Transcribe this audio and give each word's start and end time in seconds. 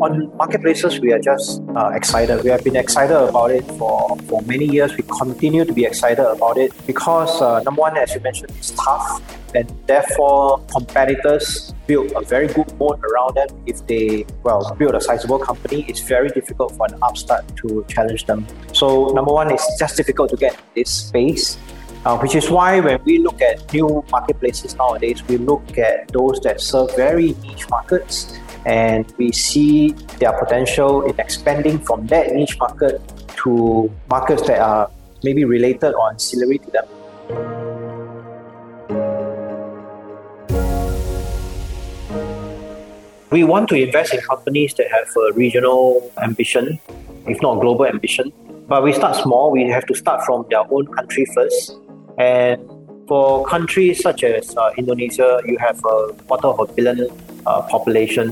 On 0.00 0.34
marketplaces, 0.36 0.98
we 1.00 1.12
are 1.12 1.18
just 1.18 1.60
uh, 1.76 1.90
excited. 1.94 2.42
We 2.42 2.48
have 2.48 2.64
been 2.64 2.76
excited 2.76 3.14
about 3.14 3.50
it 3.50 3.64
for, 3.72 4.16
for 4.28 4.40
many 4.42 4.64
years. 4.64 4.96
We 4.96 5.02
continue 5.02 5.66
to 5.66 5.72
be 5.72 5.84
excited 5.84 6.24
about 6.24 6.56
it 6.56 6.72
because, 6.86 7.42
uh, 7.42 7.62
number 7.64 7.80
one, 7.82 7.98
as 7.98 8.14
you 8.14 8.20
mentioned, 8.20 8.52
it's 8.56 8.70
tough 8.70 9.20
and 9.54 9.70
therefore 9.86 10.64
competitors 10.72 11.74
build 11.86 12.10
a 12.16 12.22
very 12.22 12.46
good 12.46 12.72
moat 12.78 12.98
around 13.04 13.34
them. 13.34 13.48
If 13.66 13.86
they, 13.86 14.24
well, 14.44 14.74
build 14.78 14.94
a 14.94 15.00
sizable 15.00 15.40
company, 15.40 15.84
it's 15.88 16.00
very 16.00 16.30
difficult 16.30 16.74
for 16.74 16.86
an 16.86 16.98
upstart 17.02 17.44
to 17.58 17.84
challenge 17.88 18.24
them. 18.24 18.46
So, 18.72 19.08
number 19.08 19.32
one, 19.32 19.52
it's 19.52 19.78
just 19.78 19.98
difficult 19.98 20.30
to 20.30 20.36
get 20.36 20.56
this 20.74 20.90
space. 20.90 21.58
Uh, 22.04 22.18
which 22.18 22.34
is 22.34 22.50
why 22.50 22.80
when 22.80 23.00
we 23.04 23.18
look 23.18 23.40
at 23.40 23.72
new 23.72 24.04
marketplaces 24.10 24.74
nowadays, 24.74 25.22
we 25.28 25.36
look 25.36 25.78
at 25.78 26.08
those 26.08 26.40
that 26.40 26.60
serve 26.60 26.90
very 26.96 27.36
niche 27.42 27.70
markets 27.70 28.36
and 28.66 29.06
we 29.18 29.30
see 29.30 29.92
their 30.18 30.32
potential 30.32 31.02
in 31.02 31.14
expanding 31.20 31.78
from 31.78 32.04
that 32.08 32.32
niche 32.32 32.58
market 32.58 33.00
to 33.36 33.88
markets 34.10 34.42
that 34.48 34.58
are 34.58 34.90
maybe 35.22 35.44
related 35.44 35.94
or 35.94 36.10
ancillary 36.10 36.58
to 36.58 36.70
them. 36.72 36.86
We 43.30 43.44
want 43.44 43.68
to 43.68 43.76
invest 43.76 44.12
in 44.12 44.20
companies 44.22 44.74
that 44.74 44.90
have 44.90 45.06
a 45.16 45.32
regional 45.34 46.10
ambition, 46.20 46.80
if 47.28 47.40
not 47.40 47.60
global 47.60 47.86
ambition. 47.86 48.32
But 48.66 48.82
we 48.82 48.92
start 48.92 49.14
small, 49.14 49.52
we 49.52 49.68
have 49.68 49.86
to 49.86 49.94
start 49.94 50.24
from 50.24 50.46
their 50.50 50.64
own 50.68 50.86
country 50.86 51.26
first 51.34 51.76
and 52.18 52.60
for 53.08 53.44
countries 53.46 54.00
such 54.00 54.24
as 54.24 54.56
uh, 54.56 54.70
Indonesia, 54.76 55.40
you 55.44 55.58
have 55.58 55.78
a 55.84 56.12
quarter 56.26 56.48
of 56.48 56.60
a 56.60 56.72
billion 56.72 57.08
uh, 57.46 57.62
population, 57.62 58.30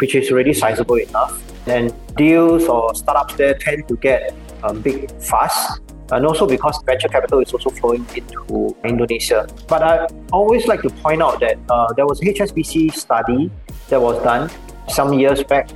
which 0.00 0.14
is 0.14 0.30
already 0.30 0.54
sizable 0.54 0.96
enough. 0.96 1.38
And 1.66 1.92
deals 2.16 2.66
or 2.66 2.94
startups 2.94 3.34
there 3.34 3.54
tend 3.54 3.88
to 3.88 3.96
get 3.96 4.34
um, 4.62 4.80
big 4.80 5.10
fast. 5.20 5.80
And 6.10 6.26
also 6.26 6.46
because 6.46 6.82
venture 6.84 7.08
capital 7.08 7.40
is 7.40 7.52
also 7.52 7.70
flowing 7.70 8.06
into 8.14 8.76
Indonesia. 8.84 9.46
But 9.68 9.82
I 9.82 10.06
always 10.32 10.66
like 10.66 10.82
to 10.82 10.90
point 10.90 11.22
out 11.22 11.40
that 11.40 11.58
uh, 11.70 11.92
there 11.94 12.06
was 12.06 12.20
a 12.22 12.26
HSBC 12.26 12.92
study 12.94 13.50
that 13.88 14.00
was 14.00 14.22
done 14.22 14.50
some 14.88 15.14
years 15.14 15.42
back, 15.44 15.70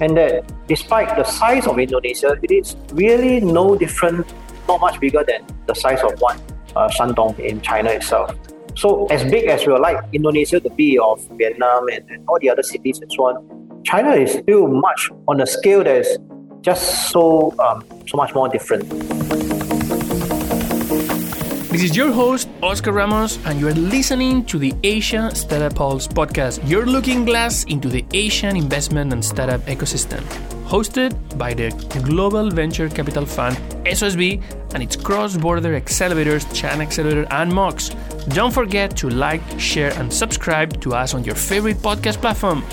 and 0.00 0.16
that 0.16 0.50
despite 0.66 1.14
the 1.16 1.24
size 1.24 1.66
of 1.66 1.78
Indonesia, 1.78 2.38
it 2.42 2.50
is 2.50 2.76
really 2.92 3.40
no 3.40 3.76
different, 3.76 4.26
not 4.66 4.80
much 4.80 4.98
bigger 4.98 5.24
than 5.26 5.44
the 5.66 5.74
size 5.74 6.00
of 6.00 6.18
one 6.20 6.40
uh, 6.76 6.88
Shandong 6.88 7.38
in 7.38 7.60
China 7.60 7.90
itself. 7.90 8.34
So 8.74 9.06
as 9.06 9.22
big 9.24 9.46
as 9.48 9.66
we 9.66 9.72
would 9.72 9.82
like 9.82 9.98
Indonesia 10.12 10.60
to 10.60 10.70
be 10.70 10.98
of 10.98 11.20
Vietnam 11.36 11.88
and, 11.88 12.04
and 12.10 12.24
all 12.28 12.38
the 12.40 12.48
other 12.50 12.62
cities 12.62 13.00
and 13.00 13.12
so 13.12 13.26
on, 13.26 13.82
China 13.84 14.12
is 14.12 14.32
still 14.32 14.66
much 14.68 15.10
on 15.28 15.40
a 15.40 15.46
scale 15.46 15.84
that 15.84 15.96
is 15.96 16.18
just 16.62 17.10
so 17.10 17.52
um, 17.58 17.84
so 18.08 18.16
much 18.16 18.34
more 18.34 18.48
different. 18.48 18.88
This 21.72 21.82
is 21.84 21.96
your 21.96 22.12
host, 22.12 22.48
Oscar 22.62 22.92
Ramos, 22.92 23.38
and 23.46 23.58
you 23.58 23.66
are 23.66 23.74
listening 23.74 24.44
to 24.44 24.58
the 24.58 24.74
Asia 24.82 25.34
Startup 25.34 25.74
Pulse 25.74 26.06
podcast, 26.06 26.60
your 26.68 26.84
looking 26.84 27.24
glass 27.24 27.64
into 27.64 27.88
the 27.88 28.04
Asian 28.12 28.56
investment 28.56 29.12
and 29.12 29.24
startup 29.24 29.62
ecosystem 29.62 30.22
hosted 30.72 31.12
by 31.36 31.52
the 31.52 31.68
Global 32.02 32.48
Venture 32.48 32.88
Capital 32.88 33.26
Fund, 33.26 33.58
SOSV, 33.84 34.42
and 34.72 34.82
its 34.82 34.96
cross 34.96 35.36
border 35.36 35.78
accelerators, 35.78 36.46
Chinaccelerator 36.58 37.26
and 37.30 37.52
MOX. 37.52 37.90
Don't 38.28 38.54
forget 38.54 38.96
to 38.96 39.10
like, 39.10 39.42
share, 39.60 39.92
and 39.98 40.10
subscribe 40.10 40.80
to 40.80 40.94
us 40.94 41.12
on 41.12 41.24
your 41.24 41.34
favorite 41.34 41.76
podcast 41.76 42.22
platform. 42.22 42.64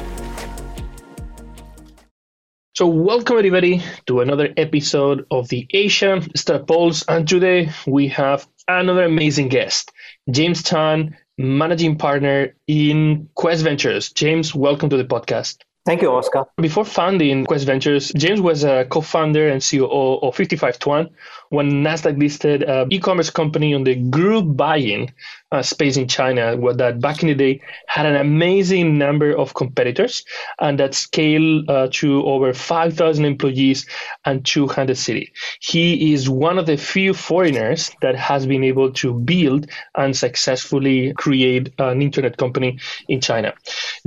So, 2.74 2.88
welcome 2.88 3.38
everybody 3.38 3.84
to 4.08 4.22
another 4.22 4.54
episode 4.56 5.26
of 5.30 5.50
the 5.50 5.68
Asia 5.70 6.22
Startup 6.38 6.66
Pulse. 6.66 7.04
And 7.10 7.28
today 7.28 7.70
we 7.86 8.08
have 8.08 8.48
another 8.70 9.04
amazing 9.04 9.50
guest, 9.50 9.92
James 10.32 10.64
Tan, 10.64 11.18
managing 11.38 11.98
partner 11.98 12.56
in 12.66 13.28
Quest 13.36 13.62
Ventures. 13.62 14.10
James, 14.14 14.56
welcome 14.56 14.90
to 14.90 14.96
the 14.96 15.04
podcast. 15.04 15.58
Thank 15.90 16.04
you, 16.04 16.12
Oscar. 16.12 16.46
Before 16.58 16.86
founding 16.86 17.46
Quest 17.46 17.66
Ventures, 17.66 18.12
James 18.16 18.40
was 18.40 18.64
a 18.64 18.86
co-founder 18.86 19.50
and 19.50 19.60
COO 19.60 20.20
of 20.22 20.36
55Tuan, 20.36 21.10
one 21.50 21.72
Nasdaq 21.84 22.16
listed 22.16 22.64
uh, 22.64 22.86
e-commerce 22.92 23.32
company 23.32 23.74
on 23.74 23.86
the 23.86 23.96
group 23.96 24.56
buying 24.56 25.12
uh, 25.52 25.62
space 25.62 25.98
in 25.98 26.08
China, 26.08 26.56
that 26.74 27.00
back 27.02 27.24
in 27.24 27.30
the 27.30 27.36
day 27.36 27.62
had 27.88 28.06
an 28.06 28.16
amazing 28.16 28.98
number 28.98 29.36
of 29.36 29.54
competitors 29.54 30.24
and 30.60 30.80
that 30.80 30.94
scaled 30.94 31.70
uh, 31.70 31.88
to 31.92 32.24
over 32.26 32.54
5,000 32.54 33.26
employees 33.26 33.86
and 34.26 34.46
200 34.46 34.98
cities. 34.98 35.30
He 35.60 36.14
is 36.14 36.30
one 36.30 36.58
of 36.58 36.66
the 36.66 36.78
few 36.78 37.14
foreigners 37.14 37.92
that 38.02 38.16
has 38.16 38.46
been 38.46 38.64
able 38.64 38.92
to 38.94 39.14
build 39.14 39.68
and 39.96 40.16
successfully 40.16 41.14
create 41.14 41.74
an 41.80 42.02
internet 42.02 42.38
company 42.38 42.80
in 43.08 43.22
China. 43.22 43.54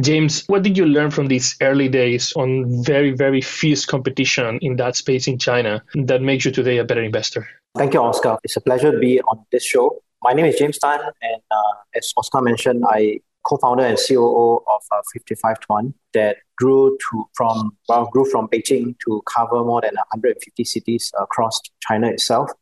James, 0.01 0.45
what 0.47 0.63
did 0.63 0.79
you 0.79 0.87
learn 0.87 1.11
from 1.11 1.27
these 1.27 1.57
early 1.61 1.89
days 1.89 2.33
on 2.37 2.85
very, 2.85 3.11
very 3.11 3.41
fierce 3.41 3.85
competition 3.85 4.59
in 4.63 4.77
that 4.77 4.97
space 4.97 5.27
in 5.27 5.39
China 5.39 5.83
that 5.95 6.23
makes 6.23 6.45
you 6.45 6.51
today 6.51 6.79
a 6.79 6.85
better 6.85 7.03
investor? 7.03 7.49
Thank 7.77 7.95
you, 7.95 8.01
Oscar. 8.01 8.37
It's 8.45 8.57
a 8.57 8.61
pleasure 8.61 8.93
to 8.93 8.99
be 8.99 9.21
on 9.23 9.45
this 9.51 9.65
show. 9.65 10.03
My 10.25 10.35
name 10.35 10.47
is 10.47 10.57
James 10.57 10.79
Tan, 10.79 11.01
and 11.21 11.43
uh, 11.51 11.75
as 11.97 12.13
Oscar 12.17 12.41
mentioned, 12.43 12.85
I 12.89 13.19
co-founder 13.45 13.85
and 13.85 13.99
COO 13.99 14.59
of 14.69 14.83
uh, 14.93 15.03
55Tuan 15.19 15.95
that 16.15 16.37
grew 16.57 16.97
to 17.11 17.25
from 17.35 17.77
well 17.89 18.07
grew 18.07 18.25
from 18.31 18.47
Beijing 18.47 18.95
to 19.05 19.21
cover 19.27 19.65
more 19.65 19.81
than 19.81 19.95
150 19.95 20.63
cities 20.63 21.11
across 21.19 21.61
China 21.81 22.07
itself, 22.07 22.53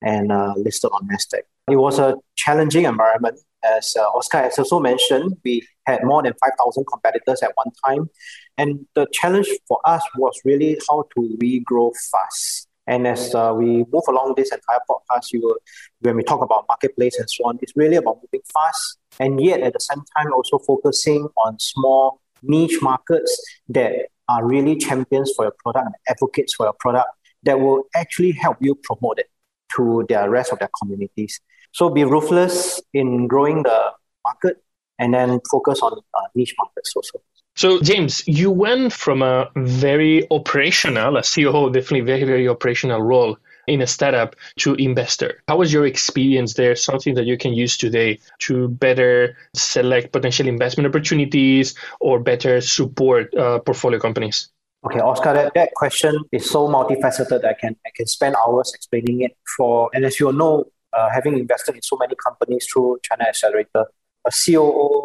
and 0.00 0.32
uh, 0.32 0.54
listed 0.56 0.90
on 0.94 1.06
Nasdaq. 1.08 1.42
It 1.70 1.76
was 1.76 1.98
a 1.98 2.16
challenging 2.36 2.86
environment, 2.86 3.38
as 3.62 3.94
uh, 3.98 4.08
Oscar 4.08 4.38
has 4.38 4.58
also 4.58 4.80
mentioned. 4.80 5.36
We 5.44 5.68
had 5.84 6.02
more 6.04 6.22
than 6.22 6.32
5,000 6.42 6.86
competitors 6.90 7.42
at 7.42 7.52
one 7.54 7.70
time, 7.84 8.08
and 8.56 8.86
the 8.94 9.06
challenge 9.12 9.48
for 9.68 9.78
us 9.84 10.02
was 10.16 10.40
really 10.46 10.78
how 10.88 11.04
to 11.14 11.36
we 11.38 11.60
grow 11.60 11.92
fast. 12.10 12.66
And 12.90 13.06
as 13.06 13.32
uh, 13.36 13.54
we 13.56 13.84
move 13.92 14.02
along 14.08 14.34
this 14.36 14.50
entire 14.52 14.80
podcast, 14.90 15.32
you 15.32 15.40
will, 15.42 15.56
when 16.00 16.16
we 16.16 16.24
talk 16.24 16.42
about 16.42 16.64
marketplace 16.68 17.16
and 17.20 17.30
so 17.30 17.44
on, 17.44 17.56
it's 17.62 17.72
really 17.76 17.94
about 17.94 18.16
moving 18.16 18.44
fast 18.52 18.98
and 19.20 19.40
yet 19.40 19.60
at 19.60 19.74
the 19.74 19.78
same 19.78 20.02
time 20.16 20.32
also 20.32 20.58
focusing 20.58 21.28
on 21.46 21.56
small 21.60 22.20
niche 22.42 22.82
markets 22.82 23.32
that 23.68 23.92
are 24.28 24.44
really 24.44 24.74
champions 24.74 25.32
for 25.36 25.44
your 25.44 25.54
product 25.62 25.86
and 25.86 25.94
advocates 26.08 26.52
for 26.54 26.66
your 26.66 26.72
product 26.80 27.08
that 27.44 27.60
will 27.60 27.84
actually 27.94 28.32
help 28.32 28.56
you 28.60 28.74
promote 28.74 29.20
it 29.20 29.30
to 29.76 30.04
the 30.08 30.28
rest 30.28 30.52
of 30.52 30.58
their 30.58 30.70
communities. 30.82 31.40
So 31.70 31.90
be 31.90 32.02
ruthless 32.02 32.82
in 32.92 33.28
growing 33.28 33.62
the 33.62 33.92
market 34.24 34.56
and 34.98 35.14
then 35.14 35.38
focus 35.48 35.80
on 35.80 35.92
uh, 35.92 36.26
niche 36.34 36.56
markets 36.58 36.92
also. 36.96 37.22
So, 37.60 37.78
James, 37.82 38.26
you 38.26 38.50
went 38.50 38.90
from 38.90 39.20
a 39.20 39.50
very 39.54 40.26
operational, 40.30 41.18
a 41.18 41.22
COO, 41.22 41.68
definitely 41.70 42.00
very, 42.00 42.24
very 42.24 42.48
operational 42.48 43.02
role 43.02 43.36
in 43.66 43.82
a 43.82 43.86
startup 43.86 44.34
to 44.60 44.76
investor. 44.76 45.42
How 45.46 45.58
was 45.58 45.70
your 45.70 45.84
experience 45.84 46.54
there? 46.54 46.74
Something 46.74 47.16
that 47.16 47.26
you 47.26 47.36
can 47.36 47.52
use 47.52 47.76
today 47.76 48.18
to 48.46 48.68
better 48.68 49.36
select 49.54 50.10
potential 50.10 50.48
investment 50.48 50.88
opportunities 50.88 51.74
or 52.00 52.18
better 52.18 52.62
support 52.62 53.34
uh, 53.34 53.58
portfolio 53.58 54.00
companies? 54.00 54.48
Okay, 54.86 55.00
Oscar, 55.00 55.34
that, 55.34 55.52
that 55.54 55.74
question 55.74 56.18
is 56.32 56.48
so 56.48 56.66
multifaceted. 56.66 57.44
I 57.44 57.52
can 57.52 57.76
I 57.84 57.90
can 57.94 58.06
spend 58.06 58.36
hours 58.36 58.72
explaining 58.74 59.20
it. 59.20 59.36
For 59.58 59.90
and 59.92 60.06
as 60.06 60.18
you 60.18 60.32
know, 60.32 60.64
uh, 60.94 61.10
having 61.10 61.38
invested 61.38 61.74
in 61.74 61.82
so 61.82 61.98
many 62.00 62.14
companies 62.14 62.66
through 62.72 63.00
Chinaccelerator, 63.06 63.84
a 64.26 64.30
COO 64.30 64.99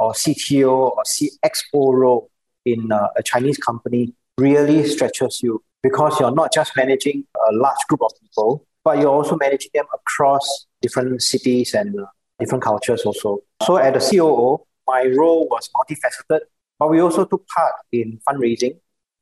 or 0.00 0.12
CTO 0.12 0.72
or 0.72 1.02
CXO 1.04 1.92
role 1.92 2.30
in 2.64 2.90
uh, 2.90 3.08
a 3.16 3.22
Chinese 3.22 3.58
company 3.58 4.14
really 4.38 4.86
stretches 4.88 5.40
you 5.42 5.62
because 5.82 6.18
you're 6.18 6.34
not 6.34 6.52
just 6.52 6.72
managing 6.74 7.24
a 7.50 7.54
large 7.54 7.78
group 7.88 8.02
of 8.02 8.10
people, 8.20 8.66
but 8.82 8.98
you're 8.98 9.10
also 9.12 9.36
managing 9.36 9.70
them 9.74 9.84
across 9.94 10.66
different 10.80 11.20
cities 11.22 11.74
and 11.74 12.00
uh, 12.00 12.06
different 12.38 12.64
cultures 12.64 13.02
also. 13.02 13.40
So 13.62 13.76
at 13.76 13.92
the 13.92 14.00
COO, 14.00 14.64
my 14.88 15.04
role 15.14 15.46
was 15.48 15.68
multifaceted, 15.76 16.40
but 16.78 16.88
we 16.88 17.00
also 17.00 17.26
took 17.26 17.46
part 17.46 17.74
in 17.92 18.18
fundraising 18.26 18.78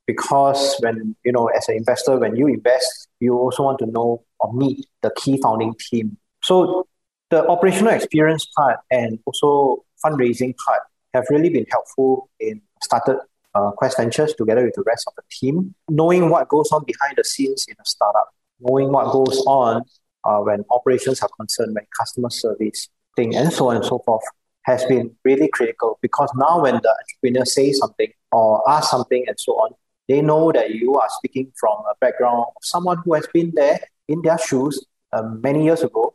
because 0.07 0.77
when 0.81 1.17
you 1.25 1.33
know 1.33 1.49
as 1.49 1.69
an 1.69 1.77
investor 1.77 2.17
when 2.17 2.35
you 2.35 2.47
invest 2.47 3.09
you 3.21 3.37
also 3.37 3.63
want 3.63 3.79
to 3.79 3.85
know 3.85 4.25
or 4.41 4.55
meet 4.55 4.87
the 5.03 5.13
key 5.17 5.39
founding 5.43 5.75
team 5.79 6.17
so 6.43 6.89
the 7.29 7.47
operational 7.47 7.93
experience 7.93 8.47
part 8.57 8.79
and 8.91 9.19
also 9.27 9.85
fundraising 10.05 10.55
part 10.65 10.83
have 11.15 11.25
really 11.31 11.51
been 11.51 11.67
helpful 11.71 12.31
in 12.41 12.61
started 12.83 13.19
uh, 13.55 13.71
Quest 13.73 13.97
Ventures 13.97 14.35
together 14.35 14.65
with 14.65 14.75
the 14.75 14.83
rest 14.87 15.05
of 15.07 15.15
the 15.17 15.23
team, 15.31 15.75
knowing 15.89 16.31
what 16.31 16.49
goes 16.49 16.71
on 16.73 16.85
behind 16.85 17.15
the 17.17 17.25
scenes 17.25 17.65
in 17.69 17.75
a 17.81 17.85
startup, 17.85 18.29
knowing 18.61 18.93
what 18.93 19.11
goes 19.13 19.43
on 19.47 19.83
uh, 20.25 20.39
when 20.39 20.65
operations 20.71 21.21
are 21.23 21.31
concerned, 21.37 21.75
when 21.75 21.87
customer 21.99 22.31
service 22.31 22.89
thing, 23.17 23.35
and 23.35 23.53
so 23.53 23.69
on 23.71 23.77
and 23.77 23.85
so 23.85 23.99
forth, 24.05 24.23
has 24.63 24.85
been 24.85 25.11
really 25.25 25.49
critical. 25.49 25.99
Because 26.03 26.31
now 26.37 26.63
when 26.63 26.75
the 26.75 26.95
entrepreneur 27.01 27.45
says 27.45 27.79
something 27.79 28.13
or 28.31 28.69
asks 28.71 28.91
something 28.91 29.25
and 29.27 29.39
so 29.41 29.53
on, 29.53 29.73
they 30.09 30.23
know 30.23 30.53
that 30.53 30.75
you 30.75 30.95
are 30.95 31.09
speaking 31.19 31.53
from 31.59 31.79
a 31.91 31.95
background 32.01 32.45
of 32.57 32.63
someone 32.63 32.99
who 33.05 33.15
has 33.15 33.27
been 33.33 33.53
there 33.55 33.81
in 34.09 34.23
their 34.23 34.39
shoes 34.39 34.85
um, 35.13 35.41
many 35.43 35.65
years 35.65 35.83
ago 35.83 36.15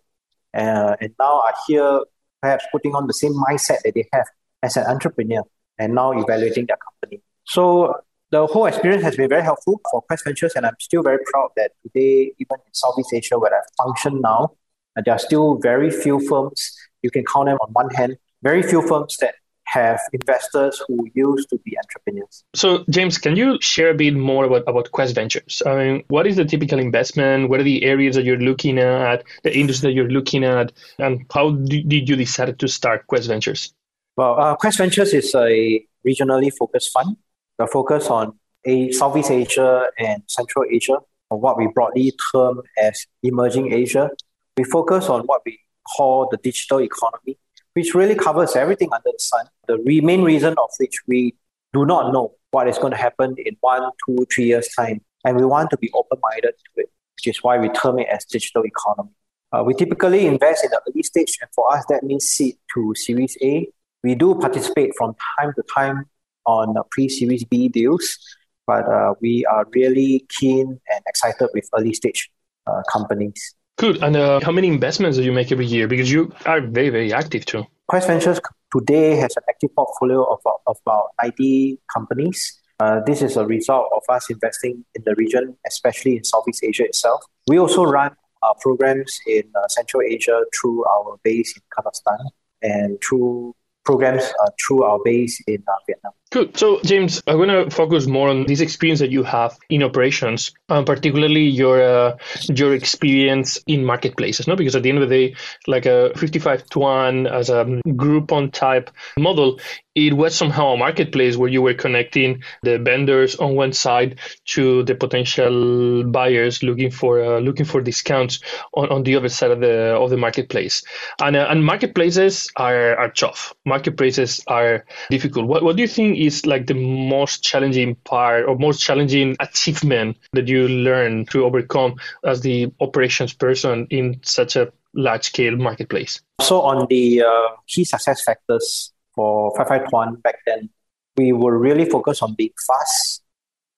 uh, 0.54 0.96
and 1.00 1.14
now 1.20 1.42
are 1.42 1.54
here 1.68 2.02
perhaps 2.44 2.66
putting 2.74 2.94
on 2.94 3.08
the 3.08 3.14
same 3.14 3.34
mindset 3.48 3.80
that 3.84 3.94
they 3.96 4.06
have 4.12 4.28
as 4.62 4.76
an 4.76 4.86
entrepreneur 4.86 5.44
and 5.80 5.96
now 5.96 6.12
evaluating 6.12 6.66
their 6.66 6.78
company. 6.88 7.24
So 7.46 7.96
the 8.32 8.46
whole 8.48 8.66
experience 8.66 9.04
has 9.04 9.16
been 9.16 9.30
very 9.30 9.44
helpful 9.44 9.80
for 9.90 10.02
Quest 10.02 10.26
Ventures, 10.26 10.54
and 10.56 10.66
I'm 10.66 10.76
still 10.80 11.04
very 11.04 11.20
proud 11.32 11.50
that 11.56 11.72
today, 11.84 12.34
even 12.42 12.58
in 12.68 12.74
Southeast 12.74 13.14
Asia, 13.14 13.40
where 13.40 13.54
I 13.56 13.62
function 13.82 14.20
now, 14.22 14.52
uh, 14.98 15.02
there 15.06 15.14
are 15.16 15.20
still 15.20 15.60
very 15.60 15.90
few 15.90 16.20
firms, 16.28 16.60
you 17.02 17.12
can 17.12 17.24
count 17.34 17.46
them 17.48 17.58
on 17.62 17.70
one 17.72 17.90
hand, 17.92 18.18
very 18.42 18.62
few 18.62 18.82
firms 18.86 19.16
that 19.22 19.36
have 19.74 20.00
investors 20.14 20.82
who 20.88 20.96
used 21.16 21.50
to 21.50 21.58
be 21.66 21.76
entrepreneurs. 21.84 22.44
So, 22.54 22.86
James, 22.90 23.18
can 23.18 23.36
you 23.36 23.58
share 23.62 23.90
a 23.90 23.94
bit 23.94 24.16
more 24.16 24.46
about, 24.46 24.64
about 24.68 24.92
Quest 24.92 25.16
Ventures? 25.16 25.64
I 25.66 25.76
mean, 25.76 26.04
what 26.10 26.28
is 26.28 26.36
the 26.36 26.46
typical 26.46 26.80
investment? 26.80 27.50
What 27.50 27.60
are 27.60 27.64
the 27.64 27.84
areas 27.84 28.16
that 28.16 28.24
you're 28.24 28.38
looking 28.50 28.78
at, 28.78 29.24
the 29.44 29.58
industry 29.58 29.90
that 29.90 29.96
you're 29.96 30.10
looking 30.10 30.44
at, 30.44 30.72
and 31.00 31.26
how 31.34 31.52
did 31.52 32.08
you 32.10 32.16
decide 32.16 32.58
to 32.60 32.68
start 32.68 33.08
Quest 33.08 33.28
Ventures? 33.28 33.74
Well, 34.16 34.40
uh, 34.40 34.56
Quest 34.56 34.78
Ventures 34.78 35.14
is 35.14 35.34
a 35.34 35.84
regionally 36.08 36.52
focused 36.54 36.92
fund. 36.92 37.18
We 37.58 37.66
focus 37.68 38.08
on 38.08 38.38
a 38.66 38.92
Southeast 38.92 39.32
Asia 39.32 39.88
and 39.98 40.22
Central 40.28 40.66
Asia, 40.72 40.98
or 41.30 41.40
what 41.40 41.58
we 41.58 41.68
broadly 41.68 42.14
term 42.32 42.62
as 42.78 43.06
emerging 43.24 43.74
Asia. 43.74 44.10
We 44.58 44.66
focus 44.66 45.10
on 45.10 45.22
what 45.22 45.42
we 45.46 45.60
call 45.96 46.28
the 46.30 46.38
digital 46.38 46.80
economy, 46.80 47.38
which 47.74 47.94
really 47.94 48.16
covers 48.16 48.56
everything 48.56 48.90
under 48.92 49.10
the 49.12 49.20
sun. 49.20 49.46
The 49.68 49.78
main 50.02 50.22
reason 50.24 50.56
of 50.58 50.70
which 50.80 50.96
we 51.08 51.36
do 51.74 51.86
not 51.86 52.14
know 52.14 52.36
what 52.52 52.68
is 52.68 52.78
going 52.78 52.92
to 52.92 52.98
happen 52.98 53.36
in 53.38 53.58
one, 53.62 53.90
two, 54.06 54.26
three 54.34 54.46
years' 54.46 54.70
time. 54.70 55.02
And 55.26 55.38
we 55.38 55.46
want 55.46 55.70
to 55.72 55.78
be 55.78 55.90
open 55.94 56.20
minded 56.22 56.52
to 56.52 56.82
it, 56.82 56.90
which 57.18 57.28
is 57.28 57.42
why 57.42 57.58
we 57.58 57.70
term 57.70 58.00
it 58.00 58.08
as 58.10 58.26
digital 58.26 58.64
economy. 58.64 59.10
Uh, 59.52 59.64
we 59.64 59.74
typically 59.74 60.26
invest 60.26 60.64
in 60.64 60.72
the 60.72 60.82
early 60.88 61.04
stage, 61.04 61.38
and 61.42 61.50
for 61.54 61.72
us, 61.74 61.86
that 61.88 62.04
means 62.04 62.26
seed 62.26 62.56
to 62.74 62.94
Series 62.96 63.38
A. 63.42 63.68
We 64.04 64.16
do 64.16 64.36
participate 64.36 64.92
from 64.98 65.16
time 65.40 65.54
to 65.56 65.64
time 65.74 66.06
on 66.46 66.76
pre 66.92 67.08
Series 67.08 67.44
B 67.44 67.70
deals, 67.70 68.18
but 68.66 68.88
uh, 68.88 69.14
we 69.22 69.46
are 69.46 69.66
really 69.74 70.26
keen 70.30 70.80
and 70.92 71.04
excited 71.08 71.50
with 71.54 71.70
early 71.78 71.94
stage 71.94 72.30
uh, 72.66 72.82
companies. 72.92 73.56
Good. 73.78 74.04
And 74.04 74.16
uh, 74.16 74.40
how 74.44 74.52
many 74.52 74.68
investments 74.68 75.18
do 75.18 75.24
you 75.24 75.32
make 75.32 75.52
every 75.52 75.66
year? 75.66 75.88
Because 75.88 76.12
you 76.12 76.32
are 76.46 76.62
very, 76.62 76.90
very 76.90 77.12
active 77.12 77.46
too. 77.46 77.66
Quest 77.88 78.08
Ventures 78.08 78.40
today 78.72 79.16
has 79.16 79.36
an 79.36 79.44
active 79.50 79.76
portfolio 79.76 80.24
of, 80.24 80.40
of 80.68 80.78
about 80.86 81.10
90 81.22 81.80
companies. 81.94 82.60
Uh, 82.80 83.02
this 83.06 83.22
is 83.22 83.38
a 83.38 83.46
result 83.46 83.88
of 83.96 84.04
us 84.14 84.30
investing 84.30 84.84
in 84.96 85.04
the 85.06 85.16
region, 85.16 85.56
especially 85.68 86.18
in 86.18 86.24
Southeast 86.24 86.64
Asia 86.64 86.84
itself. 86.86 87.24
We 87.48 87.58
also 87.60 87.84
run 87.84 88.16
programs 88.60 89.20
in 89.28 89.44
uh, 89.56 89.68
Central 89.68 90.04
Asia 90.04 90.42
through 90.60 90.86
our 90.86 91.18
base 91.24 91.54
in 91.56 91.62
Kazakhstan 91.76 92.20
and 92.62 93.02
through 93.02 93.56
programs 93.86 94.24
uh, 94.24 94.50
through 94.66 94.84
our 94.84 95.00
base 95.04 95.42
in 95.48 95.64
uh, 95.68 95.72
Vietnam. 95.88 96.14
Good. 96.34 96.58
So, 96.58 96.80
James, 96.84 97.22
I'm 97.28 97.38
going 97.38 97.50
to 97.50 97.70
focus 97.70 98.08
more 98.08 98.28
on 98.28 98.48
this 98.48 98.60
experience 98.60 99.00
that 99.02 99.12
you 99.12 99.22
have 99.22 99.56
in 99.70 99.84
operations, 99.84 100.52
um, 100.68 100.84
particularly 100.84 101.44
your 101.44 101.80
uh, 101.80 102.18
your 102.50 102.74
experience 102.74 103.60
in 103.68 103.86
marketplaces. 103.86 104.48
No, 104.48 104.56
because 104.56 104.76
at 104.76 104.82
the 104.82 104.90
end 104.90 104.98
of 104.98 105.08
the 105.08 105.16
day, 105.16 105.36
like 105.68 105.86
a 105.86 106.12
55Tuan 106.16 107.32
as 107.32 107.52
a 107.52 107.66
Groupon 107.86 108.52
type 108.52 108.90
model, 109.16 109.60
it 109.94 110.14
was 110.16 110.34
somehow 110.34 110.74
a 110.74 110.78
marketplace 110.78 111.38
where 111.38 111.50
you 111.50 111.62
were 111.62 111.76
connecting 111.76 112.42
the 112.64 112.80
vendors 112.80 113.36
on 113.36 113.56
one 113.56 113.74
side 113.74 114.20
to 114.46 114.82
the 114.84 114.96
potential 114.96 116.04
buyers 116.06 116.64
looking 116.64 116.90
for 116.90 117.24
uh, 117.24 117.40
looking 117.40 117.66
for 117.66 117.80
discounts 117.80 118.40
on, 118.74 118.90
on 118.90 119.04
the 119.04 119.16
other 119.16 119.30
side 119.30 119.52
of 119.52 119.60
the 119.60 119.94
of 119.94 120.10
the 120.10 120.18
marketplace. 120.18 120.84
And 121.22 121.36
uh, 121.36 121.46
and 121.48 121.64
marketplaces 121.64 122.50
are 122.56 122.98
are 122.98 123.12
tough. 123.12 123.54
Marketplaces 123.74 124.44
are 124.48 124.86
difficult. 125.10 125.48
What 125.48 125.64
what 125.64 125.76
do 125.76 125.82
you 125.82 125.88
think? 125.88 126.18
is 126.18 126.46
like 126.46 126.68
the 126.68 126.76
most 126.76 127.44
challenging 127.44 127.96
part 128.06 128.46
or 128.48 128.56
most 128.56 128.80
challenging 128.80 129.36
achievement 129.40 130.18
that 130.34 130.48
you 130.48 130.68
learn 130.68 131.26
to 131.34 131.44
overcome 131.44 131.96
as 132.24 132.42
the 132.42 132.72
operations 132.80 133.34
person 133.34 133.88
in 133.90 134.20
such 134.22 134.56
a 134.56 134.72
large 134.94 135.26
scale 135.26 135.56
marketplace? 135.56 136.22
So, 136.42 136.62
on 136.62 136.86
the 136.90 137.24
uh, 137.24 137.50
key 137.68 137.84
success 137.84 138.22
factors 138.24 138.94
for 139.16 139.54
55Tuan 139.58 140.22
back 140.22 140.38
then, 140.46 140.70
we 141.18 141.34
were 141.34 141.58
really 141.58 141.90
focused 141.90 142.22
on 142.22 142.36
being 142.36 142.54
fast 142.68 143.24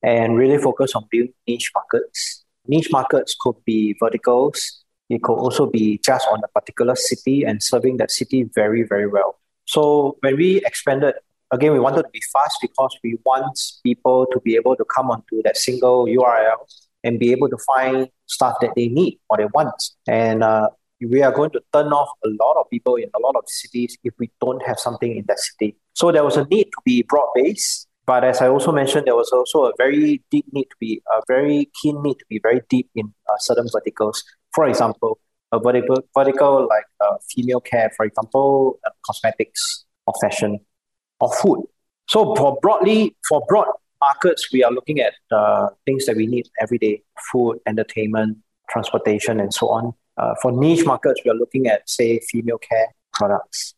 and 0.04 0.38
really 0.38 0.58
focused 0.58 0.96
on 0.96 1.06
building 1.10 1.34
niche 1.48 1.72
markets. 1.74 2.44
Niche 2.68 2.92
markets 2.92 3.36
could 3.40 3.56
be 3.66 3.96
verticals, 4.00 4.84
it 5.10 5.22
could 5.22 5.36
also 5.36 5.68
be 5.68 6.00
just 6.04 6.28
on 6.32 6.42
a 6.44 6.48
particular 6.60 6.96
city 6.96 7.44
and 7.44 7.62
serving 7.62 7.98
that 7.98 8.12
city 8.12 8.50
very, 8.56 8.84
very 8.84 9.08
well. 9.08 9.40
So 9.66 10.18
when 10.22 10.38
we 10.38 10.58
expanded 10.66 11.16
again, 11.52 11.74
we 11.74 11.80
wanted 11.80 12.04
to 12.04 12.10
be 12.12 12.22
fast 12.32 12.58
because 12.62 12.98
we 13.04 13.18
want 13.26 13.60
people 13.84 14.28
to 14.32 14.40
be 14.42 14.56
able 14.56 14.76
to 14.76 14.86
come 14.86 15.10
onto 15.12 15.42
that 15.44 15.58
single 15.58 16.06
URL 16.06 16.58
and 17.04 17.20
be 17.20 17.32
able 17.32 17.50
to 17.50 17.58
find 17.58 18.08
stuff 18.26 18.56
that 18.62 18.72
they 18.76 18.88
need 18.88 19.20
or 19.30 19.38
they 19.38 19.46
want. 19.54 19.82
And 20.08 20.44
uh, 20.44 20.70
we 21.02 21.22
are 21.22 21.32
going 21.32 21.52
to 21.52 21.62
turn 21.74 21.88
off 21.94 22.10
a 22.26 22.30
lot 22.44 22.60
of 22.60 22.70
people 22.70 22.96
in 22.96 23.10
a 23.16 23.20
lot 23.20 23.36
of 23.36 23.44
cities 23.48 23.98
if 24.04 24.14
we 24.18 24.32
don't 24.42 24.66
have 24.66 24.80
something 24.80 25.16
in 25.16 25.26
that 25.28 25.40
city. 25.40 25.78
So 25.94 26.12
there 26.12 26.24
was 26.24 26.38
a 26.38 26.46
need 26.46 26.66
to 26.66 26.82
be 26.84 27.04
broad 27.04 27.30
based. 27.36 27.88
But 28.08 28.24
as 28.24 28.40
I 28.40 28.50
also 28.50 28.72
mentioned, 28.72 29.08
there 29.08 29.16
was 29.16 29.32
also 29.32 29.66
a 29.66 29.74
very 29.78 30.24
deep 30.30 30.46
need 30.52 30.66
to 30.66 30.76
be, 30.80 31.02
a 31.12 31.22
very 31.28 31.72
keen 31.82 32.04
need 32.04 32.20
to 32.20 32.26
be 32.30 32.40
very 32.42 32.62
deep 32.70 32.90
in 32.94 33.12
uh, 33.28 33.38
certain 33.40 33.68
verticals. 33.72 34.24
For 34.54 34.68
example, 34.68 35.20
a 35.52 35.60
vertical, 35.60 35.98
vertical 36.16 36.68
like 36.68 36.86
uh, 37.02 37.18
female 37.30 37.62
care, 37.62 37.92
for 37.96 38.06
example, 38.06 38.80
uh, 38.86 38.90
cosmetics 39.06 39.86
or 40.08 40.14
fashion 40.22 40.60
or 41.20 41.32
food. 41.34 41.64
So 42.08 42.36
for 42.36 42.58
broadly, 42.62 43.16
for 43.28 43.44
broad 43.48 43.68
markets, 44.02 44.52
we 44.52 44.64
are 44.64 44.72
looking 44.72 45.00
at 45.00 45.14
uh, 45.32 45.70
things 45.86 46.06
that 46.06 46.16
we 46.16 46.28
need 46.28 46.48
every 46.62 46.78
day: 46.78 47.02
food, 47.32 47.60
entertainment, 47.68 48.38
transportation, 48.70 49.40
and 49.40 49.54
so 49.54 49.70
on. 49.70 49.94
Uh, 50.18 50.34
for 50.42 50.52
niche 50.52 50.86
markets, 50.86 51.22
we 51.26 51.32
are 51.32 51.36
looking 51.36 51.68
at 51.68 51.90
say 51.90 52.20
female 52.32 52.58
care 52.58 52.88
products. 53.14 53.74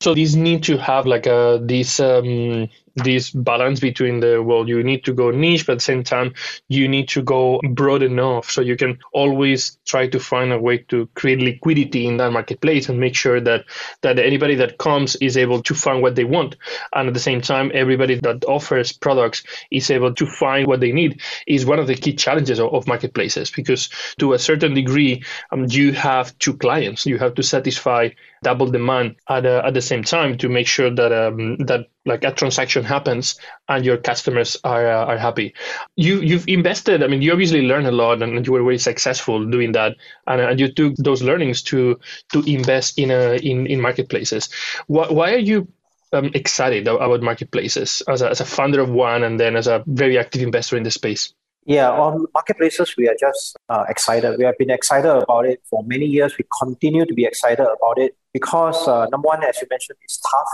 So 0.00 0.14
these 0.14 0.36
need 0.36 0.62
to 0.64 0.76
have 0.78 1.06
like 1.06 1.26
a 1.26 1.60
this 1.62 1.98
um, 1.98 2.68
this 2.98 3.30
balance 3.30 3.80
between 3.80 4.20
the 4.20 4.42
well 4.42 4.68
you 4.68 4.82
need 4.82 5.04
to 5.04 5.12
go 5.12 5.30
niche 5.30 5.66
but 5.66 5.72
at 5.72 5.78
the 5.78 5.84
same 5.84 6.02
time 6.02 6.32
you 6.68 6.88
need 6.88 7.08
to 7.08 7.22
go 7.22 7.60
broad 7.70 8.02
enough 8.02 8.50
so 8.50 8.60
you 8.60 8.76
can 8.76 8.98
always 9.12 9.78
try 9.84 10.06
to 10.06 10.18
find 10.18 10.52
a 10.52 10.58
way 10.58 10.78
to 10.78 11.08
create 11.14 11.40
liquidity 11.40 12.06
in 12.06 12.16
that 12.16 12.32
marketplace 12.32 12.88
and 12.88 12.98
make 13.00 13.14
sure 13.14 13.40
that 13.40 13.64
that 14.02 14.18
anybody 14.18 14.54
that 14.54 14.78
comes 14.78 15.16
is 15.16 15.36
able 15.36 15.62
to 15.62 15.74
find 15.74 16.02
what 16.02 16.14
they 16.14 16.24
want. 16.24 16.56
And 16.94 17.08
at 17.08 17.14
the 17.14 17.20
same 17.20 17.40
time 17.40 17.70
everybody 17.74 18.16
that 18.16 18.44
offers 18.44 18.92
products 18.92 19.42
is 19.70 19.90
able 19.90 20.14
to 20.14 20.26
find 20.26 20.66
what 20.66 20.80
they 20.80 20.92
need 20.92 21.20
is 21.46 21.66
one 21.66 21.78
of 21.78 21.86
the 21.86 21.94
key 21.94 22.14
challenges 22.14 22.58
of, 22.58 22.72
of 22.72 22.86
marketplaces 22.86 23.50
because 23.50 23.88
to 24.18 24.32
a 24.32 24.38
certain 24.38 24.74
degree 24.74 25.22
um, 25.52 25.66
you 25.68 25.92
have 25.92 26.38
two 26.38 26.56
clients. 26.56 27.06
You 27.06 27.18
have 27.18 27.34
to 27.34 27.42
satisfy 27.42 28.10
double 28.42 28.70
demand 28.70 29.16
at, 29.28 29.46
uh, 29.46 29.62
at 29.64 29.74
the 29.74 29.82
same 29.82 30.04
time 30.04 30.38
to 30.38 30.48
make 30.48 30.66
sure 30.66 30.90
that 30.90 31.12
um, 31.12 31.56
that 31.58 31.88
like 32.08 32.24
a 32.24 32.32
transaction 32.32 32.82
happens 32.82 33.38
and 33.68 33.84
your 33.84 33.98
customers 33.98 34.56
are 34.64 34.90
uh, 34.90 35.04
are 35.04 35.18
happy. 35.18 35.54
You 35.94 36.20
you've 36.20 36.48
invested. 36.48 37.02
I 37.02 37.06
mean, 37.06 37.22
you 37.22 37.30
obviously 37.32 37.62
learned 37.62 37.86
a 37.86 37.92
lot, 37.92 38.22
and 38.22 38.44
you 38.44 38.52
were 38.52 38.64
very 38.64 38.78
successful 38.78 39.44
doing 39.44 39.72
that. 39.72 39.96
And, 40.26 40.40
and 40.40 40.58
you 40.58 40.72
took 40.72 40.96
those 40.96 41.22
learnings 41.22 41.62
to 41.70 42.00
to 42.32 42.40
invest 42.40 42.98
in 42.98 43.10
a 43.10 43.36
in 43.36 43.66
in 43.66 43.80
marketplaces. 43.80 44.48
Why, 44.86 45.06
why 45.12 45.34
are 45.34 45.44
you 45.52 45.68
um, 46.12 46.30
excited 46.34 46.88
about 46.88 47.22
marketplaces 47.22 48.02
as 48.08 48.22
a, 48.22 48.30
as 48.30 48.40
a 48.40 48.46
founder 48.46 48.80
of 48.80 48.90
one, 48.90 49.22
and 49.22 49.38
then 49.38 49.54
as 49.54 49.66
a 49.66 49.84
very 49.86 50.18
active 50.18 50.42
investor 50.42 50.76
in 50.76 50.82
the 50.82 50.90
space? 50.90 51.32
Yeah, 51.68 51.90
on 51.90 52.24
marketplaces, 52.32 52.96
we 52.96 53.08
are 53.08 53.16
just 53.20 53.54
uh, 53.68 53.84
excited. 53.90 54.38
We 54.38 54.44
have 54.44 54.56
been 54.56 54.70
excited 54.70 55.10
about 55.10 55.44
it 55.44 55.60
for 55.68 55.84
many 55.84 56.06
years. 56.06 56.32
We 56.38 56.46
continue 56.62 57.04
to 57.04 57.12
be 57.12 57.26
excited 57.26 57.60
about 57.60 57.98
it 57.98 58.16
because, 58.32 58.88
uh, 58.88 59.04
number 59.12 59.26
one, 59.26 59.44
as 59.44 59.60
you 59.60 59.66
mentioned, 59.70 59.98
it's 60.02 60.18
tough 60.18 60.48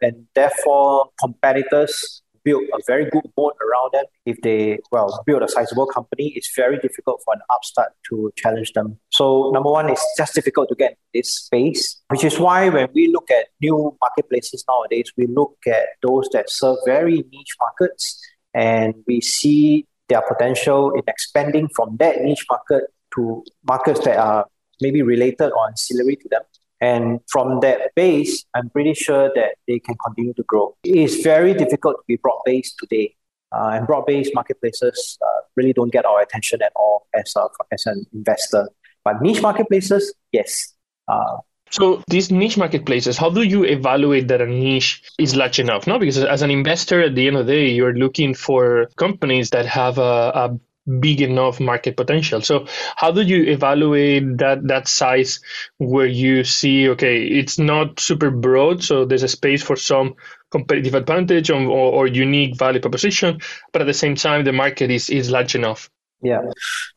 and 0.00 0.26
therefore 0.34 1.10
competitors 1.20 2.22
build 2.44 2.64
a 2.72 2.78
very 2.86 3.04
good 3.10 3.24
moat 3.36 3.54
around 3.66 3.90
them. 3.92 4.04
If 4.24 4.40
they 4.42 4.78
well 4.90 5.22
build 5.26 5.42
a 5.42 5.48
sizable 5.48 5.86
company, 5.86 6.32
it's 6.34 6.50
very 6.56 6.78
difficult 6.78 7.20
for 7.24 7.34
an 7.34 7.40
upstart 7.54 7.92
to 8.08 8.32
challenge 8.36 8.72
them. 8.72 8.98
So 9.10 9.50
number 9.52 9.70
one, 9.70 9.90
it's 9.90 10.06
just 10.16 10.34
difficult 10.34 10.68
to 10.70 10.74
get 10.74 10.96
this 11.14 11.34
space, 11.34 12.00
which 12.08 12.24
is 12.24 12.38
why 12.38 12.68
when 12.68 12.88
we 12.94 13.08
look 13.08 13.30
at 13.30 13.46
new 13.60 13.96
marketplaces 14.00 14.64
nowadays, 14.68 15.12
we 15.16 15.26
look 15.26 15.56
at 15.66 15.86
those 16.02 16.28
that 16.32 16.46
serve 16.48 16.78
very 16.86 17.16
niche 17.32 17.56
markets, 17.60 18.20
and 18.54 18.94
we 19.06 19.20
see 19.20 19.86
their 20.08 20.22
potential 20.22 20.92
in 20.92 21.02
expanding 21.06 21.68
from 21.76 21.96
that 21.98 22.22
niche 22.22 22.46
market 22.50 22.84
to 23.14 23.44
markets 23.66 24.00
that 24.04 24.16
are 24.16 24.46
maybe 24.80 25.02
related 25.02 25.50
or 25.50 25.66
ancillary 25.66 26.16
to 26.16 26.28
them 26.30 26.42
And 26.80 27.20
from 27.28 27.60
that 27.60 27.94
base, 27.96 28.44
I'm 28.54 28.70
pretty 28.70 28.94
sure 28.94 29.30
that 29.34 29.56
they 29.66 29.80
can 29.80 29.96
continue 30.04 30.34
to 30.34 30.42
grow. 30.44 30.76
It 30.84 30.96
is 30.96 31.22
very 31.22 31.54
difficult 31.54 31.96
to 31.96 32.02
be 32.06 32.16
broad 32.16 32.40
based 32.44 32.76
today. 32.78 33.14
Uh, 33.50 33.70
and 33.72 33.86
broad 33.86 34.04
based 34.06 34.32
marketplaces 34.34 35.18
uh, 35.22 35.40
really 35.56 35.72
don't 35.72 35.90
get 35.90 36.04
our 36.04 36.20
attention 36.20 36.62
at 36.62 36.72
all 36.76 37.06
as, 37.14 37.34
a, 37.36 37.48
as 37.72 37.86
an 37.86 38.04
investor. 38.12 38.68
But 39.04 39.22
niche 39.22 39.40
marketplaces, 39.42 40.14
yes. 40.32 40.74
Uh, 41.08 41.38
so 41.70 42.02
these 42.08 42.30
niche 42.30 42.56
marketplaces, 42.56 43.16
how 43.16 43.30
do 43.30 43.42
you 43.42 43.64
evaluate 43.64 44.28
that 44.28 44.40
a 44.40 44.46
niche 44.46 45.02
is 45.18 45.36
large 45.36 45.58
enough? 45.58 45.86
No, 45.86 45.98
because 45.98 46.18
as 46.18 46.42
an 46.42 46.50
investor, 46.50 47.02
at 47.02 47.14
the 47.14 47.26
end 47.26 47.36
of 47.36 47.46
the 47.46 47.52
day, 47.52 47.68
you're 47.70 47.94
looking 47.94 48.34
for 48.34 48.88
companies 48.96 49.50
that 49.50 49.66
have 49.66 49.98
a, 49.98 50.02
a 50.34 50.58
big 51.00 51.20
enough 51.20 51.60
market 51.60 51.96
potential. 51.96 52.40
So 52.40 52.66
how 52.96 53.10
do 53.10 53.22
you 53.22 53.44
evaluate 53.44 54.38
that 54.38 54.66
that 54.68 54.88
size 54.88 55.40
where 55.78 56.06
you 56.06 56.44
see 56.44 56.88
okay, 56.90 57.24
it's 57.24 57.58
not 57.58 58.00
super 58.00 58.30
broad, 58.30 58.82
so 58.82 59.04
there's 59.04 59.22
a 59.22 59.28
space 59.28 59.62
for 59.62 59.76
some 59.76 60.14
competitive 60.50 60.94
advantage 60.94 61.50
or, 61.50 61.60
or 61.60 62.06
unique 62.06 62.56
value 62.56 62.80
proposition, 62.80 63.40
but 63.72 63.82
at 63.82 63.86
the 63.86 63.94
same 63.94 64.14
time 64.14 64.44
the 64.44 64.52
market 64.52 64.90
is 64.90 65.10
is 65.10 65.30
large 65.30 65.54
enough. 65.54 65.90
Yeah. 66.20 66.40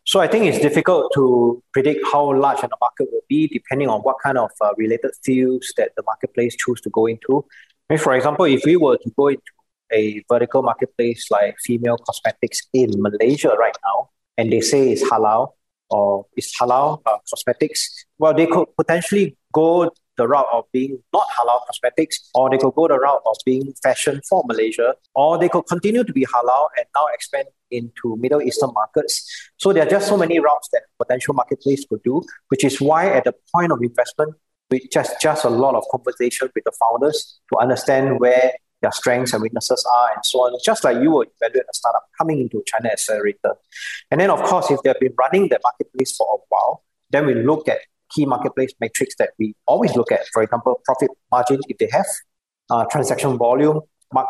So 0.03 0.19
I 0.19 0.27
think 0.27 0.45
it's 0.45 0.59
difficult 0.59 1.11
to 1.13 1.61
predict 1.73 2.05
how 2.11 2.33
large 2.33 2.61
the 2.61 2.69
market 2.79 3.07
will 3.11 3.21
be 3.29 3.47
depending 3.47 3.87
on 3.87 4.01
what 4.01 4.15
kind 4.23 4.37
of 4.37 4.49
uh, 4.61 4.73
related 4.77 5.11
fields 5.23 5.73
that 5.77 5.91
the 5.95 6.03
marketplace 6.05 6.55
choose 6.55 6.81
to 6.81 6.89
go 6.89 7.05
into. 7.05 7.45
I 7.89 7.93
mean, 7.93 7.99
for 7.99 8.15
example, 8.15 8.45
if 8.45 8.65
we 8.65 8.77
were 8.77 8.97
to 8.97 9.11
go 9.15 9.27
into 9.27 9.41
a 9.93 10.23
vertical 10.29 10.61
marketplace 10.61 11.27
like 11.31 11.55
female 11.63 11.97
cosmetics 11.97 12.61
in 12.73 12.91
Malaysia 13.01 13.55
right 13.59 13.75
now, 13.83 14.09
and 14.37 14.51
they 14.51 14.61
say 14.61 14.91
it's 14.91 15.03
halal 15.09 15.53
or 15.91 16.25
it's 16.35 16.57
halal 16.59 17.01
uh, 17.05 17.17
cosmetics, 17.29 18.05
well, 18.17 18.33
they 18.33 18.47
could 18.47 18.67
potentially 18.77 19.37
go 19.53 19.91
the 20.17 20.27
route 20.27 20.47
of 20.51 20.65
being 20.71 20.97
not 21.13 21.27
halal 21.37 21.59
cosmetics, 21.65 22.29
or 22.33 22.49
they 22.49 22.57
could 22.57 22.73
go 22.75 22.87
the 22.87 22.97
route 22.97 23.21
of 23.25 23.35
being 23.45 23.73
fashion 23.83 24.21
for 24.29 24.43
Malaysia, 24.45 24.93
or 25.15 25.37
they 25.37 25.49
could 25.49 25.63
continue 25.67 26.03
to 26.03 26.13
be 26.13 26.25
halal 26.25 26.67
and 26.77 26.85
now 26.95 27.05
expand 27.13 27.47
into 27.71 28.15
Middle 28.17 28.41
Eastern 28.41 28.71
markets. 28.73 29.25
So 29.57 29.73
there 29.73 29.85
are 29.85 29.89
just 29.89 30.07
so 30.07 30.17
many 30.17 30.39
routes 30.39 30.69
that 30.73 30.83
potential 30.97 31.33
marketplace 31.33 31.85
could 31.89 32.03
do, 32.03 32.21
which 32.49 32.63
is 32.63 32.79
why 32.79 33.07
at 33.09 33.23
the 33.23 33.33
point 33.53 33.71
of 33.71 33.81
investment, 33.81 34.35
we 34.69 34.87
just 34.91 35.19
just 35.21 35.43
a 35.43 35.49
lot 35.49 35.75
of 35.75 35.83
conversation 35.91 36.49
with 36.55 36.63
the 36.63 36.71
founders 36.79 37.39
to 37.51 37.59
understand 37.59 38.19
where 38.19 38.53
their 38.81 38.91
strengths 38.91 39.33
and 39.33 39.41
weaknesses 39.41 39.85
are 39.95 40.11
and 40.13 40.25
so 40.25 40.39
on, 40.39 40.57
just 40.63 40.83
like 40.83 41.01
you 41.01 41.11
would 41.11 41.27
evaluate 41.39 41.65
a 41.69 41.73
startup 41.73 42.03
coming 42.17 42.39
into 42.39 42.63
Chinaccelerator. 42.71 43.55
And 44.09 44.19
then, 44.19 44.29
of 44.29 44.41
course, 44.43 44.71
if 44.71 44.81
they've 44.83 44.99
been 44.99 45.13
running 45.17 45.49
the 45.49 45.59
marketplace 45.63 46.15
for 46.15 46.27
a 46.33 46.37
while, 46.49 46.83
then 47.11 47.25
we 47.25 47.35
look 47.35 47.67
at 47.67 47.79
key 48.09 48.25
marketplace 48.25 48.73
metrics 48.79 49.15
that 49.19 49.31
we 49.39 49.55
always 49.67 49.95
look 49.95 50.11
at. 50.11 50.27
For 50.33 50.43
example, 50.43 50.81
profit 50.85 51.11
margin, 51.31 51.59
if 51.67 51.77
they 51.77 51.89
have, 51.91 52.05
uh, 52.69 52.85
transaction 52.91 53.37
volume, 53.37 53.81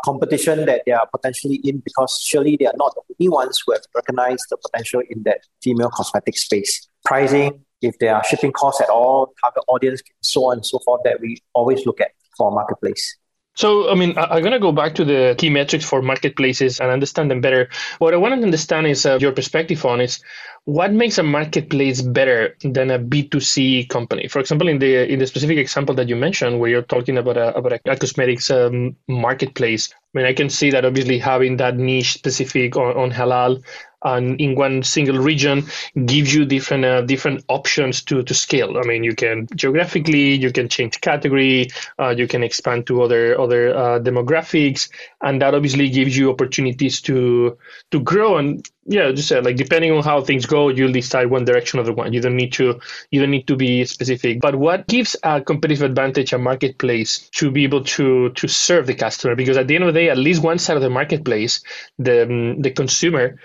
competition 0.06 0.66
that 0.66 0.84
they 0.86 0.92
are 0.92 1.08
potentially 1.08 1.56
in, 1.64 1.80
because 1.80 2.20
surely 2.24 2.56
they 2.56 2.66
are 2.68 2.74
not 2.76 2.94
the 2.94 3.02
only 3.20 3.30
ones 3.30 3.62
who 3.66 3.74
have 3.74 3.82
recognized 3.96 4.46
the 4.50 4.58
potential 4.58 5.02
in 5.10 5.24
that 5.24 5.40
female 5.64 5.90
cosmetic 5.90 6.38
space. 6.38 6.88
Pricing, 7.04 7.66
if 7.82 7.98
there 8.00 8.16
are 8.16 8.24
shipping 8.24 8.52
costs 8.52 8.80
at 8.82 8.90
all, 8.90 9.34
target 9.44 9.64
audience, 9.68 10.02
so 10.22 10.46
on 10.46 10.58
and 10.58 10.66
so 10.66 10.78
forth, 10.80 11.02
that 11.04 11.20
we 11.20 11.38
always 11.54 11.86
look 11.86 12.00
at 12.00 12.12
for 12.38 12.50
a 12.50 12.52
marketplace. 12.52 13.18
So, 13.56 13.92
I 13.92 13.96
mean, 13.96 14.18
I'm 14.18 14.42
going 14.42 14.54
to 14.54 14.60
go 14.60 14.72
back 14.72 14.96
to 14.96 15.06
the 15.06 15.36
key 15.38 15.50
metrics 15.50 15.86
for 15.86 16.02
marketplaces 16.02 16.80
and 16.80 16.90
understand 16.90 17.30
them 17.30 17.42
better. 17.42 17.70
What 18.00 18.14
I 18.14 18.18
want 18.18 18.34
to 18.36 18.44
understand 18.44 18.88
is 18.88 19.06
uh, 19.06 19.18
your 19.20 19.34
perspective 19.34 19.86
on 19.86 20.00
is 20.02 20.24
what 20.66 20.94
makes 20.94 21.18
a 21.18 21.24
marketplace 21.24 22.02
better 22.02 22.56
than 22.62 22.92
a 22.92 23.00
B2C 23.00 23.90
company? 23.90 24.28
For 24.28 24.40
example, 24.40 24.68
in 24.68 24.80
the 24.80 25.12
in 25.12 25.20
the 25.20 25.28
specific 25.28 25.58
example 25.58 25.96
that 25.96 26.08
you 26.08 26.16
mentioned, 26.16 26.60
where 26.60 26.70
you're 26.70 26.84
talking 26.84 27.18
about 27.18 27.38
a 27.38 27.56
about 27.56 27.74
a, 27.86 27.98
cosmetics 27.98 28.52
um, 28.52 28.96
marketplace, 29.08 29.92
I 29.92 30.18
mean, 30.18 30.26
I 30.28 30.34
can 30.34 30.50
see 30.50 30.70
that 30.72 30.86
obviously 30.86 31.18
having 31.18 31.58
that 31.58 31.78
niche 31.78 32.14
specific 32.14 32.76
on, 32.76 32.96
on 32.96 33.12
halal 33.12 33.64
and 34.04 34.40
in 34.42 34.56
one 34.56 34.84
single 34.84 35.18
region 35.18 35.64
gives 36.06 36.34
you 36.34 36.46
different 36.46 36.86
uh, 36.86 37.02
different 37.02 37.44
options 37.48 38.04
to 38.04 38.24
to 38.24 38.34
scale. 38.34 38.78
I 38.78 38.84
mean, 38.84 39.04
you 39.04 39.16
can 39.16 39.48
geographically, 39.56 40.36
you 40.36 40.52
can 40.52 40.70
change 40.70 41.02
category, 41.02 41.70
uh, 42.00 42.10
you 42.10 42.28
can 42.28 42.44
expand 42.44 42.88
to 42.88 43.02
other 43.04 43.40
other 43.40 43.76
uh, 43.76 44.00
demographics, 44.00 44.90
and 45.22 45.42
that 45.42 45.54
obviously 45.54 45.90
gives 45.90 46.18
you 46.18 46.32
opportunities 46.32 47.02
to 47.02 47.58
to 47.92 48.00
grow. 48.00 48.38
And 48.38 48.68
yeah, 48.86 49.12
just 49.12 49.32
uh, 49.32 49.42
like 49.44 49.58
depending 49.58 49.92
on 49.92 50.04
how 50.04 50.22
things 50.22 50.46
go, 50.46 50.70
you'll 50.70 50.92
decide 50.92 51.30
one 51.30 51.46
direction 51.46 51.80
or 51.80 51.84
the 51.84 51.94
one. 51.94 52.14
You 52.14 52.22
don't 52.22 52.36
need 52.36 52.54
to 52.54 52.80
you 53.12 53.22
don't 53.22 53.30
need 53.30 53.48
to 53.48 53.56
be 53.56 53.86
specific. 53.86 54.42
But 54.42 54.56
what 54.56 54.88
gives 54.88 55.16
a 55.24 55.40
competitive 55.42 55.84
advantage 55.84 56.34
a 56.34 56.40
marketplace 56.40 57.30
to 57.36 57.52
be 57.52 57.64
able 57.64 57.84
to 57.84 58.32
to 58.32 58.48
serve 58.48 58.88
the 58.88 58.96
customer? 58.96 59.36
Because 59.36 59.58
at 59.58 59.68
the 59.68 59.76
end 59.76 59.84
of 59.84 59.94
the 59.94 60.00
day, 60.00 60.10
at 60.10 60.18
least 60.18 60.42
one 60.42 60.58
side 60.58 60.78
of 60.78 60.84
the 60.84 60.90
marketplace, 60.90 61.64
the 62.00 62.56
the 62.60 62.72
consumer 62.72 63.38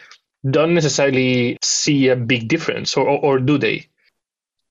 don't 0.49 0.75
necessarily 0.75 1.59
see 1.63 2.09
a 2.09 2.17
big 2.17 2.49
difference, 2.49 2.97
or, 2.97 3.07
or, 3.07 3.19
or 3.19 3.39
do 3.39 3.59
they? 3.59 3.89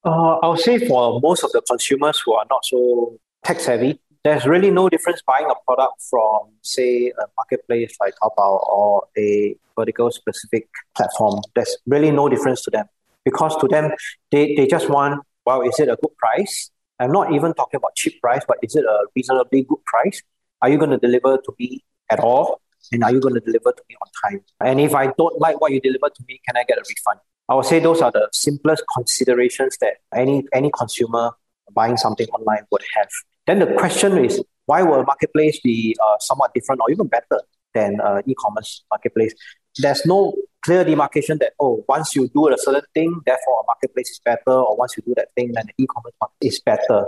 Uh, 0.03 0.37
I'll 0.37 0.57
say 0.57 0.87
for 0.87 1.19
most 1.19 1.43
of 1.43 1.51
the 1.51 1.61
consumers 1.61 2.21
who 2.25 2.33
are 2.33 2.45
not 2.49 2.63
so 2.63 3.19
tech 3.43 3.59
savvy, 3.59 3.99
there's 4.25 4.45
really 4.47 4.71
no 4.71 4.89
difference 4.89 5.21
buying 5.25 5.45
a 5.51 5.53
product 5.65 6.01
from, 6.09 6.49
say, 6.63 7.09
a 7.09 7.25
marketplace 7.37 7.95
like 8.01 8.15
Taobao 8.21 8.67
or 8.67 9.07
a 9.15 9.55
vertical 9.77 10.09
specific 10.09 10.67
platform. 10.97 11.41
There's 11.53 11.77
really 11.85 12.09
no 12.09 12.27
difference 12.27 12.63
to 12.63 12.71
them 12.71 12.87
because 13.23 13.55
to 13.57 13.67
them, 13.67 13.91
they, 14.31 14.55
they 14.55 14.65
just 14.65 14.89
want, 14.89 15.23
well, 15.45 15.61
is 15.61 15.79
it 15.79 15.89
a 15.89 15.97
good 16.01 16.17
price? 16.17 16.71
I'm 16.99 17.11
not 17.11 17.33
even 17.33 17.53
talking 17.53 17.77
about 17.77 17.95
cheap 17.95 18.19
price, 18.19 18.41
but 18.47 18.57
is 18.63 18.75
it 18.75 18.83
a 18.83 19.05
reasonably 19.15 19.61
good 19.61 19.83
price? 19.85 20.23
Are 20.61 20.69
you 20.69 20.79
going 20.79 20.89
to 20.89 20.97
deliver 20.97 21.37
to 21.37 21.53
me 21.59 21.83
at 22.09 22.19
all? 22.19 22.61
and 22.91 23.03
are 23.03 23.11
you 23.11 23.19
going 23.19 23.33
to 23.33 23.39
deliver 23.39 23.71
to 23.71 23.83
me 23.89 23.95
on 24.01 24.31
time? 24.31 24.45
And 24.59 24.79
if 24.79 24.93
I 24.93 25.11
don't 25.17 25.39
like 25.39 25.59
what 25.59 25.71
you 25.71 25.81
deliver 25.81 26.07
to 26.07 26.23
me, 26.27 26.39
can 26.45 26.55
I 26.55 26.63
get 26.63 26.77
a 26.77 26.83
refund? 26.87 27.19
I 27.49 27.55
would 27.55 27.65
say 27.65 27.79
those 27.79 28.01
are 28.01 28.11
the 28.11 28.29
simplest 28.31 28.83
considerations 28.95 29.77
that 29.81 29.97
any 30.13 30.45
any 30.53 30.71
consumer 30.71 31.31
buying 31.73 31.97
something 31.97 32.27
online 32.27 32.63
would 32.71 32.83
have. 32.95 33.09
Then 33.47 33.59
the 33.59 33.67
question 33.77 34.23
is, 34.23 34.43
why 34.65 34.81
will 34.81 35.03
marketplace 35.03 35.59
be 35.61 35.95
uh, 36.03 36.15
somewhat 36.19 36.53
different 36.53 36.81
or 36.81 36.91
even 36.91 37.07
better 37.07 37.41
than 37.73 38.01
uh, 38.01 38.21
e-commerce 38.25 38.83
marketplace? 38.91 39.33
There's 39.77 40.05
no 40.05 40.33
clear 40.63 40.83
demarcation 40.83 41.37
that 41.39 41.53
oh, 41.59 41.83
once 41.87 42.15
you 42.15 42.27
do 42.29 42.47
a 42.47 42.57
certain 42.57 42.81
thing, 42.93 43.21
therefore 43.25 43.61
a 43.61 43.65
marketplace 43.67 44.09
is 44.09 44.19
better, 44.23 44.51
or 44.51 44.75
once 44.75 44.95
you 44.97 45.03
do 45.05 45.13
that 45.15 45.29
thing, 45.35 45.51
then 45.53 45.65
the 45.67 45.83
e-commerce 45.83 46.13
is 46.41 46.59
better. 46.59 47.07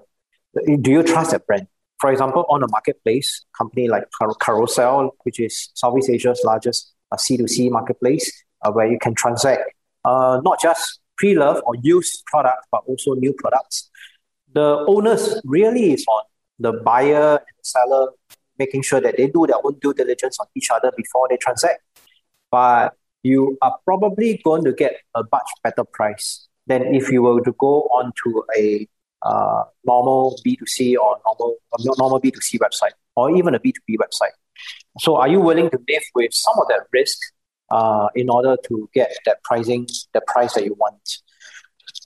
Do 0.81 0.91
you 0.91 1.03
trust 1.03 1.31
that 1.31 1.47
brand? 1.47 1.67
For 1.99 2.11
example, 2.11 2.45
on 2.49 2.61
a 2.61 2.67
marketplace, 2.69 3.45
company 3.57 3.87
like 3.87 4.03
Carousell, 4.21 5.11
which 5.23 5.39
is 5.39 5.71
Southeast 5.73 6.09
Asia's 6.09 6.41
largest 6.43 6.93
uh, 7.11 7.15
C2C 7.15 7.71
marketplace, 7.71 8.31
uh, 8.63 8.71
where 8.71 8.85
you 8.85 8.99
can 8.99 9.15
transact 9.15 9.61
uh, 10.05 10.39
not 10.43 10.61
just 10.61 10.99
pre-loved 11.17 11.61
or 11.65 11.75
used 11.81 12.23
products, 12.27 12.67
but 12.71 12.81
also 12.85 13.13
new 13.13 13.33
products. 13.33 13.86
The 14.57 14.83
onus 14.87 15.39
really 15.45 15.93
is 15.93 16.03
on 16.07 16.23
the 16.57 16.73
buyer 16.73 17.35
and 17.37 17.55
the 17.59 17.63
seller 17.63 18.07
making 18.57 18.81
sure 18.81 18.99
that 18.99 19.15
they 19.15 19.27
do 19.27 19.45
their 19.45 19.57
own 19.63 19.77
due 19.79 19.93
diligence 19.93 20.39
on 20.39 20.47
each 20.55 20.69
other 20.71 20.91
before 20.97 21.27
they 21.29 21.37
transact. 21.37 21.83
But 22.49 22.95
you 23.21 23.59
are 23.61 23.77
probably 23.85 24.41
going 24.43 24.63
to 24.63 24.73
get 24.73 24.95
a 25.13 25.21
much 25.31 25.47
better 25.63 25.83
price 25.83 26.47
than 26.65 26.95
if 26.95 27.11
you 27.11 27.21
were 27.21 27.39
to 27.41 27.53
go 27.59 27.83
on 27.99 28.13
to 28.23 28.43
a 28.57 28.87
uh, 29.21 29.65
normal 29.85 30.39
B2C 30.43 30.95
or 30.95 31.17
normal 31.23 31.57
normal 31.99 32.19
B2C 32.19 32.57
website 32.57 32.95
or 33.15 33.29
even 33.37 33.53
a 33.53 33.59
B2B 33.59 33.97
website. 34.01 34.33
So 34.97 35.17
are 35.17 35.27
you 35.27 35.39
willing 35.39 35.69
to 35.69 35.77
live 35.87 36.03
with 36.15 36.33
some 36.33 36.55
of 36.59 36.67
that 36.69 36.87
risk 36.91 37.19
uh, 37.69 38.07
in 38.15 38.27
order 38.27 38.57
to 38.69 38.89
get 38.91 39.15
that 39.27 39.43
pricing, 39.43 39.85
the 40.15 40.21
price 40.25 40.55
that 40.55 40.65
you 40.65 40.73
want? 40.79 41.19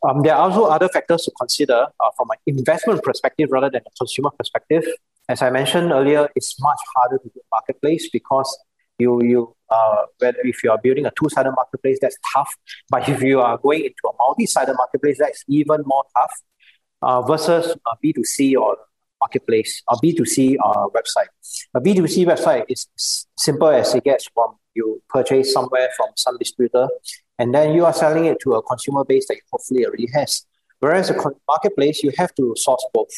Um, 0.08 0.24
there 0.24 0.36
are 0.36 0.50
also 0.50 0.65
other 0.65 0.89
factors 0.89 1.24
to 1.24 1.31
consider 1.39 1.88
uh, 2.00 2.10
from 2.17 2.29
an 2.31 2.38
investment 2.48 3.03
perspective 3.03 3.50
rather 3.51 3.70
than 3.70 3.81
a 3.86 3.91
consumer 3.98 4.31
perspective. 4.38 4.84
As 5.29 5.41
I 5.41 5.50
mentioned 5.50 5.91
earlier, 5.91 6.27
it's 6.36 6.60
much 6.60 6.79
harder 6.96 7.20
to 7.20 7.29
do 7.29 7.39
marketplace 7.51 8.10
because 8.12 8.50
you 8.98 9.22
you 9.24 9.55
uh, 9.70 10.05
if 10.20 10.63
you 10.63 10.72
are 10.72 10.77
building 10.77 11.05
a 11.05 11.12
two-sided 11.17 11.51
marketplace, 11.51 12.00
that's 12.01 12.17
tough. 12.34 12.55
But 12.89 13.08
if 13.08 13.22
you 13.22 13.39
are 13.39 13.58
going 13.58 13.81
into 13.81 14.03
a 14.10 14.13
multi-sided 14.20 14.74
marketplace, 14.74 15.17
that's 15.20 15.43
even 15.48 15.84
more 15.86 16.03
tough 16.15 16.34
uh, 17.01 17.22
versus 17.22 17.75
a 17.88 17.93
B2C 18.03 18.55
or 18.55 18.77
marketplace 19.22 19.84
or 19.88 19.98
B2C 19.98 20.58
uh, 20.63 20.88
website. 20.90 21.30
A 21.75 21.80
B2C 21.80 22.25
website 22.25 22.66
is 22.68 22.88
simple 23.38 23.70
as 23.70 23.96
it 23.96 24.04
gets 24.04 24.28
from 24.34 24.56
you 24.74 25.01
purchase 25.10 25.51
somewhere 25.54 25.90
from 25.98 26.08
some 26.16 26.38
distributor 26.38 26.88
and 27.42 27.54
then 27.54 27.74
you 27.74 27.86
are 27.86 27.94
selling 27.94 28.25
it 28.25 28.40
to 28.40 28.54
a 28.54 28.62
consumer 28.62 29.04
base 29.04 29.28
that 29.28 29.38
hopefully 29.51 29.86
already 29.86 30.08
has. 30.13 30.46
Whereas 30.80 31.10
a 31.10 31.16
marketplace, 31.48 32.04
you 32.04 32.12
have 32.18 32.34
to 32.36 32.54
source 32.56 32.86
both, 32.94 33.10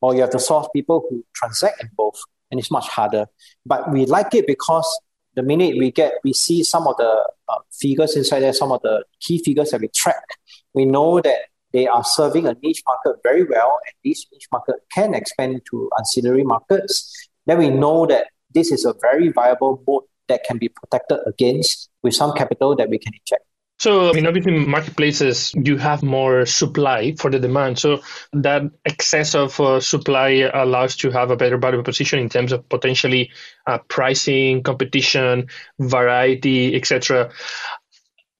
or 0.00 0.14
you 0.14 0.20
have 0.20 0.30
to 0.30 0.38
source 0.38 0.68
people 0.74 1.04
who 1.08 1.24
transact 1.34 1.82
in 1.82 1.88
both, 1.96 2.18
and 2.50 2.58
it's 2.58 2.70
much 2.70 2.88
harder. 2.88 3.26
But 3.64 3.92
we 3.92 4.04
like 4.06 4.34
it 4.34 4.46
because 4.46 4.86
the 5.34 5.42
minute 5.42 5.76
we 5.78 5.92
get, 5.92 6.14
we 6.24 6.32
see 6.32 6.64
some 6.64 6.86
of 6.86 6.96
the 6.96 7.28
uh, 7.48 7.58
figures 7.72 8.16
inside 8.16 8.40
there, 8.40 8.52
some 8.52 8.72
of 8.72 8.80
the 8.82 9.04
key 9.20 9.42
figures 9.44 9.70
that 9.70 9.80
we 9.80 9.88
track. 9.88 10.24
We 10.72 10.84
know 10.86 11.20
that 11.20 11.38
they 11.74 11.86
are 11.88 12.04
serving 12.04 12.46
a 12.46 12.56
niche 12.62 12.82
market 12.86 13.16
very 13.22 13.44
well, 13.44 13.78
and 13.84 13.94
this 14.04 14.24
niche 14.32 14.46
market 14.50 14.76
can 14.90 15.12
expand 15.12 15.60
to 15.70 15.90
ancillary 15.98 16.44
markets, 16.44 17.28
then 17.46 17.58
we 17.58 17.68
know 17.68 18.06
that 18.06 18.28
this 18.54 18.70
is 18.70 18.86
a 18.86 18.94
very 19.02 19.28
viable 19.28 19.82
mode 19.86 20.04
that 20.28 20.44
can 20.44 20.56
be 20.56 20.68
protected 20.68 21.18
against 21.26 21.90
with 22.02 22.14
some 22.14 22.32
capital 22.32 22.76
that 22.76 22.88
we 22.88 22.98
can 22.98 23.12
inject. 23.12 23.44
So, 23.80 24.08
I 24.08 24.12
mean, 24.12 24.26
obviously, 24.26 24.52
marketplaces, 24.52 25.52
you 25.54 25.76
have 25.78 26.04
more 26.04 26.46
supply 26.46 27.16
for 27.18 27.28
the 27.28 27.40
demand. 27.40 27.80
So, 27.80 28.02
that 28.32 28.62
excess 28.84 29.34
of 29.34 29.58
uh, 29.58 29.80
supply 29.80 30.48
allows 30.54 30.96
to 30.98 31.10
have 31.10 31.30
a 31.30 31.36
better 31.36 31.58
value 31.58 31.82
position 31.82 32.20
in 32.20 32.28
terms 32.28 32.52
of 32.52 32.68
potentially 32.68 33.32
uh, 33.66 33.78
pricing, 33.88 34.62
competition, 34.62 35.48
variety, 35.80 36.76
etc. 36.76 37.32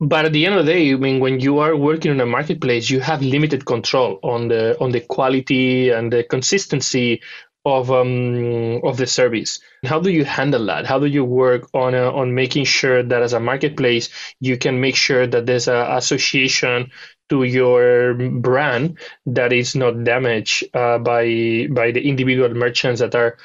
But 0.00 0.24
at 0.26 0.32
the 0.32 0.44
end 0.46 0.56
of 0.56 0.66
the 0.66 0.72
day, 0.72 0.92
I 0.92 0.96
mean, 0.96 1.20
when 1.20 1.40
you 1.40 1.60
are 1.60 1.76
working 1.76 2.10
in 2.10 2.20
a 2.20 2.26
marketplace, 2.26 2.90
you 2.90 3.00
have 3.00 3.22
limited 3.22 3.64
control 3.64 4.18
on 4.22 4.48
the 4.48 4.76
on 4.80 4.90
the 4.90 5.00
quality 5.00 5.90
and 5.90 6.12
the 6.12 6.24
consistency 6.24 7.22
of 7.64 7.90
um, 7.90 8.80
of 8.84 8.96
the 8.96 9.06
service. 9.06 9.60
How 9.84 10.00
do 10.00 10.10
you 10.10 10.24
handle 10.24 10.66
that? 10.66 10.84
How 10.84 10.98
do 10.98 11.06
you 11.06 11.24
work 11.24 11.68
on 11.72 11.94
a, 11.94 12.10
on 12.10 12.34
making 12.34 12.64
sure 12.64 13.02
that 13.02 13.22
as 13.22 13.32
a 13.32 13.40
marketplace 13.40 14.10
you 14.40 14.58
can 14.58 14.80
make 14.80 14.96
sure 14.96 15.26
that 15.26 15.46
there's 15.46 15.68
a 15.68 15.96
association 15.96 16.90
to 17.30 17.44
your 17.44 18.14
brand 18.14 18.98
that 19.26 19.52
is 19.52 19.74
not 19.74 20.04
damaged 20.04 20.64
uh, 20.74 20.98
by 20.98 21.68
by 21.70 21.92
the 21.92 22.02
individual 22.06 22.52
merchants 22.52 23.00
that 23.00 23.14
are 23.14 23.38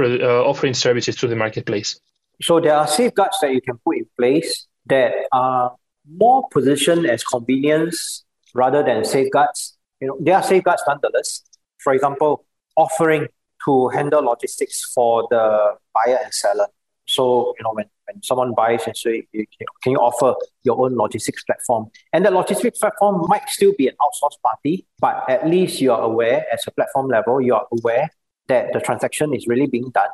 uh, 0.00 0.44
offering 0.44 0.74
services 0.74 1.16
to 1.16 1.28
the 1.28 1.36
marketplace? 1.36 2.00
So 2.42 2.60
there 2.60 2.74
are 2.74 2.88
safeguards 2.88 3.38
that 3.40 3.52
you 3.52 3.60
can 3.60 3.78
put 3.78 3.98
in 3.98 4.06
place 4.18 4.66
that 4.86 5.12
are 5.32 5.76
more 6.08 6.48
positioned 6.50 7.06
as 7.06 7.22
convenience 7.24 8.24
rather 8.54 8.82
than 8.82 9.04
safeguards. 9.04 9.76
You 10.00 10.08
know, 10.08 10.16
there 10.20 10.36
are 10.36 10.42
safeguards 10.42 10.82
nonetheless. 10.86 11.42
For 11.78 11.92
example, 11.94 12.44
offering 12.76 13.28
to 13.64 13.88
handle 13.88 14.22
logistics 14.22 14.92
for 14.94 15.26
the 15.30 15.74
buyer 15.94 16.18
and 16.22 16.32
seller. 16.32 16.66
So, 17.06 17.54
you 17.58 17.64
know, 17.64 17.72
when, 17.72 17.86
when 18.06 18.22
someone 18.22 18.54
buys 18.54 18.86
and 18.86 18.96
say, 18.96 19.26
can 19.32 19.92
you 19.92 19.98
offer 19.98 20.34
your 20.62 20.84
own 20.84 20.96
logistics 20.96 21.42
platform? 21.44 21.90
And 22.12 22.24
the 22.24 22.30
logistics 22.30 22.78
platform 22.78 23.26
might 23.28 23.48
still 23.48 23.72
be 23.76 23.88
an 23.88 23.94
outsourced 24.00 24.40
party, 24.44 24.86
but 25.00 25.28
at 25.28 25.46
least 25.48 25.80
you 25.80 25.92
are 25.92 26.00
aware 26.00 26.46
as 26.52 26.62
a 26.66 26.70
platform 26.70 27.08
level, 27.08 27.40
you 27.40 27.54
are 27.54 27.66
aware 27.72 28.08
that 28.48 28.72
the 28.72 28.80
transaction 28.80 29.34
is 29.34 29.46
really 29.46 29.66
being 29.66 29.90
done, 29.90 30.10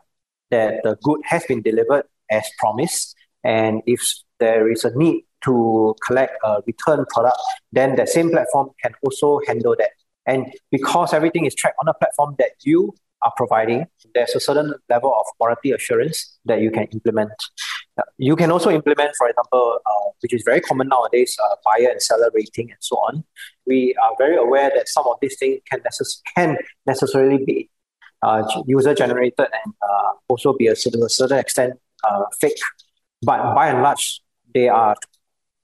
that 0.50 0.82
the 0.82 0.96
good 1.02 1.20
has 1.24 1.44
been 1.44 1.62
delivered 1.62 2.04
as 2.30 2.48
promised. 2.58 3.14
And 3.44 3.82
if 3.86 4.02
there 4.38 4.70
is 4.70 4.84
a 4.84 4.94
need 4.96 5.24
to 5.44 5.94
collect 6.06 6.32
a 6.44 6.62
return 6.66 7.04
product, 7.10 7.38
then 7.72 7.96
the 7.96 8.06
same 8.06 8.30
platform 8.30 8.70
can 8.82 8.92
also 9.04 9.40
handle 9.46 9.74
that. 9.78 9.90
And 10.26 10.52
because 10.70 11.14
everything 11.14 11.46
is 11.46 11.54
tracked 11.54 11.76
on 11.80 11.88
a 11.88 11.94
platform 11.94 12.36
that 12.38 12.52
you 12.62 12.94
are 13.22 13.32
providing, 13.36 13.86
there's 14.14 14.34
a 14.34 14.40
certain 14.40 14.74
level 14.88 15.14
of 15.14 15.26
quality 15.38 15.72
assurance 15.72 16.38
that 16.44 16.60
you 16.60 16.70
can 16.70 16.84
implement. 16.92 17.32
You 18.18 18.36
can 18.36 18.52
also 18.52 18.70
implement, 18.70 19.12
for 19.16 19.28
example, 19.28 19.78
uh, 19.84 20.10
which 20.20 20.32
is 20.32 20.42
very 20.44 20.60
common 20.60 20.88
nowadays, 20.88 21.36
uh, 21.44 21.56
buyer 21.64 21.88
and 21.90 22.00
seller 22.00 22.30
rating 22.34 22.70
and 22.70 22.78
so 22.80 22.96
on. 22.96 23.24
We 23.66 23.96
are 24.02 24.14
very 24.18 24.36
aware 24.36 24.70
that 24.74 24.88
some 24.88 25.06
of 25.08 25.16
these 25.20 25.36
things 25.38 25.60
can, 25.68 25.80
necess- 25.80 26.20
can 26.36 26.58
necessarily 26.86 27.44
be 27.44 27.70
uh, 28.22 28.42
user 28.66 28.94
generated 28.94 29.46
and 29.64 29.74
uh, 29.82 30.12
also 30.28 30.52
be 30.52 30.66
a 30.66 30.76
certain, 30.76 31.02
a 31.02 31.08
certain 31.08 31.38
extent 31.38 31.74
uh, 32.04 32.24
fake. 32.40 32.58
But 33.22 33.54
by 33.54 33.68
and 33.68 33.82
large, 33.82 34.20
they 34.54 34.68
are 34.68 34.94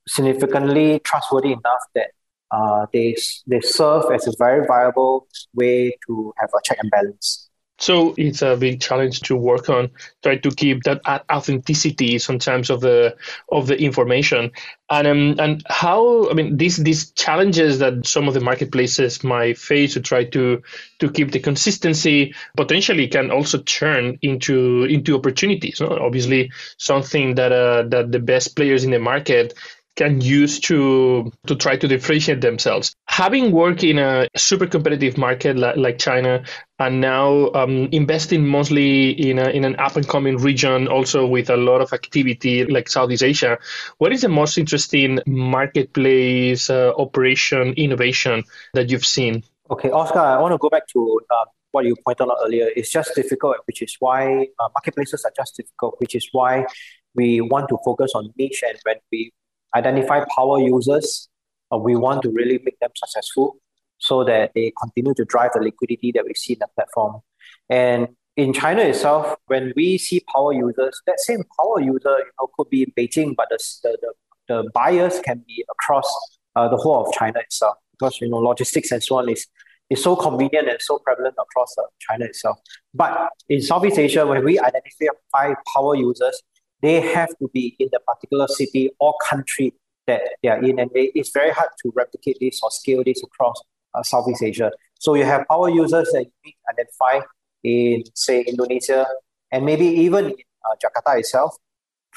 significantly 0.07 1.01
trustworthy 1.01 1.53
enough 1.53 1.83
that 1.95 2.11
uh, 2.51 2.87
they, 2.93 3.17
they 3.47 3.61
serve 3.61 4.05
as 4.13 4.27
a 4.27 4.33
very 4.39 4.67
viable 4.67 5.27
way 5.55 5.97
to 6.07 6.33
have 6.39 6.51
a 6.55 6.61
check 6.65 6.79
and 6.81 6.91
balance. 6.91 7.51
So 7.79 8.15
it's 8.17 8.41
a 8.41 8.57
big 8.57 8.81
challenge 8.81 9.21
to 9.23 9.37
work 9.37 9.69
on, 9.69 9.91
try 10.23 10.37
to 10.37 10.51
keep 10.51 10.85
that 10.85 11.01
authenticity 11.07 12.19
sometimes 12.19 12.71
of 12.71 12.81
the 12.81 13.17
of 13.51 13.67
the 13.67 13.77
information, 13.77 14.53
and 14.91 15.07
um, 15.09 15.35
and 15.41 15.63
how 15.69 16.31
I 16.31 16.35
mean 16.35 16.57
these 16.57 16.77
these 16.77 17.11
challenges 17.11 17.81
that 17.81 18.07
some 18.07 18.29
of 18.29 18.35
the 18.35 18.41
marketplaces 18.41 19.25
might 19.25 19.59
face 19.59 19.95
to 19.95 20.01
try 20.01 20.23
to 20.25 20.63
to 21.01 21.11
keep 21.11 21.33
the 21.33 21.41
consistency 21.41 22.33
potentially 22.57 23.09
can 23.09 23.33
also 23.33 23.59
turn 23.59 24.19
into 24.23 24.85
into 24.85 25.17
opportunities. 25.17 25.81
No? 25.81 25.89
Obviously, 25.89 26.53
something 26.79 27.35
that 27.35 27.51
uh, 27.51 27.83
that 27.89 28.13
the 28.13 28.21
best 28.21 28.55
players 28.55 28.85
in 28.85 28.93
the 28.93 29.01
market 29.01 29.53
can 29.97 30.21
use 30.21 30.59
to 30.61 31.31
to 31.47 31.55
try 31.55 31.77
to 31.77 31.87
differentiate 31.87 32.41
themselves. 32.41 32.95
Having 33.07 33.53
worked 33.53 33.85
in 33.85 33.99
a 33.99 34.29
super 34.37 34.67
competitive 34.67 35.17
market 35.17 35.57
like, 35.57 35.77
like 35.77 35.99
China, 35.99 36.43
and 36.79 37.01
now 37.01 37.51
um, 37.55 37.89
investing 37.93 38.47
mostly 38.47 39.11
in 39.11 39.39
a, 39.39 39.51
in 39.51 39.65
an 39.65 39.77
up 39.77 39.97
and 39.97 40.09
coming 40.09 40.37
region, 40.39 40.89
also 40.89 41.27
with 41.27 41.51
a 41.51 41.57
lot 41.57 41.81
of 41.81 41.93
activity 41.93 42.65
like 42.65 42.89
Southeast 42.89 43.23
Asia, 43.23 43.59
what 43.99 44.13
is 44.13 44.23
the 44.23 44.29
most 44.29 44.59
interesting 44.59 45.21
marketplace 45.27 46.69
uh, 46.71 46.93
operation 46.99 47.75
innovation 47.75 48.43
that 48.75 48.91
you've 48.91 49.07
seen? 49.07 49.45
Okay, 49.71 49.91
Oscar, 49.91 50.19
I 50.19 50.39
want 50.39 50.53
to 50.53 50.59
go 50.59 50.69
back 50.69 50.87
to 50.89 51.21
uh, 51.31 51.45
what 51.71 51.85
you 51.85 51.97
pointed 52.05 52.25
out 52.25 52.37
earlier. 52.45 52.69
It's 52.77 52.91
just 52.91 53.15
difficult, 53.15 53.57
which 53.67 53.81
is 53.81 53.97
why 53.99 54.49
uh, 54.59 54.69
marketplaces 54.75 55.25
are 55.25 55.33
just 55.37 55.57
difficult, 55.57 55.97
which 55.99 56.15
is 56.15 56.29
why 56.33 56.67
we 57.15 57.41
want 57.41 57.69
to 57.69 57.79
focus 57.85 58.13
on 58.15 58.31
niche 58.37 58.63
and 58.67 58.79
when 58.85 58.97
we 59.13 59.33
identify 59.75 60.25
power 60.35 60.61
users. 60.61 61.29
Uh, 61.73 61.79
we 61.79 61.97
want 61.97 62.23
to 62.23 62.31
really 62.31 62.61
make 62.65 62.79
them 62.81 62.91
successful 62.95 63.57
so 63.99 64.25
that 64.25 64.53
they 64.55 64.73
continue 64.81 65.15
to 65.15 65.25
drive 65.25 65.51
the 65.55 65.61
liquidity 65.61 66.13
that 66.13 66.25
we 66.25 66.35
see 66.35 66.55
in 66.55 66.59
the 66.61 66.69
platform. 66.75 67.21
And 67.69 68.09
in 68.37 68.53
China 68.53 68.83
itself, 68.83 69.37
when 69.47 69.73
we 69.77 69.97
see 69.99 70.23
power 70.33 70.53
users, 70.53 71.01
that 71.07 71.21
same 71.21 71.43
power 71.59 71.81
user 71.81 72.19
you 72.19 72.31
know, 72.41 72.49
could 72.57 72.69
be 72.69 72.83
in 72.83 72.93
Beijing, 72.97 73.35
but 73.37 73.49
the, 73.51 73.59
the, 73.83 74.13
the, 74.49 74.71
buyers 74.75 75.21
can 75.21 75.45
be 75.47 75.65
across 75.71 76.13
uh, 76.57 76.69
the 76.69 76.77
whole 76.77 77.07
of 77.07 77.15
China 77.15 77.39
itself 77.41 77.77
because 77.93 78.21
you 78.21 78.29
know 78.29 78.39
logistics 78.39 78.91
and 78.91 79.03
so 79.03 79.19
on 79.19 79.29
is, 79.29 79.47
is 79.89 80.03
so 80.03 80.17
convenient 80.17 80.69
and 80.69 80.79
so 80.81 80.99
prevalent 80.99 81.35
across 81.41 81.75
uh, 81.79 81.83
China 82.01 82.25
itself. 82.25 82.59
But 82.93 83.31
in 83.49 83.63
Southeast 83.63 83.99
Asia, 83.99 84.27
when 84.27 84.45
we 84.45 84.59
identify 84.59 85.55
power 85.75 85.95
users, 85.95 86.43
they 86.85 87.01
have 87.01 87.31
to 87.41 87.49
be 87.55 87.75
in 87.79 87.89
the 87.93 88.01
particular 88.07 88.47
city 88.47 88.91
or 89.01 89.15
country 89.25 89.73
that 90.07 90.21
they 90.43 90.51
are 90.51 90.63
in, 90.63 90.79
and 90.79 90.91
they, 90.93 91.11
it's 91.15 91.31
very 91.31 91.51
hard 91.51 91.71
to 91.83 91.91
replicate 91.97 92.37
this 92.41 92.61
or 92.63 92.71
scale 92.71 93.03
this 93.03 93.23
across 93.23 93.57
uh, 93.95 94.03
Southeast 94.03 94.43
Asia. 94.43 94.71
So 95.01 95.15
you 95.15 95.25
have 95.25 95.49
power 95.49 95.71
users 95.71 96.11
that 96.13 96.27
you 96.45 96.53
identify 96.71 97.27
in, 97.63 98.05
say, 98.15 98.43
Indonesia, 98.43 99.07
and 99.51 99.65
maybe 99.65 99.87
even 99.87 100.27
in 100.27 100.37
uh, 100.67 100.77
Jakarta 100.83 101.19
itself, 101.19 101.57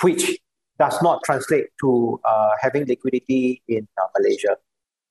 which 0.01 0.37
does 0.77 1.01
not 1.01 1.23
translate 1.23 1.67
to 1.79 2.19
uh, 2.27 2.51
having 2.59 2.85
liquidity 2.85 3.63
in 3.69 3.87
uh, 3.97 4.07
Malaysia. 4.19 4.57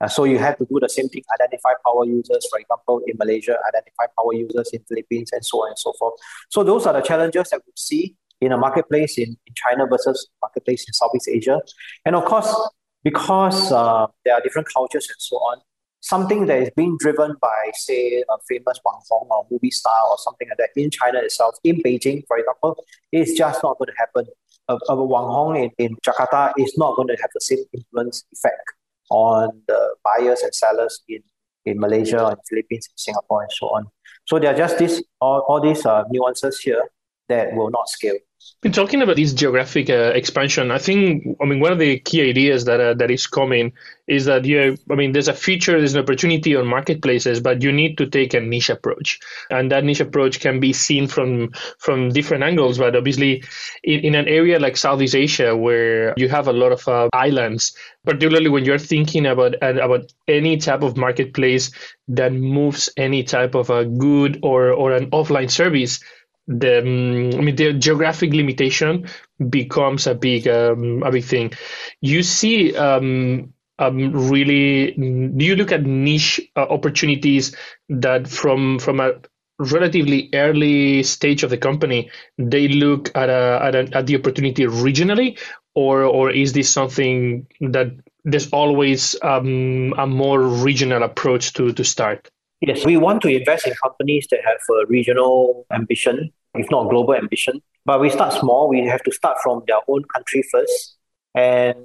Uh, 0.03 0.09
so 0.09 0.25
you 0.25 0.39
have 0.39 0.59
to 0.59 0.67
do 0.67 0.79
the 0.79 0.89
same 0.91 1.09
thing, 1.09 1.23
identify 1.33 1.71
power 1.83 2.05
users, 2.05 2.47
for 2.51 2.59
example, 2.59 3.01
in 3.07 3.17
Malaysia, 3.17 3.57
identify 3.67 4.05
power 4.19 4.35
users 4.35 4.69
in 4.75 4.85
Philippines, 4.87 5.31
and 5.33 5.43
so 5.43 5.63
on 5.63 5.69
and 5.69 5.79
so 5.79 5.95
forth. 5.99 6.13
So 6.51 6.63
those 6.63 6.85
are 6.85 6.93
the 6.93 7.01
challenges 7.01 7.49
that 7.49 7.63
we 7.65 7.73
see 7.75 8.15
in 8.41 8.53
a 8.53 8.59
marketplace 8.59 9.19
in, 9.19 9.37
in 9.47 9.55
China 9.55 9.87
versus 9.87 10.29
marketplace 10.43 10.85
in 10.87 10.93
Southeast 10.93 11.29
Asia. 11.29 11.61
And 12.05 12.15
of 12.15 12.25
course, 12.25 12.55
because 13.03 13.73
uh, 13.73 14.07
there 14.25 14.35
are 14.35 14.41
different 14.41 14.69
cultures 14.73 15.07
and 15.09 15.17
so 15.19 15.37
on, 15.37 15.59
something 16.01 16.47
that 16.47 16.59
is 16.63 16.71
being 16.77 16.97
driven 16.99 17.35
by, 17.41 17.71
say, 17.75 18.23
a 18.29 18.37
famous 18.49 18.79
Wang 18.85 19.01
Hong 19.09 19.27
or 19.31 19.47
movie 19.51 19.71
star 19.71 20.01
or 20.11 20.17
something 20.19 20.49
like 20.49 20.59
that 20.59 20.71
in 20.77 20.91
China 20.91 21.19
itself, 21.19 21.57
in 21.65 21.83
Beijing, 21.83 22.23
for 22.27 22.39
example, 22.39 22.85
is 23.13 23.35
just 23.35 23.63
not 23.63 23.79
going 23.79 23.89
to 23.89 23.95
happen. 23.99 24.27
A, 24.69 24.79
a 24.89 25.05
Wang 25.05 25.25
Hong 25.25 25.57
in, 25.57 25.71
in 25.79 25.97
Jakarta 26.07 26.53
is 26.59 26.77
not 26.77 26.97
going 26.97 27.09
to 27.09 27.17
have 27.21 27.31
the 27.35 27.41
same 27.41 27.59
influence 27.73 28.25
effect 28.33 28.73
on 29.11 29.63
the 29.69 29.95
buyers 30.05 30.41
and 30.43 30.55
sellers 30.55 31.03
in, 31.09 31.23
in 31.65 31.79
Malaysia 31.79 32.27
and 32.27 32.37
Philippines, 32.49 32.89
Singapore, 32.97 33.43
and 33.43 33.53
so 33.53 33.67
on. 33.69 33.87
So 34.27 34.39
there 34.39 34.53
are 34.53 34.57
just 34.57 34.79
these 34.79 35.03
all, 35.21 35.45
all 35.49 35.61
these 35.61 35.87
uh, 35.87 36.05
nuances 36.11 36.59
here 36.61 36.83
that 37.29 37.55
will 37.55 37.71
not 37.71 37.89
scale. 37.89 38.17
In 38.63 38.73
talking 38.73 39.03
about 39.03 39.17
this 39.17 39.33
geographic 39.33 39.91
uh, 39.91 40.13
expansion, 40.15 40.71
I 40.71 40.79
think 40.79 41.37
I 41.41 41.45
mean 41.45 41.61
one 41.61 41.73
of 41.73 41.79
the 41.79 41.99
key 42.01 42.29
ideas 42.29 42.65
that 42.65 42.81
uh, 42.81 42.95
that 42.95 43.11
is 43.11 43.27
coming 43.27 43.73
is 44.09 44.25
that 44.25 44.45
you 44.45 44.77
I 44.91 44.95
mean 44.95 45.13
there's 45.13 45.29
a 45.29 45.35
feature, 45.35 45.79
there's 45.79 45.95
an 45.95 46.03
opportunity 46.03 46.57
on 46.57 46.67
marketplaces, 46.67 47.41
but 47.41 47.63
you 47.63 47.71
need 47.71 47.99
to 47.99 48.07
take 48.07 48.35
a 48.35 48.41
niche 48.41 48.71
approach, 48.71 49.21
and 49.51 49.71
that 49.71 49.85
niche 49.85 50.01
approach 50.01 50.41
can 50.41 50.59
be 50.59 50.73
seen 50.73 51.07
from 51.07 51.53
from 51.79 52.09
different 52.11 52.45
angles. 52.45 52.79
But 52.79 52.97
obviously, 52.97 53.45
in, 53.85 54.01
in 54.01 54.15
an 54.15 54.27
area 54.27 54.59
like 54.59 54.77
Southeast 54.77 55.15
Asia 55.15 55.57
where 55.57 56.15
you 56.17 56.29
have 56.29 56.49
a 56.49 56.53
lot 56.53 56.73
of 56.73 56.89
uh, 56.89 57.09
islands, 57.13 57.77
particularly 58.05 58.49
when 58.49 58.65
you're 58.65 58.79
thinking 58.79 59.27
about 59.27 59.55
about 59.63 60.13
any 60.29 60.57
type 60.57 60.83
of 60.83 60.97
marketplace 60.97 61.71
that 62.09 62.33
moves 62.33 62.89
any 62.97 63.23
type 63.23 63.55
of 63.55 63.71
a 63.71 63.85
good 63.85 64.39
or 64.43 64.73
or 64.73 64.93
an 64.93 65.11
offline 65.11 65.51
service 65.51 66.01
the 66.47 66.79
um, 66.79 67.39
I 67.39 67.43
mean 67.43 67.57
the 67.57 67.73
geographic 67.73 68.33
limitation 68.33 69.09
becomes 69.49 70.07
a 70.07 70.15
big 70.15 70.47
um, 70.49 71.03
a 71.03 71.11
big 71.11 71.25
thing. 71.25 71.53
You 72.01 72.23
see 72.23 72.77
um, 72.77 73.53
um, 73.79 74.13
really 74.31 74.93
do 74.93 75.45
you 75.45 75.57
look 75.57 75.73
at 75.73 75.85
niche 75.85 76.41
uh, 76.57 76.61
opportunities 76.61 77.55
that 77.89 78.29
from 78.29 78.79
from 78.79 79.01
a 79.01 79.13
relatively 79.59 80.29
early 80.35 81.03
stage 81.03 81.43
of 81.43 81.51
the 81.51 81.57
company 81.57 82.11
they 82.37 82.69
look 82.69 83.11
at 83.15 83.31
a, 83.31 83.61
at, 83.63 83.75
a, 83.75 83.97
at 83.97 84.07
the 84.07 84.17
opportunity 84.17 84.65
regionally 84.65 85.39
or 85.75 86.03
or 86.03 86.31
is 86.31 86.53
this 86.53 86.69
something 86.69 87.47
that 87.61 87.91
there's 88.25 88.51
always 88.51 89.17
um, 89.23 89.95
a 89.97 90.07
more 90.07 90.41
regional 90.43 91.03
approach 91.03 91.53
to 91.55 91.73
to 91.73 91.85
start 91.85 92.31
yes 92.61 92.85
we 92.85 92.97
want 92.97 93.21
to 93.23 93.29
invest 93.29 93.67
in 93.67 93.75
companies 93.83 94.27
that 94.31 94.41
have 94.45 94.59
a 94.77 94.87
regional 94.87 95.67
ambition 95.73 96.31
if 96.55 96.71
not 96.71 96.89
global 96.89 97.15
ambition 97.15 97.61
but 97.85 98.01
we 98.01 98.11
start 98.11 98.33
small 98.33 98.69
we 98.69 98.85
have 98.87 99.03
to 99.03 99.13
start 99.13 99.37
from 99.43 99.63
their 99.67 99.81
own 99.89 100.03
country 100.15 100.43
first 100.51 100.97
and 101.35 101.77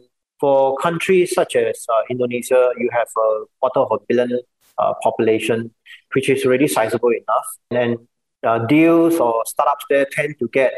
for 0.41 0.75
countries 0.77 1.33
such 1.33 1.55
as 1.55 1.85
uh, 1.87 2.01
Indonesia, 2.09 2.71
you 2.77 2.89
have 2.91 3.07
a 3.15 3.45
quarter 3.59 3.79
of 3.81 3.91
a 3.91 3.99
billion 4.09 4.39
uh, 4.79 4.93
population, 5.03 5.71
which 6.13 6.29
is 6.29 6.43
already 6.43 6.67
sizable 6.67 7.11
enough. 7.11 7.47
And 7.69 7.97
uh, 8.43 8.65
deals 8.65 9.19
or 9.19 9.43
startups 9.45 9.85
there 9.89 10.07
tend 10.11 10.35
to 10.39 10.47
get 10.47 10.73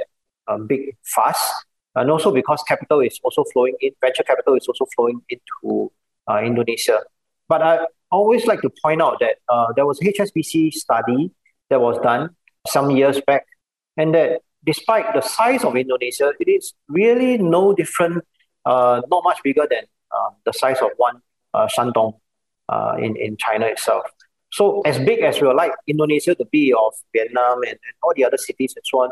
um, 0.49 0.67
big 0.67 0.97
fast. 1.03 1.65
And 1.95 2.11
also 2.11 2.33
because 2.33 2.61
capital 2.67 2.99
is 2.99 3.19
also 3.23 3.45
flowing 3.53 3.75
in, 3.79 3.91
venture 4.01 4.23
capital 4.23 4.55
is 4.55 4.67
also 4.67 4.85
flowing 4.95 5.21
into 5.29 5.91
uh, 6.29 6.39
Indonesia. 6.43 6.99
But 7.47 7.61
I 7.61 7.85
always 8.13 8.45
like 8.45 8.61
to 8.61 8.71
point 8.81 9.01
out 9.01 9.19
that 9.19 9.37
uh, 9.49 9.73
there 9.75 9.85
was 9.85 9.99
a 10.01 10.05
HSBC 10.05 10.73
study 10.73 11.31
that 11.69 11.81
was 11.81 11.99
done 11.99 12.35
some 12.67 12.91
years 12.91 13.19
back, 13.25 13.45
and 13.97 14.13
that 14.13 14.41
despite 14.63 15.13
the 15.13 15.21
size 15.21 15.63
of 15.63 15.75
Indonesia, 15.75 16.31
it 16.39 16.49
is 16.49 16.73
really 16.87 17.37
no 17.37 17.73
different 17.73 18.23
uh, 18.65 19.01
not 19.09 19.23
much 19.23 19.39
bigger 19.43 19.67
than 19.69 19.83
um, 20.15 20.35
the 20.45 20.53
size 20.53 20.77
of 20.81 20.91
one 20.97 21.21
uh, 21.53 21.67
Shandong 21.67 22.19
uh, 22.69 22.95
in, 22.99 23.15
in 23.17 23.37
China 23.37 23.65
itself. 23.65 24.05
So 24.51 24.81
as 24.81 24.99
big 24.99 25.21
as 25.21 25.41
we 25.41 25.47
would 25.47 25.55
like 25.57 25.71
Indonesia 25.87 26.35
to 26.35 26.45
be 26.45 26.73
of 26.73 26.93
Vietnam 27.11 27.63
and, 27.63 27.71
and 27.71 27.93
all 28.03 28.13
the 28.15 28.23
other 28.23 28.37
cities 28.37 28.73
and 28.75 28.83
so 28.85 29.01
on, 29.01 29.09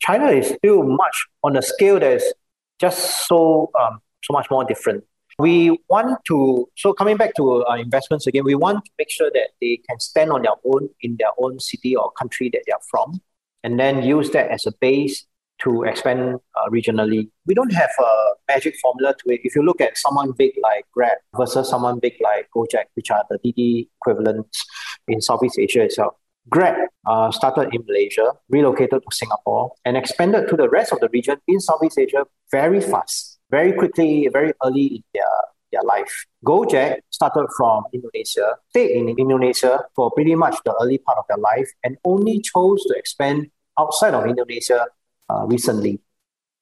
China 0.00 0.28
is 0.28 0.48
still 0.48 0.82
much 0.82 1.26
on 1.42 1.56
a 1.56 1.62
scale 1.62 1.98
that 1.98 2.12
is 2.12 2.34
just 2.80 3.26
so 3.26 3.70
um, 3.80 4.00
so 4.22 4.32
much 4.32 4.46
more 4.50 4.64
different. 4.64 5.04
We 5.38 5.78
want 5.88 6.24
to 6.26 6.68
so 6.76 6.92
coming 6.92 7.16
back 7.16 7.34
to 7.36 7.64
our 7.64 7.78
investments 7.78 8.26
again, 8.26 8.44
we 8.44 8.54
want 8.54 8.84
to 8.84 8.90
make 8.98 9.10
sure 9.10 9.30
that 9.32 9.50
they 9.60 9.80
can 9.88 9.98
stand 10.00 10.30
on 10.30 10.42
their 10.42 10.54
own 10.64 10.88
in 11.00 11.16
their 11.18 11.30
own 11.38 11.58
city 11.60 11.96
or 11.96 12.10
country 12.12 12.50
that 12.52 12.62
they 12.66 12.72
are 12.72 12.84
from, 12.90 13.20
and 13.62 13.78
then 13.78 14.02
use 14.02 14.30
that 14.30 14.50
as 14.50 14.66
a 14.66 14.72
base 14.80 15.26
to 15.62 15.84
expand 15.84 16.36
uh, 16.56 16.68
regionally. 16.70 17.30
We 17.46 17.54
don't 17.54 17.72
have 17.72 17.90
a 17.98 18.12
magic 18.48 18.74
formula 18.82 19.14
to 19.14 19.32
it. 19.32 19.40
If 19.44 19.54
you 19.54 19.62
look 19.62 19.80
at 19.80 19.96
someone 19.96 20.32
big 20.32 20.52
like 20.62 20.84
Grab 20.92 21.18
versus 21.36 21.68
someone 21.68 21.98
big 22.00 22.14
like 22.20 22.48
Gojek, 22.54 22.86
which 22.94 23.10
are 23.10 23.24
the 23.30 23.38
Didi 23.42 23.88
equivalents 24.00 24.64
in 25.08 25.20
Southeast 25.20 25.58
Asia 25.58 25.82
itself, 25.82 26.14
Grab 26.48 26.76
uh, 27.06 27.30
started 27.30 27.74
in 27.74 27.82
Malaysia, 27.86 28.32
relocated 28.50 29.02
to 29.02 29.16
Singapore, 29.16 29.72
and 29.84 29.96
expanded 29.96 30.48
to 30.48 30.56
the 30.56 30.68
rest 30.68 30.92
of 30.92 31.00
the 31.00 31.08
region 31.08 31.38
in 31.48 31.60
Southeast 31.60 31.98
Asia 31.98 32.26
very 32.50 32.80
fast, 32.80 33.33
very 33.50 33.72
quickly, 33.72 34.28
very 34.32 34.52
early 34.64 34.86
in 34.86 35.02
their, 35.12 35.34
their 35.72 35.82
life. 35.82 36.26
Gojek 36.44 37.00
started 37.10 37.48
from 37.56 37.84
Indonesia, 37.92 38.56
stayed 38.70 38.90
in 38.90 39.08
Indonesia 39.08 39.84
for 39.94 40.10
pretty 40.10 40.34
much 40.34 40.56
the 40.64 40.74
early 40.80 40.98
part 40.98 41.18
of 41.18 41.24
their 41.28 41.38
life, 41.38 41.70
and 41.82 41.96
only 42.04 42.40
chose 42.40 42.82
to 42.84 42.94
expand 42.96 43.50
outside 43.78 44.14
of 44.14 44.26
Indonesia 44.26 44.86
uh, 45.30 45.44
recently. 45.46 46.00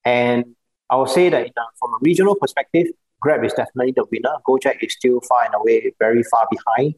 And 0.05 0.57
I 0.91 0.97
would 0.97 1.09
say 1.09 1.29
that 1.29 1.47
a, 1.47 1.63
from 1.79 1.95
a 1.95 1.99
regional 2.01 2.35
perspective, 2.35 2.87
Grab 3.21 3.45
is 3.45 3.53
definitely 3.53 3.93
the 3.93 4.05
winner. 4.11 4.35
Gojek 4.47 4.83
is 4.83 4.95
still 4.95 5.21
far 5.21 5.45
and 5.45 5.55
away 5.55 5.95
very 5.99 6.23
far 6.25 6.47
behind. 6.51 6.95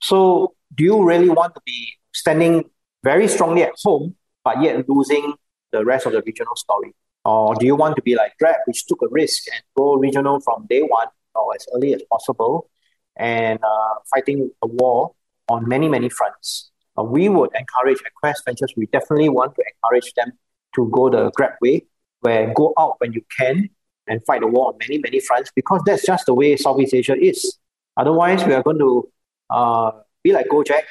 So, 0.00 0.54
do 0.74 0.84
you 0.84 1.02
really 1.02 1.30
want 1.30 1.54
to 1.54 1.60
be 1.64 1.94
standing 2.12 2.64
very 3.02 3.26
strongly 3.26 3.62
at 3.62 3.72
home, 3.82 4.14
but 4.44 4.62
yet 4.62 4.86
losing 4.88 5.34
the 5.72 5.84
rest 5.84 6.06
of 6.06 6.12
the 6.12 6.22
regional 6.22 6.56
story? 6.56 6.94
Or 7.24 7.54
do 7.54 7.66
you 7.66 7.76
want 7.76 7.96
to 7.96 8.02
be 8.02 8.16
like 8.16 8.32
Grab, 8.38 8.56
which 8.66 8.86
took 8.86 9.00
a 9.02 9.08
risk 9.08 9.44
and 9.52 9.62
go 9.76 9.94
regional 9.94 10.40
from 10.40 10.66
day 10.68 10.82
one 10.82 11.08
or 11.34 11.54
as 11.54 11.66
early 11.74 11.94
as 11.94 12.02
possible 12.10 12.68
and 13.16 13.58
uh, 13.62 13.94
fighting 14.12 14.50
a 14.62 14.66
war 14.66 15.14
on 15.48 15.68
many, 15.68 15.88
many 15.88 16.08
fronts? 16.08 16.70
Uh, 16.98 17.04
we 17.04 17.28
would 17.28 17.50
encourage 17.54 17.98
at 18.04 18.14
Quest 18.14 18.44
Ventures, 18.44 18.72
we 18.76 18.86
definitely 18.86 19.28
want 19.28 19.54
to 19.54 19.62
encourage 19.72 20.12
them 20.14 20.32
to 20.74 20.90
go 20.92 21.08
the 21.08 21.30
Grab 21.30 21.52
way, 21.60 21.86
where 22.20 22.52
go 22.54 22.74
out 22.78 22.96
when 22.98 23.12
you 23.12 23.22
can 23.38 23.70
and 24.08 24.24
fight 24.26 24.40
the 24.40 24.46
war 24.46 24.68
on 24.68 24.78
many, 24.78 24.98
many 24.98 25.20
fronts, 25.20 25.50
because 25.54 25.80
that's 25.86 26.04
just 26.04 26.26
the 26.26 26.34
way 26.34 26.56
Southeast 26.56 26.92
Asia 26.92 27.16
is. 27.16 27.58
Otherwise, 27.96 28.44
we 28.44 28.52
are 28.52 28.62
going 28.62 28.78
to 28.78 29.08
uh, 29.50 29.92
be 30.22 30.32
like 30.32 30.48
Gojek, 30.48 30.82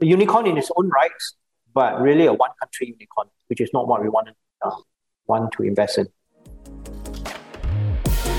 a 0.00 0.06
unicorn 0.06 0.46
in 0.46 0.56
its 0.56 0.70
own 0.76 0.88
rights, 0.88 1.34
but 1.74 2.00
really 2.00 2.26
a 2.26 2.32
one 2.32 2.50
country 2.60 2.88
unicorn, 2.88 3.28
which 3.48 3.60
is 3.60 3.70
not 3.72 3.88
what 3.88 4.02
we 4.02 4.08
want, 4.08 4.28
uh, 4.62 4.70
want 5.28 5.52
to 5.52 5.62
invest 5.62 5.98
in. 5.98 6.08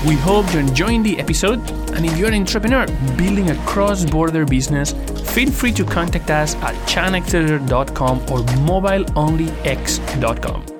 We 0.06 0.14
hope 0.14 0.50
you're 0.52 0.62
enjoying 0.62 1.02
the 1.02 1.18
episode, 1.20 1.58
and 1.92 2.06
if 2.06 2.16
you're 2.16 2.28
an 2.28 2.34
entrepreneur 2.34 2.86
building 3.18 3.50
a 3.50 3.56
cross 3.66 4.04
border 4.04 4.46
business, 4.46 4.94
feel 5.34 5.50
free 5.50 5.72
to 5.72 5.84
contact 5.84 6.30
us 6.30 6.54
at 6.56 6.74
chinaccelerator.com 6.86 8.20
or 8.20 8.40
mobileonlyx.com. 8.64 10.79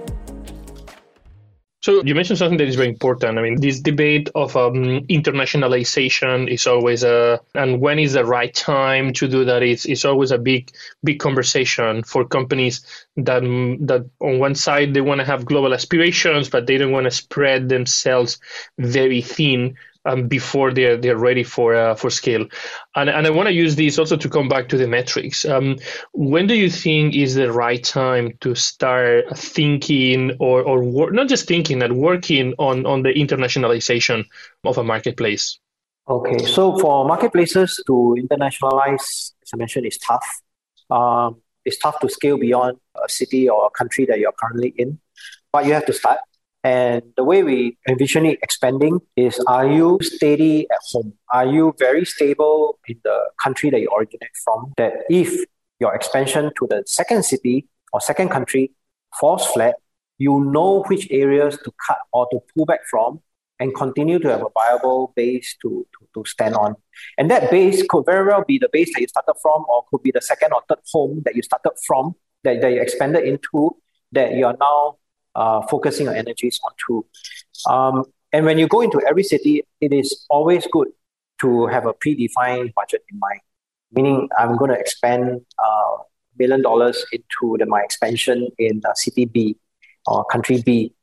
So 1.83 2.05
you 2.05 2.15
mentioned 2.15 2.39
something 2.39 2.59
that 2.59 2.69
is 2.69 2.77
very 2.77 2.91
important. 2.91 3.39
I 3.39 3.43
mean, 3.43 3.59
this 3.59 3.81
debate 3.81 4.29
of 4.35 4.55
um, 4.55 5.07
internationalization 5.07 6.53
is 6.53 6.67
always 6.67 7.03
a, 7.03 7.41
and 7.55 7.81
when 7.81 7.99
is 7.99 8.13
the 8.13 8.25
right 8.25 8.55
time 8.55 9.15
to 9.15 9.27
do 9.27 9.47
that? 9.47 9.63
It's, 9.63 9.87
it's 9.87 10.05
always 10.05 10.31
a 10.31 10.37
big, 10.37 10.71
big 11.03 11.21
conversation 11.21 12.03
for 12.03 12.27
companies 12.27 12.85
that 13.17 13.43
that 13.43 14.09
on 14.21 14.39
one 14.39 14.55
side 14.55 14.93
they 14.93 15.01
want 15.01 15.21
to 15.21 15.25
have 15.25 15.47
global 15.47 15.73
aspirations, 15.73 16.51
but 16.51 16.67
they 16.67 16.77
don't 16.77 16.93
want 16.93 17.05
to 17.05 17.11
spread 17.11 17.71
themselves 17.71 18.39
very 18.79 19.23
thin 19.23 19.77
um, 20.05 20.29
before 20.29 20.73
they're 20.73 20.97
they're 20.97 21.17
ready 21.17 21.43
for 21.43 21.75
uh, 21.75 21.95
for 21.95 22.11
scale. 22.11 22.47
And 22.97 23.11
and 23.11 23.27
I 23.27 23.31
want 23.31 23.49
to 23.49 23.53
use 23.53 23.77
this 23.77 23.99
also 23.99 24.17
to 24.17 24.29
come 24.29 24.49
back 24.49 24.69
to 24.71 24.77
the 24.77 24.87
metrics. 24.87 25.45
Um, 25.45 25.77
when 26.13 26.47
do 26.47 26.55
you 26.55 26.71
think 26.71 27.15
is 27.15 27.35
the 27.35 27.53
right 27.53 27.83
time 27.83 28.37
to 28.41 28.55
start 28.55 29.37
thinking 29.37 30.37
or 30.39 30.63
or 30.63 30.83
wor- 30.83 31.13
not 31.13 31.29
just 31.29 31.47
thinking 31.47 31.83
and 31.83 31.99
working 31.99 32.55
on 32.59 32.87
on 32.87 33.03
the 33.03 33.13
internationalization 33.13 34.25
of 34.65 34.79
a 34.79 34.85
marketplace? 34.85 35.59
Okay, 36.09 36.45
so 36.45 36.77
for 36.79 37.07
marketplaces 37.07 37.81
to 37.87 38.17
internationalize, 38.19 39.33
as 39.43 39.51
I 39.55 39.57
mentioned, 39.57 39.87
is 39.87 39.99
tough. 39.99 40.27
Um, 40.91 41.41
it's 41.65 41.79
tough 41.79 42.01
to 42.01 42.09
scale 42.09 42.37
beyond 42.37 42.79
a 42.97 43.09
city 43.09 43.49
or 43.49 43.67
a 43.67 43.71
country 43.71 44.07
that 44.07 44.19
you're 44.19 44.33
currently 44.33 44.75
in, 44.77 44.99
but 45.53 45.67
you 45.67 45.75
have 45.75 45.87
to 45.87 45.93
start. 45.93 46.19
And 46.63 47.03
the 47.17 47.25
way 47.25 47.43
we 47.43 47.79
envision 47.89 48.27
it 48.27 48.39
expanding 48.43 49.01
is 49.17 49.39
are 49.47 49.67
you 49.67 49.99
steady 50.03 50.69
at 50.71 50.79
home? 50.93 51.15
Are 51.33 51.47
you 51.47 51.75
very 51.79 52.05
stable 52.05 52.79
in 52.87 53.01
the 53.03 53.19
country 53.43 53.71
that 53.71 53.81
you 53.81 53.89
originate 53.97 54.37
from? 54.45 54.73
That 54.77 54.93
if 55.09 55.47
your 55.79 55.95
expansion 55.95 56.53
to 56.59 56.67
the 56.69 56.83
second 56.87 57.25
city 57.25 57.67
or 57.93 58.01
second 58.01 58.29
country 58.29 58.73
falls 59.19 59.47
flat, 59.47 59.77
you 60.19 60.41
know 60.41 60.85
which 60.89 61.09
areas 61.11 61.57
to 61.65 61.73
cut 61.87 61.99
or 62.13 62.29
to 62.31 62.41
pull 62.55 62.67
back 62.67 62.81
from 62.91 63.21
and 63.59 63.75
continue 63.75 64.19
to 64.19 64.29
have 64.29 64.43
a 64.43 64.49
viable 64.55 65.13
base 65.17 65.57
to, 65.63 65.87
to, 65.93 66.09
to 66.15 66.29
stand 66.29 66.55
on. 66.55 66.75
And 67.17 67.31
that 67.31 67.51
base 67.51 67.83
could 67.89 68.05
very 68.07 68.27
well 68.27 68.45
be 68.47 68.59
the 68.59 68.69
base 68.73 68.91
that 68.95 69.01
you 69.01 69.09
started 69.09 69.35
from, 69.41 69.65
or 69.69 69.85
could 69.91 70.03
be 70.03 70.11
the 70.11 70.21
second 70.21 70.53
or 70.53 70.63
third 70.69 70.79
home 70.93 71.23
that 71.25 71.37
you 71.37 71.43
started 71.43 71.73
from, 71.87 72.15
that, 72.45 72.61
that 72.61 72.73
you 72.73 72.81
expanded 72.81 73.25
into, 73.25 73.77
that 74.13 74.33
you 74.35 74.47
are 74.47 74.57
now 74.59 74.97
uh, 75.35 75.63
focusing 75.63 76.07
your 76.07 76.15
energies 76.15 76.61
onto. 76.65 77.05
Um, 77.69 78.05
and 78.33 78.47
when 78.47 78.59
you 78.59 78.69
go 78.69 78.81
into 78.81 79.01
every 79.09 79.25
city, 79.25 79.63
it 79.81 79.93
is 79.93 80.27
always 80.31 80.67
good 80.71 80.89
to 81.41 81.67
have 81.67 81.87
a 81.87 81.95
predefined 81.95 82.75
budget 82.75 83.03
in 83.11 83.19
mind. 83.19 83.41
Meaning, 83.93 84.29
I'm 84.39 84.57
going 84.57 84.71
to 84.71 84.79
expend 84.79 85.41
uh, 85.59 85.97
million 86.39 86.63
dollars 86.63 87.05
into 87.13 87.57
the, 87.59 87.67
my 87.67 87.81
expansion 87.81 88.49
in 88.59 88.81
uh, 88.85 88.95
city 88.95 89.25
B 89.25 89.57
or 90.07 90.25
country 90.27 90.63
B, 90.63 90.95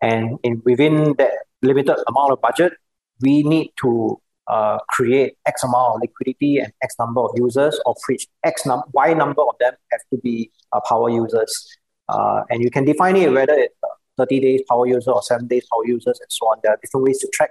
and 0.00 0.38
in 0.42 0.62
within 0.64 1.14
that 1.18 1.32
limited 1.62 1.96
amount 2.08 2.32
of 2.32 2.40
budget, 2.40 2.74
we 3.20 3.42
need 3.42 3.72
to 3.82 4.20
uh, 4.46 4.78
create 4.88 5.36
X 5.46 5.64
amount 5.64 5.96
of 5.96 6.00
liquidity 6.02 6.58
and 6.58 6.72
X 6.82 6.94
number 6.98 7.20
of 7.20 7.30
users, 7.36 7.80
of 7.84 7.96
which 8.08 8.26
X 8.44 8.64
num 8.64 8.82
Y 8.92 9.12
number 9.12 9.42
of 9.42 9.56
them 9.58 9.74
have 9.90 10.00
to 10.12 10.18
be 10.18 10.50
uh, 10.72 10.80
power 10.88 11.10
users. 11.10 11.76
Uh, 12.08 12.42
and 12.50 12.62
you 12.62 12.70
can 12.70 12.84
define 12.84 13.16
it 13.16 13.32
whether 13.32 13.54
it's 13.54 13.74
30 14.16 14.40
days 14.40 14.62
power 14.68 14.86
user 14.86 15.10
or 15.10 15.22
7 15.22 15.46
days 15.46 15.66
power 15.72 15.86
users 15.86 16.18
and 16.20 16.30
so 16.30 16.46
on. 16.46 16.58
There 16.62 16.72
are 16.72 16.78
different 16.80 17.04
ways 17.04 17.18
to 17.18 17.28
track. 17.32 17.50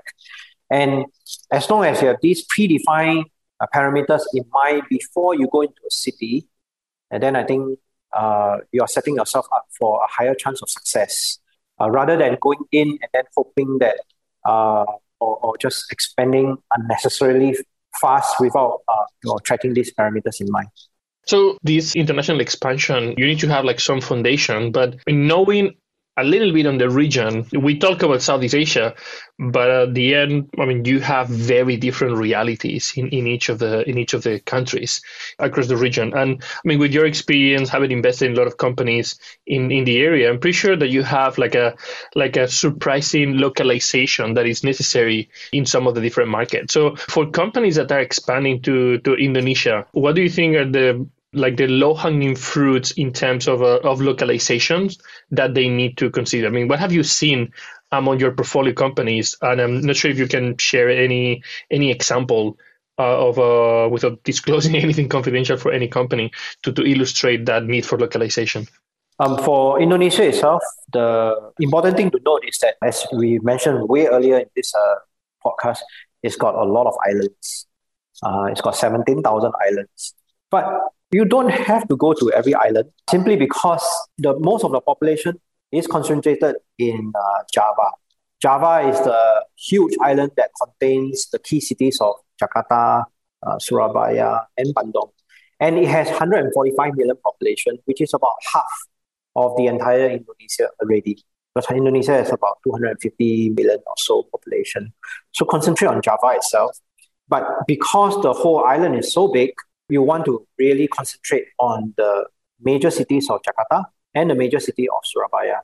And 0.69 1.05
as 1.51 1.69
long 1.69 1.85
as 1.85 2.01
you 2.01 2.07
have 2.07 2.17
these 2.21 2.45
predefined 2.47 3.25
uh, 3.59 3.67
parameters 3.73 4.21
in 4.33 4.45
mind 4.51 4.83
before 4.89 5.35
you 5.35 5.47
go 5.51 5.61
into 5.61 5.81
a 5.85 5.91
city, 5.91 6.47
and 7.11 7.21
then 7.21 7.35
I 7.35 7.43
think 7.43 7.79
uh, 8.13 8.57
you 8.71 8.81
are 8.81 8.87
setting 8.87 9.15
yourself 9.15 9.45
up 9.53 9.67
for 9.79 10.01
a 10.03 10.07
higher 10.07 10.33
chance 10.33 10.61
of 10.61 10.69
success 10.69 11.39
uh, 11.79 11.89
rather 11.89 12.17
than 12.17 12.37
going 12.41 12.63
in 12.71 12.89
and 12.89 13.09
then 13.13 13.23
hoping 13.35 13.77
that 13.79 13.97
uh, 14.45 14.85
or, 15.19 15.37
or 15.37 15.57
just 15.57 15.91
expanding 15.91 16.57
unnecessarily 16.75 17.55
fast 18.01 18.35
without 18.39 18.81
uh, 18.87 19.37
tracking 19.43 19.73
these 19.73 19.93
parameters 19.93 20.41
in 20.41 20.47
mind. 20.49 20.69
So 21.25 21.57
this 21.63 21.95
international 21.95 22.39
expansion, 22.39 23.15
you 23.17 23.25
need 23.25 23.39
to 23.39 23.47
have 23.49 23.65
like 23.65 23.79
some 23.79 24.01
foundation, 24.01 24.71
but 24.71 24.97
knowing 25.07 25.75
a 26.17 26.23
little 26.23 26.53
bit 26.53 26.65
on 26.65 26.77
the 26.77 26.89
region. 26.89 27.45
We 27.51 27.77
talk 27.77 28.01
about 28.01 28.21
Southeast 28.21 28.55
Asia, 28.55 28.95
but 29.37 29.69
at 29.69 29.93
the 29.93 30.15
end, 30.15 30.49
I 30.57 30.65
mean, 30.65 30.85
you 30.85 30.99
have 31.01 31.27
very 31.27 31.75
different 31.75 32.17
realities 32.17 32.93
in, 32.95 33.09
in 33.09 33.27
each 33.27 33.49
of 33.49 33.59
the 33.59 33.87
in 33.89 33.97
each 33.97 34.13
of 34.13 34.23
the 34.23 34.39
countries 34.39 35.01
across 35.39 35.67
the 35.67 35.75
region. 35.75 36.13
And 36.15 36.41
I 36.41 36.61
mean, 36.63 36.79
with 36.79 36.93
your 36.93 37.05
experience, 37.05 37.67
having 37.69 37.91
invested 37.91 38.31
in 38.31 38.33
a 38.33 38.37
lot 38.37 38.47
of 38.47 38.57
companies 38.57 39.19
in, 39.45 39.71
in 39.71 39.83
the 39.83 39.97
area, 39.97 40.29
I'm 40.29 40.39
pretty 40.39 40.57
sure 40.57 40.77
that 40.77 40.89
you 40.89 41.03
have 41.03 41.37
like 41.37 41.55
a 41.55 41.75
like 42.15 42.37
a 42.37 42.47
surprising 42.47 43.37
localization 43.37 44.35
that 44.35 44.45
is 44.45 44.63
necessary 44.63 45.29
in 45.51 45.65
some 45.65 45.85
of 45.85 45.95
the 45.95 46.01
different 46.01 46.29
markets. 46.29 46.73
So 46.73 46.95
for 46.95 47.29
companies 47.29 47.75
that 47.75 47.91
are 47.91 47.99
expanding 47.99 48.61
to 48.61 48.99
to 48.99 49.15
Indonesia, 49.15 49.85
what 49.91 50.15
do 50.15 50.21
you 50.21 50.29
think 50.29 50.55
are 50.55 50.65
the 50.65 51.05
like 51.35 51.57
the 51.57 51.67
low 51.67 51.93
hanging 51.93 52.35
fruits 52.35 52.91
in 52.91 53.13
terms 53.13 53.47
of 53.47 53.61
uh, 53.61 53.79
of 53.83 53.99
localizations 53.99 54.97
that 55.31 55.53
they 55.53 55.69
need 55.69 55.97
to 55.97 56.09
consider? 56.09 56.47
I 56.47 56.51
mean, 56.51 56.67
what 56.67 56.79
have 56.79 56.91
you 56.91 57.03
seen 57.03 57.51
among 57.91 58.19
your 58.19 58.31
portfolio 58.31 58.73
companies? 58.73 59.35
And 59.41 59.61
I'm 59.61 59.81
not 59.81 59.95
sure 59.95 60.11
if 60.11 60.17
you 60.17 60.27
can 60.27 60.57
share 60.57 60.89
any 60.89 61.43
any 61.69 61.91
example 61.91 62.57
uh, 62.97 63.27
of 63.27 63.39
uh, 63.39 63.89
without 63.89 64.23
disclosing 64.23 64.75
anything 64.85 65.09
confidential 65.09 65.57
for 65.57 65.71
any 65.71 65.87
company 65.87 66.31
to, 66.63 66.71
to 66.71 66.83
illustrate 66.83 67.45
that 67.45 67.65
need 67.65 67.85
for 67.85 67.97
localization. 67.97 68.67
Um, 69.19 69.37
for 69.43 69.81
Indonesia 69.81 70.27
itself, 70.27 70.61
the 70.91 71.35
important 71.59 71.95
thing 71.95 72.11
to 72.11 72.19
note 72.25 72.43
is 72.45 72.57
that, 72.59 72.75
as 72.83 73.07
we 73.13 73.39
mentioned 73.39 73.87
way 73.87 74.07
earlier 74.07 74.39
in 74.39 74.47
this 74.55 74.73
uh, 74.75 74.95
podcast, 75.45 75.79
it's 76.21 76.35
got 76.35 76.55
a 76.55 76.63
lot 76.63 76.87
of 76.87 76.95
islands. 77.07 77.67
Uh, 78.23 78.47
it's 78.51 78.61
got 78.61 78.75
17,000 78.75 79.23
islands. 79.67 80.15
But 80.51 80.67
you 81.15 81.23
don't 81.23 81.49
have 81.49 81.87
to 81.87 81.95
go 81.95 82.13
to 82.21 82.25
every 82.33 82.53
island 82.67 82.87
simply 83.09 83.35
because 83.37 83.85
the 84.17 84.37
most 84.39 84.63
of 84.65 84.71
the 84.75 84.81
population 84.81 85.39
is 85.71 85.87
concentrated 85.87 86.55
in 86.77 87.13
uh, 87.15 87.41
Java. 87.53 87.89
Java 88.41 88.73
is 88.89 88.99
the 88.99 89.21
huge 89.69 89.95
island 90.01 90.31
that 90.35 90.49
contains 90.61 91.29
the 91.31 91.39
key 91.39 91.61
cities 91.61 91.97
of 92.01 92.15
Jakarta, 92.41 93.05
uh, 93.47 93.59
Surabaya, 93.59 94.41
and 94.57 94.75
Bandung. 94.75 95.11
And 95.61 95.77
it 95.77 95.87
has 95.87 96.09
145 96.09 96.95
million 96.95 97.15
population, 97.23 97.77
which 97.85 98.01
is 98.01 98.13
about 98.13 98.35
half 98.53 98.75
of 99.37 99.55
the 99.55 99.67
entire 99.67 100.09
Indonesia 100.19 100.67
already. 100.81 101.23
Because 101.53 101.71
Indonesia 101.71 102.11
has 102.11 102.33
about 102.33 102.57
250 102.67 103.51
million 103.51 103.79
or 103.87 103.95
so 103.95 104.23
population. 104.23 104.91
So 105.31 105.45
concentrate 105.45 105.87
on 105.87 106.01
Java 106.01 106.35
itself. 106.35 106.77
But 107.29 107.45
because 107.65 108.21
the 108.21 108.33
whole 108.33 108.65
island 108.65 108.99
is 108.99 109.13
so 109.13 109.29
big, 109.29 109.51
we 109.89 109.97
want 109.97 110.25
to 110.25 110.45
really 110.57 110.87
concentrate 110.87 111.45
on 111.59 111.93
the 111.97 112.25
major 112.61 112.89
cities 112.89 113.29
of 113.29 113.41
Jakarta 113.41 113.85
and 114.13 114.29
the 114.29 114.35
major 114.35 114.59
city 114.59 114.87
of 114.89 114.99
Surabaya. 115.03 115.57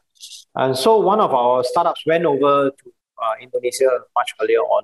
And 0.56 0.78
so 0.78 1.00
one 1.00 1.20
of 1.20 1.34
our 1.34 1.64
startups 1.64 2.06
went 2.06 2.26
over 2.26 2.72
to 2.72 2.94
uh, 3.22 3.34
Indonesia 3.42 3.90
much 4.16 4.34
earlier 4.42 4.60
on 4.60 4.84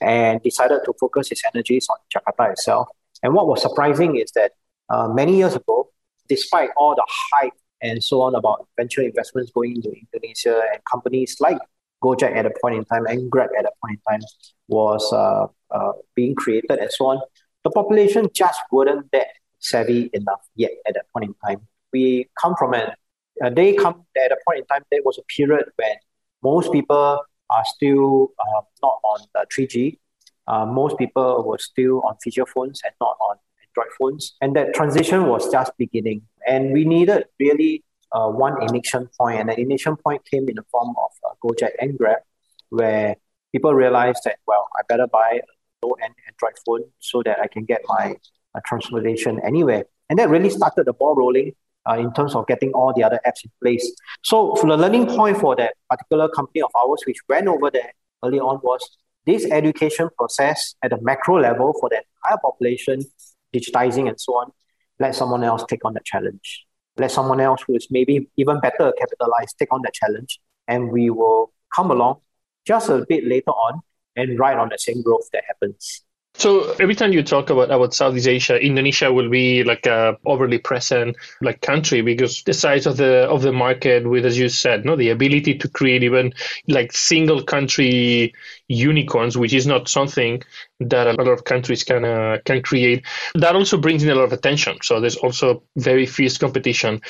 and 0.00 0.40
decided 0.42 0.80
to 0.84 0.94
focus 1.00 1.32
its 1.32 1.42
energies 1.44 1.86
on 1.90 1.96
Jakarta 2.14 2.52
itself. 2.52 2.88
And 3.22 3.34
what 3.34 3.48
was 3.48 3.60
surprising 3.60 4.16
is 4.16 4.30
that 4.32 4.52
uh, 4.88 5.08
many 5.08 5.36
years 5.36 5.56
ago, 5.56 5.90
despite 6.28 6.70
all 6.76 6.94
the 6.94 7.06
hype 7.08 7.52
and 7.82 8.02
so 8.02 8.22
on 8.22 8.34
about 8.34 8.66
venture 8.76 9.02
investments 9.02 9.50
going 9.52 9.76
into 9.76 9.90
Indonesia 9.92 10.62
and 10.72 10.80
companies 10.90 11.36
like 11.40 11.58
Gojek 12.02 12.34
at 12.36 12.46
a 12.46 12.52
point 12.62 12.76
in 12.76 12.84
time 12.84 13.06
and 13.06 13.30
Grab 13.30 13.50
at 13.58 13.64
a 13.64 13.70
point 13.82 13.98
in 13.98 14.12
time 14.12 14.20
was 14.68 15.12
uh, 15.12 15.46
uh 15.74 15.92
being 16.14 16.34
created 16.34 16.78
and 16.78 16.90
so 16.92 17.06
on, 17.06 17.20
the 17.68 17.82
population 17.82 18.28
just 18.34 18.60
weren't 18.72 19.10
that 19.12 19.28
savvy 19.58 20.10
enough 20.12 20.40
yet 20.54 20.70
at 20.86 20.94
that 20.94 21.06
point 21.12 21.26
in 21.26 21.34
time. 21.44 21.66
We 21.92 22.28
come 22.40 22.54
from 22.58 22.74
an, 22.74 22.92
uh, 23.42 23.50
they 23.50 23.74
come 23.74 24.04
at 24.16 24.32
a 24.32 24.38
point 24.46 24.60
in 24.60 24.66
time, 24.66 24.82
there 24.90 25.00
was 25.04 25.18
a 25.18 25.22
period 25.36 25.66
when 25.76 25.96
most 26.42 26.72
people 26.72 27.22
are 27.50 27.64
still 27.64 28.28
uh, 28.38 28.62
not 28.82 28.98
on 29.04 29.20
the 29.34 29.46
3G. 29.54 29.98
Uh, 30.46 30.64
most 30.64 30.96
people 30.96 31.44
were 31.44 31.58
still 31.58 32.00
on 32.06 32.16
feature 32.22 32.46
phones 32.46 32.80
and 32.84 32.94
not 33.00 33.16
on 33.28 33.36
Android 33.62 33.92
phones. 33.98 34.34
And 34.40 34.56
that 34.56 34.74
transition 34.74 35.26
was 35.26 35.50
just 35.50 35.72
beginning. 35.76 36.22
And 36.46 36.72
we 36.72 36.84
needed 36.84 37.24
really 37.38 37.84
uh, 38.12 38.28
one 38.28 38.62
ignition 38.62 39.10
point. 39.18 39.40
and 39.40 39.50
the 39.50 39.60
ignition 39.60 39.96
point 39.96 40.22
came 40.30 40.48
in 40.48 40.54
the 40.56 40.64
form 40.70 40.94
of 40.96 41.10
uh, 41.28 41.34
Gojek 41.44 41.72
and 41.80 41.98
Grab, 41.98 42.20
where 42.70 43.16
people 43.52 43.74
realized 43.74 44.20
that, 44.24 44.36
well, 44.46 44.68
I 44.78 44.82
better 44.88 45.06
buy 45.06 45.40
low-end 45.82 46.14
Android 46.26 46.58
phone 46.64 46.84
so 46.98 47.22
that 47.24 47.38
I 47.40 47.46
can 47.46 47.64
get 47.64 47.82
my 47.86 48.16
uh, 48.54 48.60
translation 48.66 49.40
anywhere. 49.44 49.84
And 50.10 50.18
that 50.18 50.28
really 50.28 50.50
started 50.50 50.86
the 50.86 50.92
ball 50.92 51.14
rolling 51.14 51.52
uh, 51.88 51.94
in 51.94 52.12
terms 52.12 52.34
of 52.34 52.46
getting 52.46 52.72
all 52.72 52.92
the 52.94 53.02
other 53.02 53.20
apps 53.26 53.44
in 53.44 53.50
place. 53.62 53.90
So 54.22 54.56
the 54.60 54.76
learning 54.76 55.06
point 55.06 55.38
for 55.38 55.56
that 55.56 55.74
particular 55.90 56.28
company 56.28 56.62
of 56.62 56.70
ours, 56.76 57.02
which 57.06 57.18
went 57.28 57.48
over 57.48 57.70
there 57.70 57.92
early 58.24 58.40
on, 58.40 58.60
was 58.62 58.96
this 59.26 59.44
education 59.50 60.08
process 60.16 60.74
at 60.82 60.92
a 60.92 60.98
macro 61.02 61.40
level 61.40 61.74
for 61.78 61.88
the 61.88 61.96
entire 61.96 62.38
population, 62.38 63.02
digitizing 63.54 64.08
and 64.08 64.18
so 64.18 64.34
on. 64.34 64.50
Let 64.98 65.14
someone 65.14 65.44
else 65.44 65.64
take 65.68 65.84
on 65.84 65.94
the 65.94 66.00
challenge. 66.04 66.64
Let 66.96 67.12
someone 67.12 67.40
else 67.40 67.62
who 67.66 67.76
is 67.76 67.86
maybe 67.90 68.28
even 68.36 68.58
better 68.58 68.92
capitalized 68.98 69.56
take 69.58 69.72
on 69.72 69.82
the 69.82 69.90
challenge, 69.92 70.40
and 70.66 70.90
we 70.90 71.10
will 71.10 71.52
come 71.74 71.90
along 71.90 72.16
just 72.66 72.88
a 72.88 73.04
bit 73.08 73.24
later 73.24 73.50
on 73.50 73.82
and 74.18 74.38
ride 74.38 74.58
on 74.58 74.68
the 74.68 74.78
same 74.78 75.02
growth 75.02 75.28
that 75.32 75.44
happens. 75.46 76.04
So 76.38 76.70
every 76.78 76.94
time 76.94 77.12
you 77.12 77.24
talk 77.24 77.50
about 77.50 77.72
about 77.72 77.94
Southeast 77.94 78.28
Asia, 78.28 78.56
Indonesia 78.64 79.12
will 79.12 79.28
be 79.28 79.64
like 79.64 79.86
a 79.86 80.16
overly 80.24 80.58
present 80.58 81.16
like 81.40 81.60
country 81.62 82.00
because 82.00 82.44
the 82.44 82.54
size 82.54 82.86
of 82.86 82.96
the 82.96 83.26
of 83.28 83.42
the 83.42 83.50
market 83.52 84.08
with 84.08 84.24
as 84.24 84.38
you 84.38 84.48
said, 84.48 84.84
no, 84.84 84.94
the 84.94 85.10
ability 85.10 85.58
to 85.58 85.68
create 85.68 86.04
even 86.04 86.32
like 86.68 86.92
single 86.92 87.42
country 87.42 88.32
unicorns, 88.68 89.36
which 89.36 89.52
is 89.52 89.66
not 89.66 89.88
something 89.88 90.40
that 90.78 91.08
a 91.08 91.12
lot 91.12 91.26
of 91.26 91.42
countries 91.42 91.82
can 91.82 92.04
uh, 92.04 92.38
can 92.44 92.62
create. 92.62 93.04
That 93.34 93.56
also 93.56 93.76
brings 93.76 94.04
in 94.04 94.10
a 94.10 94.14
lot 94.14 94.24
of 94.24 94.32
attention. 94.32 94.78
So 94.82 95.00
there's 95.00 95.16
also 95.16 95.64
very 95.76 96.06
fierce 96.06 96.38
competition. 96.38 97.00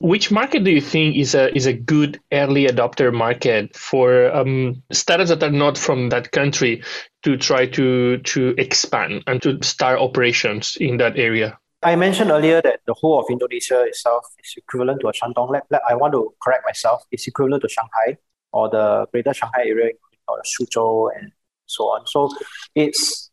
Which 0.00 0.30
market 0.30 0.62
do 0.62 0.70
you 0.70 0.82
think 0.82 1.16
is 1.16 1.34
a 1.34 1.54
is 1.56 1.64
a 1.64 1.72
good 1.72 2.20
early 2.30 2.66
adopter 2.66 3.14
market 3.14 3.74
for 3.74 4.30
um, 4.30 4.82
startups 4.92 5.30
that 5.30 5.42
are 5.42 5.50
not 5.50 5.78
from 5.78 6.10
that 6.10 6.32
country 6.32 6.82
to 7.24 7.36
try 7.36 7.66
to 7.66 8.18
to 8.18 8.54
expand 8.58 9.24
and 9.26 9.42
to 9.42 9.62
start 9.62 9.98
operations 9.98 10.76
in 10.80 10.98
that 10.98 11.18
area? 11.18 11.58
I 11.82 11.96
mentioned 11.96 12.30
earlier 12.30 12.62
that 12.62 12.80
the 12.86 12.94
whole 12.94 13.20
of 13.20 13.26
Indonesia 13.28 13.84
itself 13.84 14.24
is 14.42 14.54
equivalent 14.56 15.00
to 15.00 15.08
a 15.08 15.12
Shandong 15.12 15.50
lab. 15.50 15.64
I 15.88 15.94
want 15.94 16.12
to 16.14 16.32
correct 16.42 16.64
myself. 16.64 17.02
It's 17.10 17.26
equivalent 17.26 17.62
to 17.62 17.68
Shanghai 17.68 18.16
or 18.52 18.70
the 18.70 19.06
greater 19.12 19.34
Shanghai 19.34 19.64
area, 19.66 19.92
or 20.28 20.40
Suzhou 20.42 21.10
and 21.18 21.32
so 21.66 21.84
on. 21.84 22.06
So 22.06 22.30
it's 22.74 23.30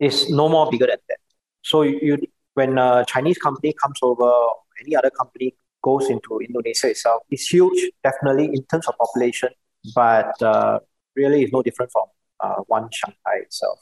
it's 0.00 0.30
no 0.30 0.48
more 0.48 0.70
bigger 0.70 0.86
than 0.86 0.98
that. 1.08 1.18
So 1.62 1.82
you 1.82 2.18
when 2.54 2.78
a 2.78 3.04
Chinese 3.06 3.38
company 3.38 3.74
comes 3.80 3.98
over, 4.02 4.30
any 4.80 4.96
other 4.96 5.10
company 5.10 5.54
goes 5.82 6.08
into 6.08 6.40
Indonesia 6.40 6.88
itself, 6.88 7.22
it's 7.30 7.46
huge, 7.48 7.90
definitely 8.02 8.46
in 8.46 8.64
terms 8.64 8.86
of 8.88 8.94
population, 8.96 9.50
but 9.94 10.40
uh, 10.42 10.78
really 11.14 11.42
it's 11.42 11.52
no 11.52 11.62
different 11.62 11.92
from 11.92 12.04
uh, 12.40 12.60
one 12.66 12.88
Shanghai 12.92 13.42
itself. 13.42 13.78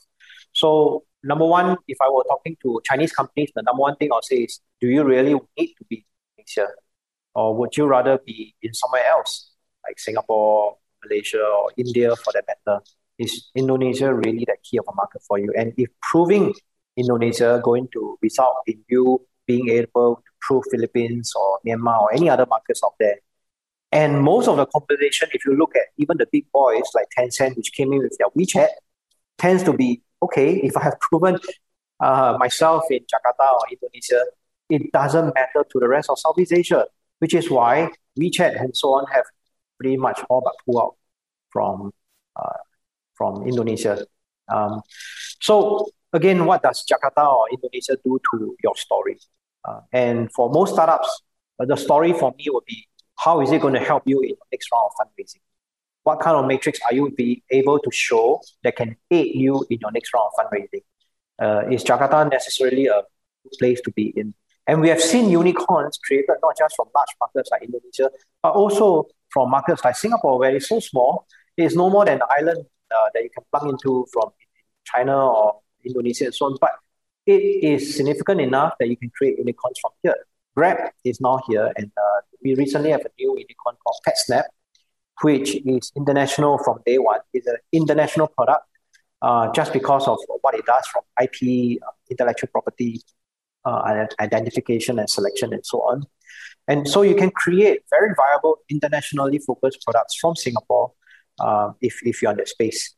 So 0.52 1.04
number 1.22 1.46
one, 1.46 1.76
if 1.88 1.98
I 2.00 2.08
were 2.10 2.24
talking 2.28 2.56
to 2.62 2.80
Chinese 2.84 3.12
companies, 3.12 3.50
the 3.54 3.62
number 3.62 3.80
one 3.80 3.96
thing 3.96 4.10
I'll 4.12 4.22
say 4.22 4.36
is, 4.36 4.60
do 4.80 4.88
you 4.88 5.04
really 5.04 5.34
need 5.58 5.74
to 5.78 5.84
be 5.88 6.04
in 6.36 6.44
Asia? 6.44 6.68
Or 7.34 7.54
would 7.56 7.76
you 7.76 7.86
rather 7.86 8.18
be 8.18 8.54
in 8.62 8.74
somewhere 8.74 9.06
else, 9.06 9.52
like 9.86 9.98
Singapore, 9.98 10.76
Malaysia, 11.04 11.42
or 11.42 11.70
India 11.76 12.14
for 12.16 12.32
that 12.34 12.44
matter? 12.46 12.80
Is 13.18 13.50
Indonesia 13.54 14.12
really 14.12 14.44
the 14.44 14.56
key 14.62 14.78
of 14.78 14.84
a 14.88 14.94
market 14.94 15.22
for 15.26 15.38
you? 15.38 15.52
And 15.56 15.72
if 15.76 15.88
proving 16.02 16.52
Indonesia 16.96 17.60
going 17.62 17.88
to 17.92 18.18
result 18.20 18.56
in 18.66 18.84
you 18.88 19.24
being 19.46 19.68
able 19.70 20.16
to 20.16 20.30
prove 20.40 20.64
Philippines 20.70 21.32
or 21.34 21.60
Myanmar 21.66 22.02
or 22.02 22.12
any 22.12 22.28
other 22.28 22.46
markets 22.46 22.82
out 22.84 22.94
there, 23.00 23.16
and 23.92 24.20
most 24.22 24.48
of 24.48 24.56
the 24.56 24.66
competition, 24.66 25.28
if 25.34 25.44
you 25.44 25.54
look 25.54 25.76
at 25.76 25.82
even 25.98 26.16
the 26.16 26.26
big 26.32 26.50
boys 26.50 26.84
like 26.94 27.06
Tencent, 27.16 27.56
which 27.56 27.72
came 27.72 27.92
in 27.92 27.98
with 27.98 28.16
their 28.18 28.28
WeChat, 28.30 28.68
tends 29.36 29.62
to 29.64 29.72
be 29.74 30.00
okay, 30.22 30.56
if 30.56 30.76
I 30.76 30.84
have 30.84 30.98
proven 31.00 31.38
uh, 32.00 32.36
myself 32.38 32.84
in 32.90 33.00
Jakarta 33.00 33.52
or 33.52 33.60
Indonesia, 33.70 34.24
it 34.70 34.90
doesn't 34.92 35.34
matter 35.34 35.66
to 35.70 35.78
the 35.78 35.88
rest 35.88 36.08
of 36.08 36.18
Southeast 36.18 36.52
Asia, 36.52 36.86
which 37.18 37.34
is 37.34 37.50
why 37.50 37.90
WeChat 38.18 38.58
and 38.58 38.74
so 38.74 38.94
on 38.94 39.04
have 39.12 39.24
pretty 39.78 39.96
much 39.98 40.20
all 40.30 40.40
but 40.40 40.54
pulled 40.64 40.82
out 40.82 40.96
from, 41.50 41.92
uh, 42.36 42.62
from 43.14 43.46
Indonesia. 43.46 44.06
Um, 44.48 44.80
so 45.40 45.88
again, 46.12 46.46
what 46.46 46.62
does 46.62 46.84
Jakarta 46.86 47.26
or 47.30 47.46
Indonesia 47.50 47.96
do 48.02 48.18
to 48.32 48.56
your 48.62 48.74
story? 48.76 49.18
Uh, 49.64 49.80
and 49.92 50.32
for 50.32 50.50
most 50.50 50.72
startups, 50.72 51.22
uh, 51.60 51.66
the 51.66 51.76
story 51.76 52.12
for 52.12 52.32
me 52.38 52.46
would 52.48 52.64
be 52.64 52.88
how 53.18 53.40
is 53.40 53.52
it 53.52 53.60
going 53.60 53.74
to 53.74 53.80
help 53.80 54.02
you 54.06 54.20
in 54.20 54.30
the 54.30 54.46
next 54.52 54.68
round 54.72 54.90
of 54.90 55.06
fundraising? 55.06 55.40
what 56.04 56.20
kind 56.20 56.36
of 56.36 56.46
matrix 56.46 56.80
are 56.84 56.94
you 56.94 57.10
be 57.10 57.42
able 57.50 57.78
to 57.78 57.90
show 57.92 58.40
that 58.64 58.76
can 58.76 58.96
aid 59.10 59.34
you 59.34 59.64
in 59.70 59.78
your 59.80 59.92
next 59.92 60.12
round 60.14 60.30
of 60.30 60.46
fundraising? 60.46 60.82
Uh, 61.40 61.68
is 61.70 61.84
Jakarta 61.84 62.30
necessarily 62.30 62.86
a 62.86 63.02
place 63.58 63.80
to 63.82 63.92
be 63.92 64.12
in? 64.16 64.34
And 64.66 64.80
we 64.80 64.88
have 64.88 65.00
seen 65.00 65.30
unicorns 65.30 65.98
created 66.04 66.36
not 66.42 66.56
just 66.56 66.76
from 66.76 66.86
large 66.94 67.08
markets 67.20 67.50
like 67.50 67.62
Indonesia, 67.62 68.10
but 68.42 68.52
also 68.52 69.08
from 69.30 69.50
markets 69.50 69.84
like 69.84 69.96
Singapore, 69.96 70.38
where 70.38 70.54
it's 70.54 70.68
so 70.68 70.78
small, 70.80 71.26
it's 71.56 71.74
no 71.74 71.90
more 71.90 72.04
than 72.04 72.16
an 72.16 72.22
island 72.30 72.64
uh, 72.90 73.08
that 73.14 73.22
you 73.22 73.30
can 73.30 73.44
plug 73.50 73.68
into 73.68 74.06
from 74.12 74.30
China 74.84 75.30
or 75.30 75.60
Indonesia 75.84 76.26
and 76.26 76.34
so 76.34 76.46
on. 76.46 76.56
But 76.60 76.72
it 77.26 77.42
is 77.42 77.96
significant 77.96 78.40
enough 78.40 78.74
that 78.78 78.88
you 78.88 78.96
can 78.96 79.10
create 79.10 79.38
unicorns 79.38 79.78
from 79.80 79.92
here. 80.02 80.16
Grab 80.54 80.90
is 81.04 81.20
now 81.20 81.40
here, 81.48 81.72
and 81.76 81.90
uh, 81.96 82.20
we 82.44 82.54
recently 82.54 82.90
have 82.90 83.02
a 83.02 83.10
new 83.18 83.36
unicorn 83.38 83.76
called 83.82 83.96
PatSnap, 84.06 84.44
which 85.22 85.54
is 85.54 85.92
international 85.96 86.58
from 86.58 86.80
day 86.84 86.98
one. 86.98 87.20
It's 87.32 87.46
an 87.46 87.56
international 87.72 88.28
product 88.28 88.64
uh, 89.22 89.52
just 89.52 89.72
because 89.72 90.08
of 90.08 90.18
what 90.40 90.54
it 90.54 90.66
does 90.66 90.84
from 90.86 91.02
IP, 91.22 91.80
uh, 91.82 91.86
intellectual 92.10 92.48
property, 92.48 93.00
uh, 93.64 94.06
identification 94.20 94.98
and 94.98 95.08
selection, 95.08 95.52
and 95.52 95.64
so 95.64 95.78
on. 95.78 96.02
And 96.68 96.88
so 96.88 97.02
you 97.02 97.14
can 97.14 97.30
create 97.30 97.82
very 97.90 98.14
viable, 98.16 98.58
internationally 98.68 99.38
focused 99.38 99.82
products 99.84 100.16
from 100.20 100.36
Singapore 100.36 100.92
uh, 101.40 101.72
if, 101.80 102.00
if 102.02 102.22
you're 102.22 102.32
in 102.32 102.38
that 102.38 102.48
space. 102.48 102.94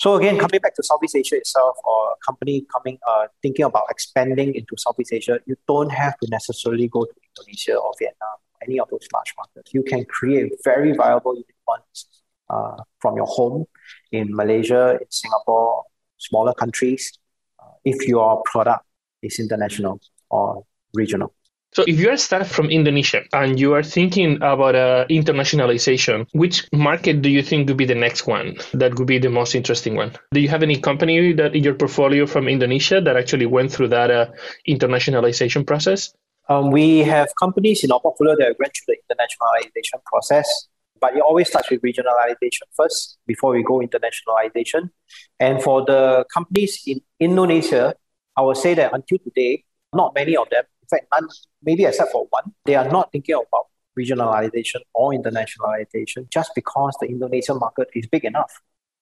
So 0.00 0.14
again, 0.14 0.38
coming 0.38 0.60
back 0.60 0.76
to 0.76 0.82
Southeast 0.82 1.16
Asia 1.16 1.36
itself, 1.36 1.76
or 1.84 2.12
a 2.12 2.16
company 2.24 2.64
coming 2.72 2.98
uh, 3.08 3.26
thinking 3.42 3.64
about 3.64 3.84
expanding 3.90 4.54
into 4.54 4.76
Southeast 4.76 5.12
Asia, 5.12 5.40
you 5.46 5.56
don't 5.66 5.90
have 5.90 6.16
to 6.20 6.28
necessarily 6.30 6.86
go 6.86 7.04
to 7.04 7.12
Indonesia 7.36 7.76
or 7.76 7.92
Vietnam, 7.98 8.36
any 8.62 8.78
of 8.80 8.88
those 8.90 9.06
large 9.12 9.34
markets. 9.36 9.72
You 9.72 9.82
can 9.82 10.04
create 10.04 10.52
very 10.64 10.92
viable 10.92 11.34
unicorns 11.34 12.06
uh, 12.50 12.76
from 13.00 13.16
your 13.16 13.26
home 13.26 13.66
in 14.12 14.34
Malaysia, 14.34 14.98
in 15.00 15.10
Singapore, 15.10 15.84
smaller 16.18 16.54
countries, 16.54 17.18
uh, 17.60 17.72
if 17.84 18.06
your 18.06 18.42
product 18.44 18.84
is 19.22 19.38
international 19.38 20.00
or 20.30 20.64
regional. 20.94 21.34
So, 21.74 21.84
if 21.86 22.00
you 22.00 22.08
are 22.08 22.12
a 22.12 22.18
startup 22.18 22.48
from 22.48 22.70
Indonesia 22.70 23.24
and 23.34 23.60
you 23.60 23.74
are 23.74 23.82
thinking 23.82 24.36
about 24.36 24.74
uh, 24.74 25.04
internationalization, 25.10 26.26
which 26.32 26.66
market 26.72 27.20
do 27.20 27.28
you 27.28 27.42
think 27.42 27.68
would 27.68 27.76
be 27.76 27.84
the 27.84 27.94
next 27.94 28.26
one 28.26 28.56
that 28.72 28.98
would 28.98 29.06
be 29.06 29.18
the 29.18 29.28
most 29.28 29.54
interesting 29.54 29.94
one? 29.94 30.12
Do 30.32 30.40
you 30.40 30.48
have 30.48 30.62
any 30.62 30.80
company 30.80 31.34
that 31.34 31.54
in 31.54 31.62
your 31.62 31.74
portfolio 31.74 32.24
from 32.26 32.48
Indonesia 32.48 33.02
that 33.02 33.16
actually 33.16 33.44
went 33.44 33.70
through 33.70 33.88
that 33.88 34.10
uh, 34.10 34.26
internationalization 34.66 35.66
process? 35.66 36.14
Um, 36.48 36.70
we 36.70 37.00
have 37.00 37.28
companies 37.38 37.84
in 37.84 37.92
our 37.92 38.00
portfolio 38.00 38.34
that 38.36 38.56
went 38.58 38.72
through 38.74 38.94
the 38.94 39.14
internationalization 39.14 40.02
process, 40.04 40.68
but 41.00 41.14
it 41.14 41.20
always 41.20 41.48
starts 41.48 41.70
with 41.70 41.82
regionalization 41.82 42.66
first 42.74 43.18
before 43.26 43.52
we 43.52 43.62
go 43.62 43.80
internationalization. 43.80 44.90
And 45.38 45.62
for 45.62 45.84
the 45.84 46.24
companies 46.32 46.82
in 46.86 47.00
Indonesia, 47.20 47.94
I 48.36 48.42
would 48.42 48.56
say 48.56 48.74
that 48.74 48.94
until 48.94 49.18
today, 49.18 49.64
not 49.92 50.14
many 50.14 50.36
of 50.36 50.48
them 50.50 50.64
in 50.90 50.96
fact, 50.98 51.08
none, 51.12 51.28
maybe 51.62 51.84
except 51.84 52.12
for 52.12 52.26
one, 52.30 52.52
they 52.64 52.74
are 52.74 52.88
not 52.88 53.12
thinking 53.12 53.34
about 53.34 53.66
regionalization 53.98 54.80
or 54.94 55.12
internationalization 55.12 56.30
just 56.30 56.52
because 56.54 56.96
the 57.00 57.08
Indonesian 57.08 57.58
market 57.58 57.88
is 57.94 58.06
big 58.06 58.24
enough 58.24 58.52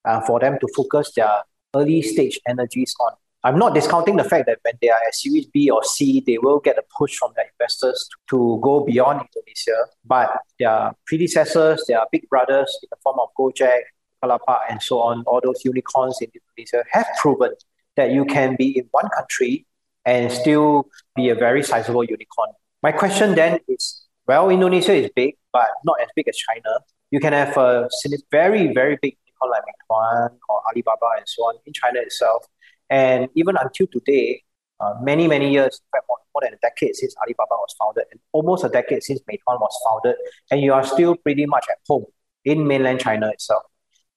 uh, 0.04 0.20
for 0.22 0.40
them 0.40 0.58
to 0.60 0.68
focus 0.74 1.12
their 1.14 1.42
early 1.74 2.02
stage 2.02 2.40
energies 2.48 2.94
on. 3.00 3.12
I'm 3.46 3.60
not 3.60 3.74
discounting 3.74 4.16
the 4.16 4.24
fact 4.24 4.46
that 4.46 4.58
when 4.62 4.74
they 4.82 4.88
are 4.88 4.98
at 5.06 5.14
Series 5.14 5.46
B 5.46 5.70
or 5.70 5.80
C, 5.84 6.20
they 6.26 6.36
will 6.36 6.58
get 6.58 6.78
a 6.78 6.82
push 6.98 7.14
from 7.14 7.30
their 7.36 7.44
investors 7.52 8.08
to 8.30 8.58
go 8.60 8.80
beyond 8.80 9.20
Indonesia. 9.20 9.86
But 10.04 10.40
their 10.58 10.90
predecessors, 11.06 11.84
their 11.86 12.00
big 12.10 12.28
brothers 12.28 12.76
in 12.82 12.88
the 12.90 12.96
form 13.04 13.18
of 13.20 13.28
Gojek, 13.38 13.82
Bukalapak, 14.20 14.62
and 14.68 14.82
so 14.82 14.98
on, 14.98 15.22
all 15.28 15.40
those 15.44 15.64
unicorns 15.64 16.18
in 16.20 16.28
Indonesia 16.34 16.82
have 16.90 17.06
proven 17.20 17.52
that 17.94 18.10
you 18.10 18.24
can 18.24 18.56
be 18.56 18.76
in 18.76 18.88
one 18.90 19.08
country 19.10 19.64
and 20.04 20.32
still 20.32 20.88
be 21.14 21.28
a 21.28 21.36
very 21.36 21.62
sizable 21.62 22.02
unicorn. 22.02 22.50
My 22.82 22.90
question 22.90 23.36
then 23.36 23.60
is 23.68 24.02
well, 24.26 24.50
Indonesia 24.50 24.92
is 24.92 25.08
big, 25.14 25.36
but 25.52 25.68
not 25.84 26.00
as 26.02 26.08
big 26.16 26.26
as 26.26 26.36
China. 26.36 26.80
You 27.12 27.20
can 27.20 27.32
have 27.32 27.56
a 27.56 27.88
very, 28.32 28.74
very 28.74 28.98
big 29.00 29.16
unicorn 29.24 29.52
like 29.52 29.62
Meituan 29.62 30.30
or 30.48 30.62
Alibaba 30.68 31.10
and 31.18 31.28
so 31.28 31.44
on 31.44 31.54
in 31.64 31.72
China 31.72 32.00
itself. 32.00 32.44
And 32.90 33.28
even 33.34 33.56
until 33.60 33.86
today, 33.88 34.42
uh, 34.80 34.94
many, 35.02 35.26
many 35.26 35.50
years, 35.52 35.80
in 35.80 35.88
fact, 35.92 36.04
more, 36.08 36.18
more 36.34 36.42
than 36.42 36.54
a 36.54 36.58
decade 36.62 36.94
since 36.94 37.14
Alibaba 37.16 37.54
was 37.54 37.74
founded, 37.78 38.04
and 38.10 38.20
almost 38.32 38.64
a 38.64 38.68
decade 38.68 39.02
since 39.02 39.20
Meituan 39.20 39.60
was 39.60 39.74
founded, 39.84 40.16
and 40.50 40.60
you 40.60 40.72
are 40.72 40.84
still 40.84 41.16
pretty 41.16 41.46
much 41.46 41.64
at 41.70 41.78
home 41.88 42.04
in 42.44 42.66
mainland 42.66 43.00
China 43.00 43.28
itself. 43.30 43.62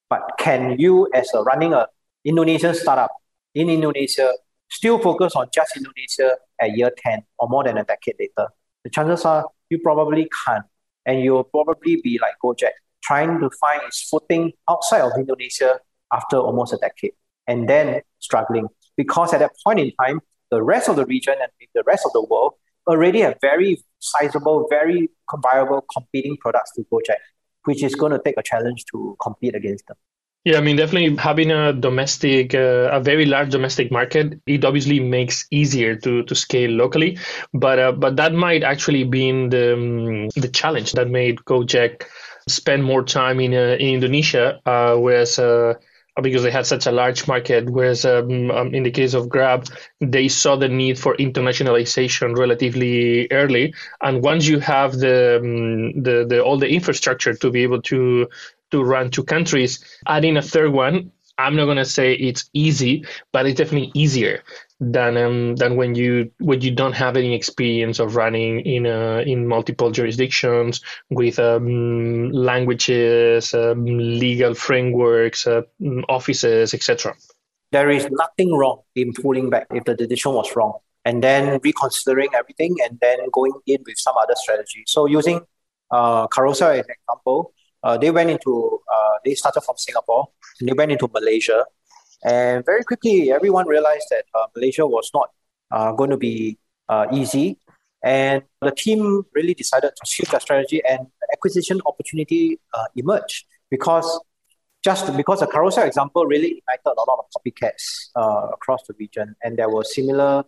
But 0.09 0.21
can 0.37 0.79
you, 0.79 1.07
as 1.13 1.33
a 1.33 1.43
running 1.43 1.73
a 1.73 1.87
Indonesian 2.25 2.73
startup 2.75 3.11
in 3.53 3.69
Indonesia, 3.69 4.33
still 4.69 4.99
focus 4.99 5.35
on 5.35 5.47
just 5.53 5.75
Indonesia 5.77 6.37
at 6.59 6.75
year 6.77 6.91
10 6.95 7.23
or 7.39 7.47
more 7.47 7.63
than 7.63 7.77
a 7.77 7.83
decade 7.83 8.15
later, 8.19 8.49
the 8.83 8.89
chances 8.89 9.25
are 9.25 9.45
you 9.69 9.79
probably 9.79 10.29
can't. 10.45 10.65
And 11.05 11.23
you'll 11.23 11.43
probably 11.43 12.01
be 12.03 12.19
like 12.21 12.33
Gojek, 12.43 12.71
trying 13.03 13.39
to 13.39 13.49
find 13.59 13.81
its 13.83 14.07
footing 14.09 14.51
outside 14.69 15.01
of 15.01 15.11
Indonesia 15.17 15.79
after 16.13 16.37
almost 16.37 16.73
a 16.73 16.77
decade, 16.77 17.13
and 17.49 17.67
then 17.67 18.01
struggling. 18.19 18.67
Because 18.95 19.33
at 19.33 19.39
that 19.39 19.51
point 19.65 19.79
in 19.79 19.91
time, 20.01 20.21
the 20.51 20.61
rest 20.63 20.87
of 20.87 20.95
the 20.95 21.05
region 21.05 21.35
and 21.41 21.51
the 21.73 21.83
rest 21.85 22.05
of 22.05 22.13
the 22.13 22.25
world 22.29 22.53
already 22.87 23.21
have 23.21 23.37
very 23.41 23.83
sizable, 23.99 24.67
very 24.69 25.09
viable 25.43 25.85
competing 25.93 26.37
products 26.37 26.71
to 26.75 26.85
Gojek, 26.91 27.21
which 27.65 27.83
is 27.83 27.95
going 27.95 28.11
to 28.11 28.21
take 28.23 28.35
a 28.37 28.43
challenge 28.43 28.85
to 28.91 29.17
compete 29.21 29.55
against 29.55 29.87
them. 29.87 29.97
Yeah, 30.45 30.57
I 30.57 30.61
mean, 30.61 30.77
definitely 30.77 31.15
having 31.17 31.51
a 31.51 31.73
domestic, 31.73 32.55
uh, 32.55 32.89
a 32.91 33.01
very 33.01 33.25
large 33.25 33.51
domestic 33.51 33.91
market, 33.91 34.39
it 34.47 34.63
obviously 34.63 34.99
makes 34.99 35.45
easier 35.51 35.95
to 35.97 36.23
to 36.23 36.33
scale 36.33 36.71
locally, 36.71 37.17
but 37.53 37.77
uh, 37.77 37.91
but 37.91 38.15
that 38.15 38.33
might 38.33 38.63
actually 38.63 39.03
be 39.03 39.31
the 39.49 39.73
um, 39.73 40.29
the 40.29 40.47
challenge 40.47 40.93
that 40.93 41.09
made 41.09 41.39
Gojek 41.39 42.05
spend 42.47 42.85
more 42.85 43.03
time 43.03 43.41
in 43.41 43.53
uh, 43.53 43.75
in 43.79 43.95
Indonesia, 43.95 44.61
uh, 44.65 44.95
whereas. 44.95 45.39
Uh, 46.17 46.21
because 46.21 46.43
they 46.43 46.51
had 46.51 46.65
such 46.65 46.85
a 46.87 46.91
large 46.91 47.27
market, 47.27 47.69
whereas 47.69 48.03
um, 48.05 48.51
um, 48.51 48.73
in 48.73 48.83
the 48.83 48.91
case 48.91 49.13
of 49.13 49.29
Grab, 49.29 49.65
they 50.01 50.27
saw 50.27 50.55
the 50.55 50.67
need 50.67 50.97
for 50.97 51.15
internationalization 51.17 52.35
relatively 52.37 53.31
early, 53.31 53.73
and 54.01 54.23
once 54.23 54.47
you 54.47 54.59
have 54.59 54.93
the, 54.93 55.37
um, 55.37 56.01
the 56.01 56.25
the 56.27 56.43
all 56.43 56.57
the 56.57 56.69
infrastructure 56.69 57.33
to 57.33 57.51
be 57.51 57.63
able 57.63 57.81
to 57.83 58.27
to 58.71 58.83
run 58.83 59.09
two 59.11 59.23
countries. 59.23 59.83
Adding 60.07 60.37
a 60.37 60.41
third 60.41 60.71
one, 60.71 61.11
I'm 61.37 61.55
not 61.55 61.65
gonna 61.65 61.85
say 61.85 62.13
it's 62.13 62.49
easy, 62.53 63.05
but 63.31 63.45
it's 63.45 63.57
definitely 63.57 63.91
easier 63.93 64.43
than 64.79 65.17
um, 65.17 65.55
than 65.57 65.75
when 65.75 65.95
you 65.95 66.31
when 66.39 66.61
you 66.61 66.71
don't 66.71 66.93
have 66.93 67.17
any 67.17 67.35
experience 67.35 67.99
of 67.99 68.15
running 68.15 68.61
in 68.61 68.87
uh, 68.87 69.23
in 69.25 69.47
multiple 69.47 69.91
jurisdictions 69.91 70.81
with 71.09 71.37
um, 71.39 72.31
languages, 72.31 73.53
um, 73.53 73.85
legal 73.85 74.53
frameworks, 74.53 75.45
uh, 75.45 75.61
offices, 76.07 76.73
etc. 76.73 77.13
There 77.71 77.89
is 77.89 78.07
nothing 78.09 78.55
wrong 78.55 78.81
in 78.95 79.13
pulling 79.13 79.49
back 79.49 79.67
if 79.71 79.83
the 79.83 79.95
decision 79.95 80.33
was 80.33 80.55
wrong, 80.55 80.79
and 81.03 81.23
then 81.23 81.59
reconsidering 81.61 82.29
everything, 82.33 82.77
and 82.83 82.99
then 83.01 83.19
going 83.33 83.53
in 83.67 83.83
with 83.85 83.97
some 83.97 84.15
other 84.21 84.35
strategy. 84.35 84.83
So 84.87 85.05
using 85.05 85.41
uh, 85.91 86.27
Carousell 86.27 86.79
as 86.79 86.85
an 86.85 86.95
example, 87.03 87.53
uh, 87.83 87.97
they 87.97 88.11
went 88.11 88.29
into 88.29 88.79
uh, 88.91 89.13
they 89.25 89.35
started 89.35 89.61
from 89.61 89.75
Singapore 89.77 90.29
and 90.59 90.69
they 90.69 90.73
went 90.73 90.91
into 90.91 91.09
Malaysia, 91.13 91.65
and 92.23 92.65
very 92.65 92.83
quickly 92.83 93.31
everyone 93.31 93.67
realized 93.67 94.07
that 94.09 94.25
uh, 94.33 94.47
Malaysia 94.55 94.85
was 94.85 95.09
not 95.13 95.29
uh, 95.71 95.91
going 95.93 96.09
to 96.09 96.17
be 96.17 96.57
uh, 96.87 97.07
easy, 97.13 97.57
and 98.03 98.43
the 98.61 98.71
team 98.71 99.23
really 99.33 99.53
decided 99.53 99.91
to 99.95 100.05
shift 100.05 100.31
their 100.31 100.39
strategy 100.39 100.81
and 100.87 101.07
acquisition 101.31 101.79
opportunity 101.85 102.59
uh, 102.73 102.85
emerged 102.95 103.45
because 103.69 104.19
just 104.83 105.15
because 105.17 105.41
the 105.41 105.47
carousell 105.47 105.85
example 105.85 106.25
really 106.25 106.61
ignited 106.63 106.85
a 106.85 107.05
lot 107.09 107.19
of 107.19 107.25
copycats 107.35 108.09
across 108.53 108.81
the 108.87 108.93
region, 108.99 109.35
and 109.43 109.57
there 109.57 109.69
were 109.69 109.83
similar 109.83 110.43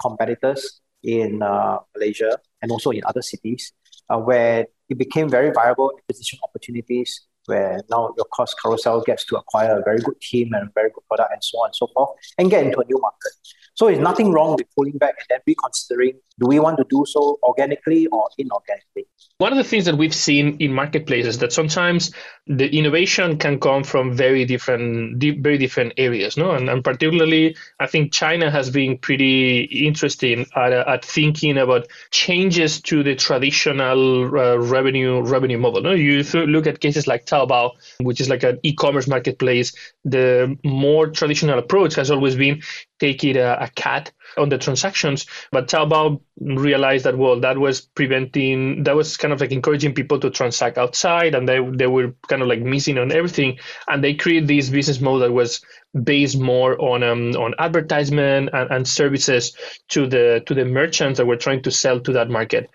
competitors 0.00 0.80
in 1.02 1.38
Malaysia 1.38 2.38
and 2.62 2.70
also 2.70 2.90
in 2.90 3.02
other 3.06 3.22
cities 3.22 3.72
where 4.08 4.66
it 4.88 4.98
became 4.98 5.28
very 5.28 5.50
viable 5.50 5.90
acquisition 5.98 6.38
opportunities 6.44 7.26
where 7.46 7.82
now 7.90 8.14
your 8.16 8.26
cost 8.32 8.56
Carousell 8.62 9.04
gets 9.04 9.24
to 9.26 9.36
acquire 9.36 9.78
a 9.78 9.82
very 9.82 9.98
good 9.98 10.20
team 10.20 10.52
and 10.54 10.68
a 10.68 10.72
very 10.74 10.90
good 10.90 11.06
product 11.08 11.30
and 11.32 11.42
so 11.42 11.58
on 11.58 11.68
and 11.68 11.74
so 11.74 11.86
forth 11.88 12.10
and 12.38 12.50
get 12.50 12.64
into 12.64 12.78
a 12.78 12.84
new 12.84 12.98
market. 13.00 13.32
So 13.74 13.86
there's 13.86 13.98
nothing 13.98 14.32
wrong 14.32 14.52
with 14.52 14.66
pulling 14.76 14.98
back 14.98 15.14
and 15.18 15.26
then 15.28 15.40
reconsidering 15.46 16.20
do 16.38 16.46
we 16.46 16.58
want 16.58 16.76
to 16.78 16.84
do 16.90 17.04
so 17.06 17.38
organically 17.42 18.06
or 18.08 18.28
inorganically? 18.40 19.06
One 19.38 19.52
of 19.52 19.58
the 19.58 19.64
things 19.64 19.84
that 19.86 19.96
we've 19.96 20.14
seen 20.14 20.56
in 20.60 20.72
marketplaces 20.72 21.38
that 21.38 21.52
sometimes 21.52 22.12
the 22.46 22.68
innovation 22.76 23.36
can 23.36 23.58
come 23.58 23.82
from 23.82 24.14
very 24.14 24.44
different, 24.44 25.20
very 25.20 25.58
different 25.58 25.94
areas, 25.96 26.36
no? 26.36 26.52
And, 26.52 26.68
and 26.68 26.84
particularly, 26.84 27.56
I 27.80 27.86
think 27.86 28.12
China 28.12 28.50
has 28.50 28.70
been 28.70 28.98
pretty 28.98 29.64
interesting 29.64 30.46
at, 30.54 30.72
at 30.72 31.04
thinking 31.04 31.58
about 31.58 31.88
changes 32.10 32.80
to 32.82 33.02
the 33.02 33.16
traditional 33.16 34.26
uh, 34.38 34.56
revenue 34.56 35.22
revenue 35.22 35.58
model. 35.58 35.82
No, 35.82 35.92
you 35.92 36.22
look 36.46 36.66
at 36.66 36.80
cases 36.80 37.06
like 37.06 37.26
Taobao, 37.26 37.72
which 38.00 38.20
is 38.20 38.28
like 38.28 38.44
an 38.44 38.60
e-commerce 38.62 39.08
marketplace. 39.08 39.74
The 40.04 40.56
more 40.64 41.08
traditional 41.08 41.58
approach 41.58 41.94
has 41.96 42.10
always 42.10 42.36
been 42.36 42.62
take 43.00 43.24
it 43.24 43.36
a, 43.36 43.64
a 43.64 43.68
cat 43.68 44.12
on 44.36 44.48
the 44.48 44.58
transactions. 44.58 45.26
But 45.50 45.68
Taobao 45.68 46.20
realized 46.40 47.04
that 47.04 47.16
well, 47.16 47.40
that 47.40 47.58
was 47.58 47.80
preventing, 47.80 48.84
that 48.84 48.96
was 48.96 49.16
kind 49.16 49.32
of 49.32 49.40
like 49.40 49.52
encouraging 49.52 49.94
people 49.94 50.20
to 50.20 50.30
transact 50.30 50.78
outside, 50.78 51.34
and 51.34 51.48
they 51.48 51.60
they 51.60 51.86
were 51.86 52.14
kind 52.28 52.42
of 52.42 52.48
like 52.48 52.60
missing 52.60 52.98
on 52.98 53.12
everything. 53.12 53.58
And 53.88 54.02
they 54.02 54.14
created 54.14 54.48
this 54.48 54.68
business 54.70 55.00
model 55.00 55.20
that 55.20 55.32
was 55.32 55.60
based 56.02 56.38
more 56.38 56.80
on 56.80 57.02
um, 57.02 57.36
on 57.36 57.54
advertisement 57.58 58.50
and, 58.52 58.70
and 58.70 58.88
services 58.88 59.56
to 59.88 60.06
the 60.06 60.42
to 60.46 60.54
the 60.54 60.64
merchants 60.64 61.18
that 61.18 61.26
were 61.26 61.36
trying 61.36 61.62
to 61.62 61.70
sell 61.70 62.00
to 62.00 62.12
that 62.12 62.30
market. 62.30 62.68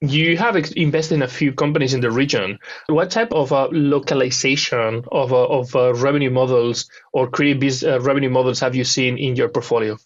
You 0.00 0.36
have 0.36 0.56
invested 0.76 1.14
in 1.14 1.22
a 1.22 1.28
few 1.28 1.52
companies 1.52 1.94
in 1.94 2.00
the 2.00 2.10
region. 2.10 2.58
What 2.88 3.10
type 3.10 3.32
of 3.32 3.52
uh, 3.52 3.68
localization 3.72 5.04
of 5.10 5.32
uh, 5.32 5.46
of 5.46 5.74
uh, 5.74 5.94
revenue 5.94 6.30
models 6.30 6.88
or 7.12 7.30
creative 7.30 7.82
uh, 7.82 8.00
revenue 8.00 8.30
models 8.30 8.60
have 8.60 8.74
you 8.74 8.84
seen 8.84 9.16
in 9.18 9.36
your 9.36 9.48
portfolio? 9.48 9.96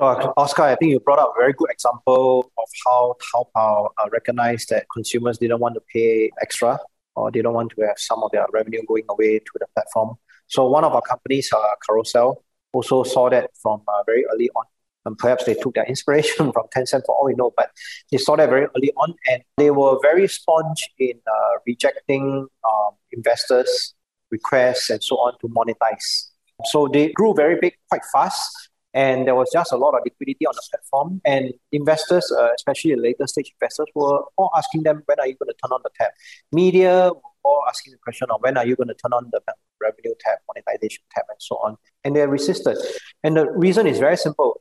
Uh, 0.00 0.32
Oscar, 0.38 0.62
I 0.62 0.76
think 0.76 0.92
you 0.92 1.00
brought 1.00 1.18
up 1.18 1.34
a 1.36 1.38
very 1.38 1.52
good 1.52 1.68
example 1.70 2.50
of 2.56 2.64
how 2.86 3.16
Taobao 3.20 3.90
uh, 3.98 4.08
recognized 4.10 4.70
that 4.70 4.86
consumers 4.90 5.36
didn't 5.36 5.60
want 5.60 5.74
to 5.74 5.82
pay 5.92 6.30
extra 6.40 6.78
or 7.16 7.30
they 7.30 7.42
don't 7.42 7.52
want 7.52 7.72
to 7.76 7.82
have 7.82 7.98
some 7.98 8.22
of 8.22 8.30
their 8.32 8.46
revenue 8.50 8.80
going 8.88 9.04
away 9.10 9.40
to 9.40 9.52
the 9.58 9.66
platform. 9.74 10.16
So 10.46 10.66
one 10.66 10.84
of 10.84 10.94
our 10.94 11.02
companies, 11.02 11.50
uh, 11.54 11.74
Carousell, 11.86 12.36
also 12.72 13.02
saw 13.02 13.28
that 13.28 13.50
from 13.62 13.82
uh, 13.86 14.02
very 14.06 14.24
early 14.32 14.48
on. 14.56 14.64
And 15.04 15.18
perhaps 15.18 15.44
they 15.44 15.52
took 15.52 15.74
their 15.74 15.84
inspiration 15.84 16.50
from 16.54 16.64
Tencent 16.74 17.02
for 17.04 17.14
all 17.14 17.26
we 17.26 17.34
know, 17.34 17.52
but 17.54 17.70
they 18.10 18.16
saw 18.16 18.36
that 18.36 18.48
very 18.48 18.68
early 18.74 18.92
on 18.96 19.14
and 19.30 19.42
they 19.58 19.70
were 19.70 19.98
very 20.00 20.26
sponge 20.28 20.88
in 20.98 21.20
uh, 21.30 21.58
rejecting 21.66 22.48
um, 22.66 22.94
investors' 23.12 23.94
requests 24.30 24.88
and 24.88 25.04
so 25.04 25.16
on 25.16 25.34
to 25.42 25.48
monetize. 25.48 26.30
So 26.64 26.88
they 26.88 27.12
grew 27.12 27.34
very 27.34 27.58
big 27.60 27.74
quite 27.90 28.02
fast 28.10 28.69
and 28.92 29.26
there 29.26 29.34
was 29.34 29.48
just 29.52 29.72
a 29.72 29.76
lot 29.76 29.94
of 29.94 30.00
liquidity 30.04 30.46
on 30.46 30.54
the 30.54 30.62
platform. 30.70 31.20
And 31.24 31.52
investors, 31.70 32.32
uh, 32.36 32.48
especially 32.54 32.94
the 32.94 33.00
later 33.00 33.26
stage 33.26 33.52
investors, 33.60 33.86
were 33.94 34.22
all 34.36 34.50
asking 34.56 34.82
them, 34.82 35.02
when 35.06 35.20
are 35.20 35.28
you 35.28 35.34
going 35.34 35.48
to 35.48 35.54
turn 35.62 35.72
on 35.72 35.80
the 35.84 35.90
tap? 35.98 36.12
Media 36.52 37.10
were 37.12 37.20
all 37.44 37.64
asking 37.68 37.92
the 37.92 37.98
question 37.98 38.28
of 38.30 38.40
when 38.40 38.56
are 38.56 38.66
you 38.66 38.74
going 38.74 38.88
to 38.88 38.94
turn 38.94 39.12
on 39.12 39.30
the 39.32 39.40
revenue 39.80 40.14
tab, 40.20 40.38
monetization 40.48 41.02
tab, 41.14 41.24
and 41.28 41.38
so 41.38 41.56
on. 41.56 41.76
And 42.04 42.16
they 42.16 42.26
resisted. 42.26 42.78
And 43.22 43.36
the 43.36 43.50
reason 43.50 43.86
is 43.86 43.98
very 43.98 44.16
simple. 44.16 44.60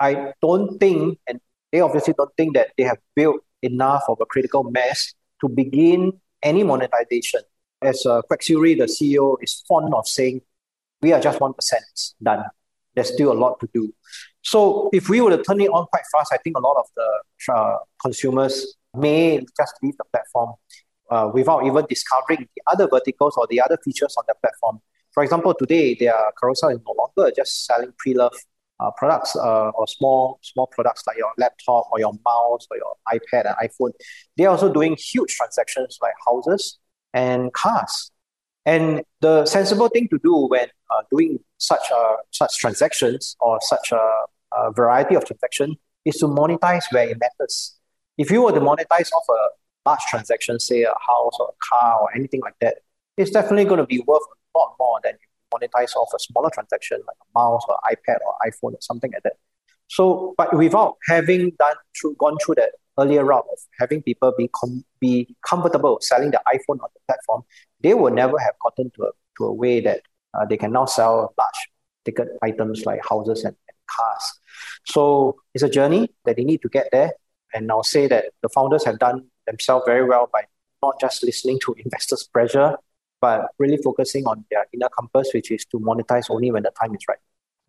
I 0.00 0.32
don't 0.40 0.78
think, 0.78 1.18
and 1.26 1.40
they 1.70 1.80
obviously 1.80 2.14
don't 2.14 2.34
think 2.36 2.54
that 2.54 2.68
they 2.78 2.84
have 2.84 2.98
built 3.14 3.40
enough 3.62 4.04
of 4.08 4.18
a 4.20 4.26
critical 4.26 4.64
mass 4.64 5.12
to 5.42 5.48
begin 5.48 6.12
any 6.42 6.62
monetization. 6.62 7.40
As 7.82 8.06
uh, 8.06 8.22
Quek 8.30 8.40
the 8.46 8.86
CEO, 8.86 9.36
is 9.42 9.62
fond 9.68 9.92
of 9.92 10.06
saying, 10.06 10.40
we 11.02 11.12
are 11.12 11.20
just 11.20 11.38
1% 11.38 11.54
done 12.22 12.44
there's 12.98 13.12
still 13.12 13.32
a 13.32 13.38
lot 13.44 13.58
to 13.60 13.68
do. 13.72 13.92
So 14.42 14.90
if 14.92 15.08
we 15.08 15.20
were 15.20 15.30
to 15.36 15.42
turn 15.42 15.60
it 15.60 15.68
on 15.68 15.86
quite 15.86 16.04
fast, 16.12 16.32
I 16.32 16.38
think 16.38 16.56
a 16.56 16.60
lot 16.60 16.76
of 16.76 16.86
the 16.96 17.52
uh, 17.54 17.76
consumers 18.02 18.76
may 18.94 19.38
just 19.38 19.74
leave 19.82 19.96
the 19.96 20.04
platform 20.12 20.54
uh, 21.10 21.30
without 21.32 21.64
even 21.64 21.86
discovering 21.88 22.46
the 22.54 22.62
other 22.72 22.88
verticals 22.88 23.34
or 23.36 23.46
the 23.48 23.60
other 23.60 23.78
features 23.84 24.14
on 24.18 24.24
the 24.28 24.34
platform. 24.42 24.80
For 25.12 25.22
example, 25.22 25.54
today 25.54 25.94
their 25.94 26.14
Carousell 26.42 26.72
is 26.72 26.80
no 26.86 26.94
longer 26.96 27.32
just 27.34 27.66
selling 27.66 27.92
pre-loved 27.98 28.44
uh, 28.80 28.90
products 28.96 29.34
uh, 29.34 29.70
or 29.70 29.86
small 29.88 30.38
small 30.42 30.66
products 30.68 31.02
like 31.06 31.16
your 31.16 31.32
laptop 31.36 31.88
or 31.90 31.98
your 31.98 32.12
mouse 32.24 32.66
or 32.70 32.76
your 32.76 32.94
iPad 33.08 33.46
and 33.46 33.56
iPhone. 33.68 33.92
They're 34.36 34.50
also 34.50 34.72
doing 34.72 34.96
huge 34.96 35.34
transactions 35.34 35.98
like 36.00 36.12
houses 36.26 36.78
and 37.12 37.52
cars. 37.52 38.10
And 38.68 39.02
the 39.22 39.46
sensible 39.46 39.88
thing 39.88 40.08
to 40.12 40.18
do 40.22 40.34
when 40.52 40.68
uh, 40.90 41.02
doing 41.10 41.38
such 41.56 41.86
uh, 41.90 42.16
such 42.32 42.58
transactions 42.58 43.34
or 43.40 43.58
such 43.62 43.92
a, 43.92 44.04
a 44.60 44.72
variety 44.72 45.14
of 45.14 45.24
transactions 45.24 45.76
is 46.04 46.16
to 46.16 46.26
monetize 46.26 46.84
where 46.90 47.08
it 47.08 47.18
matters. 47.18 47.78
If 48.18 48.30
you 48.30 48.42
were 48.42 48.52
to 48.52 48.60
monetize 48.60 49.10
off 49.16 49.26
a 49.30 49.42
large 49.88 50.04
transaction, 50.10 50.60
say 50.60 50.82
a 50.82 50.94
house 51.10 51.36
or 51.40 51.48
a 51.48 51.58
car 51.70 51.98
or 52.02 52.14
anything 52.14 52.42
like 52.42 52.58
that, 52.60 52.76
it's 53.16 53.30
definitely 53.30 53.64
going 53.64 53.80
to 53.80 53.86
be 53.86 54.00
worth 54.06 54.26
a 54.54 54.58
lot 54.58 54.74
more 54.78 55.00
than 55.02 55.14
you 55.22 55.28
monetize 55.58 55.96
off 55.96 56.10
a 56.14 56.18
smaller 56.18 56.50
transaction 56.50 57.00
like 57.06 57.16
a 57.22 57.38
mouse 57.38 57.62
or 57.70 57.78
iPad 57.90 58.18
or 58.26 58.34
iPhone 58.46 58.74
or 58.74 58.82
something 58.82 59.10
like 59.14 59.22
that. 59.22 59.36
So, 59.86 60.34
but 60.36 60.54
without 60.54 60.96
having 61.08 61.52
done 61.58 61.76
through 61.98 62.16
gone 62.18 62.36
through 62.44 62.56
that 62.56 62.72
earlier 62.98 63.24
route 63.24 63.46
of 63.50 63.58
having 63.80 64.02
people 64.02 64.34
be 64.36 64.50
com- 64.54 64.84
be 65.00 65.34
comfortable 65.46 65.98
selling 66.00 66.30
the 66.30 66.40
iPhone 66.48 66.80
on 66.82 66.88
the 66.94 67.00
platform, 67.06 67.42
they 67.80 67.94
will 67.94 68.12
never 68.12 68.38
have 68.38 68.54
gotten 68.62 68.90
to 68.96 69.04
a, 69.04 69.10
to 69.38 69.44
a 69.44 69.52
way 69.52 69.80
that 69.80 70.02
uh, 70.34 70.44
they 70.44 70.56
can 70.56 70.72
now 70.72 70.84
sell 70.84 71.34
large 71.38 71.68
ticket 72.04 72.28
items 72.42 72.84
like 72.86 73.00
houses 73.08 73.44
and, 73.44 73.56
and 73.68 73.76
cars. 73.86 74.40
So 74.84 75.36
it's 75.54 75.64
a 75.64 75.68
journey 75.68 76.10
that 76.24 76.36
they 76.36 76.44
need 76.44 76.62
to 76.62 76.68
get 76.68 76.88
there. 76.92 77.12
And 77.54 77.70
I'll 77.70 77.82
say 77.82 78.06
that 78.08 78.26
the 78.42 78.48
founders 78.48 78.84
have 78.84 78.98
done 78.98 79.26
themselves 79.46 79.84
very 79.86 80.06
well 80.06 80.28
by 80.32 80.42
not 80.82 81.00
just 81.00 81.24
listening 81.24 81.58
to 81.64 81.74
investors' 81.78 82.28
pressure, 82.30 82.76
but 83.20 83.46
really 83.58 83.78
focusing 83.78 84.26
on 84.26 84.44
their 84.50 84.66
inner 84.72 84.88
compass, 84.88 85.30
which 85.34 85.50
is 85.50 85.64
to 85.66 85.78
monetize 85.78 86.30
only 86.30 86.50
when 86.50 86.62
the 86.62 86.72
time 86.80 86.94
is 86.94 87.00
right. 87.08 87.18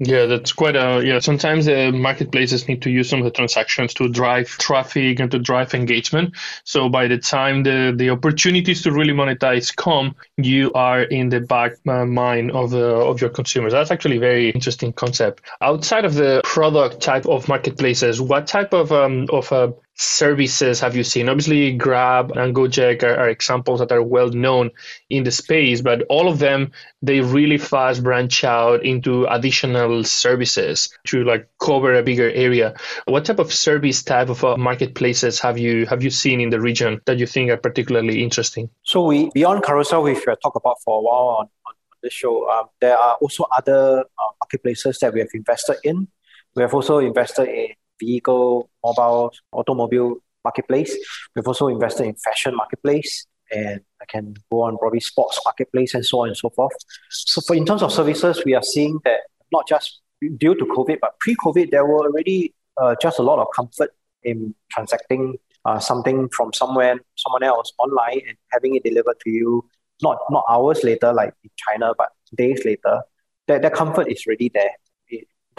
Yeah, 0.02 0.28
that's 0.28 0.54
quite 0.54 0.78
a 0.78 1.02
yeah. 1.04 1.20
Sometimes 1.20 1.66
the 1.66 1.92
marketplaces 1.92 2.70
need 2.70 2.82
to 2.84 2.90
use 2.90 3.10
some 3.10 3.20
of 3.20 3.26
the 3.26 3.32
transactions 3.32 3.94
to 3.96 4.08
drive 4.08 4.48
traffic 4.48 5.20
and 5.20 5.30
to 5.32 5.40
drive 5.40 5.74
engagement. 5.74 6.38
So 6.64 6.88
by 6.88 7.08
the 7.08 7.18
time 7.18 7.64
the 7.64 7.94
the 7.94 8.10
opportunities 8.10 8.82
to 8.84 8.94
really 8.94 9.12
monetize 9.12 9.76
come, 9.76 10.16
you 10.38 10.72
are 10.72 11.02
in 11.02 11.28
the 11.28 11.42
back 11.42 11.74
uh, 11.86 12.06
mind 12.06 12.52
of 12.52 12.70
the 12.72 12.86
of 12.86 13.20
your 13.20 13.30
consumers. 13.30 13.74
That's 13.74 13.92
actually 13.92 14.18
a 14.18 14.22
very 14.22 14.50
interesting 14.52 14.94
concept. 14.94 15.42
Outside 15.60 16.06
of 16.06 16.14
the 16.14 16.40
product 16.46 17.02
type 17.02 17.26
of 17.26 17.50
marketplaces, 17.50 18.22
what 18.22 18.48
type 18.48 18.72
of 18.72 18.94
um, 18.94 19.28
of 19.34 19.52
uh, 19.52 19.72
services 20.00 20.80
have 20.80 20.96
you 20.96 21.04
seen? 21.04 21.28
Obviously, 21.28 21.74
Grab 21.74 22.32
and 22.32 22.56
Gojek 22.56 23.04
are, 23.04 23.16
are, 23.18 23.30
examples 23.30 23.82
that 23.82 23.92
are 23.92 24.02
well 24.02 24.30
known 24.30 24.72
in 25.10 25.24
the 25.24 25.32
space, 25.32 25.82
but 25.82 26.04
all 26.10 26.30
of 26.30 26.40
them 26.40 26.72
they 27.02 27.20
really 27.20 27.58
fast 27.58 28.02
branch 28.02 28.44
out 28.46 28.86
into 28.86 29.26
additional 29.26 30.04
services 30.06 30.90
to 31.08 31.24
like 31.26 31.50
cover 31.62 31.94
a 31.94 32.04
bigger 32.04 32.30
area. 32.32 32.76
What 33.06 33.26
type 33.26 33.40
of 33.40 33.54
service 33.54 34.02
type 34.02 34.30
of 34.30 34.44
uh, 34.44 34.56
marketplaces 34.56 35.40
have 35.42 35.58
you 35.58 35.86
have 35.88 36.02
you 36.02 36.10
seen 36.10 36.40
in 36.40 36.50
the 36.50 36.62
region 36.62 37.02
that 37.06 37.20
you 37.20 37.28
think 37.28 37.52
are 37.52 37.58
particularly 37.58 38.24
interesting? 38.24 38.70
So 38.84 39.06
we 39.06 39.30
beyond 39.34 39.64
Carousell, 39.64 40.04
which 40.04 40.26
we 40.26 40.32
have 40.32 40.40
talked 40.40 40.58
about 40.58 40.78
for 40.84 41.00
a 41.00 41.02
while 41.02 41.28
on, 41.40 41.50
on 41.68 41.74
this 42.02 42.14
show, 42.14 42.50
um, 42.50 42.68
there 42.80 42.98
are 42.98 43.16
also 43.16 43.46
other 43.52 44.00
uh, 44.00 44.32
marketplaces 44.42 44.98
that 45.00 45.14
we 45.14 45.20
have 45.20 45.30
invested 45.34 45.78
in. 45.84 46.08
We 46.56 46.64
have 46.64 46.74
also 46.74 47.00
invested 47.00 47.50
in 47.50 47.68
vehicle, 48.00 48.70
mobile, 48.84 49.32
automobile 49.52 50.16
marketplace. 50.44 50.96
We've 51.36 51.48
also 51.48 51.68
invested 51.68 52.06
in 52.06 52.16
fashion 52.16 52.56
marketplace 52.56 53.28
and 53.52 53.82
I 54.02 54.06
can 54.06 54.36
go 54.52 54.62
on 54.62 54.78
probably 54.78 55.00
sports 55.00 55.40
marketplace 55.44 55.94
and 55.94 56.06
so 56.06 56.22
on 56.22 56.30
and 56.30 56.38
so 56.38 56.50
forth. 56.50 56.74
So 57.10 57.42
for 57.42 57.56
in 57.56 57.66
terms 57.66 57.82
of 57.82 57.92
services, 57.92 58.44
we 58.46 58.54
are 58.54 58.64
seeing 58.64 59.00
that 59.06 59.22
not 59.52 59.68
just 59.68 60.02
due 60.38 60.56
to 60.56 60.66
COVID, 60.66 60.98
but 61.02 61.20
pre-COVID, 61.20 61.72
there 61.72 61.86
were 61.86 62.00
already 62.00 62.54
uh, 62.78 62.96
just 63.02 63.20
a 63.20 63.24
lot 63.24 63.40
of 63.40 63.48
comfort 63.56 63.92
in 64.24 64.54
transacting 64.72 65.38
uh, 65.66 65.80
something 65.80 66.30
from 66.30 66.54
somewhere, 66.54 67.00
someone 67.16 67.44
else 67.44 67.74
online 67.80 68.22
and 68.28 68.38
having 68.52 68.76
it 68.76 68.84
delivered 68.84 69.20
to 69.22 69.30
you, 69.30 69.68
not 70.02 70.20
not 70.30 70.44
hours 70.50 70.84
later 70.84 71.12
like 71.14 71.34
in 71.44 71.50
China, 71.58 71.94
but 71.98 72.10
days 72.36 72.64
later. 72.66 73.02
That, 73.48 73.64
that 73.64 73.74
comfort 73.74 74.12
is 74.12 74.24
already 74.28 74.52
there 74.54 74.70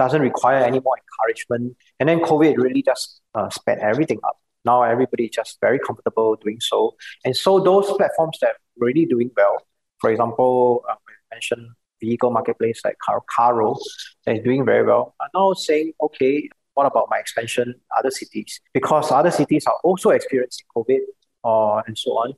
doesn't 0.00 0.22
require 0.22 0.60
any 0.70 0.80
more 0.86 0.96
encouragement. 1.02 1.76
And 1.98 2.08
then 2.08 2.20
COVID 2.20 2.56
really 2.56 2.82
just 2.82 3.20
uh, 3.34 3.50
sped 3.50 3.78
everything 3.90 4.18
up. 4.28 4.36
Now 4.64 4.82
everybody 4.82 5.24
is 5.24 5.34
just 5.40 5.58
very 5.60 5.78
comfortable 5.78 6.36
doing 6.44 6.60
so. 6.70 6.78
And 7.24 7.36
so 7.36 7.60
those 7.60 7.86
platforms 7.98 8.38
that 8.40 8.50
are 8.50 8.62
really 8.86 9.04
doing 9.04 9.30
well, 9.36 9.56
for 10.00 10.10
example, 10.10 10.84
uh, 10.88 10.94
I 10.94 11.34
mentioned 11.34 11.66
vehicle 12.00 12.30
marketplace 12.30 12.80
like 12.82 12.96
Car- 13.04 13.26
Carro 13.34 13.76
that 14.24 14.36
is 14.36 14.42
doing 14.42 14.64
very 14.64 14.84
well, 14.90 15.14
are 15.20 15.28
now 15.34 15.52
saying, 15.52 15.92
okay, 16.06 16.48
what 16.72 16.86
about 16.86 17.08
my 17.10 17.18
expansion 17.18 17.74
other 17.98 18.10
cities? 18.10 18.58
Because 18.72 19.12
other 19.12 19.30
cities 19.30 19.66
are 19.66 19.78
also 19.84 20.08
experiencing 20.18 20.64
COVID 20.74 21.00
uh, 21.44 21.82
and 21.86 21.98
so 21.98 22.12
on. 22.12 22.32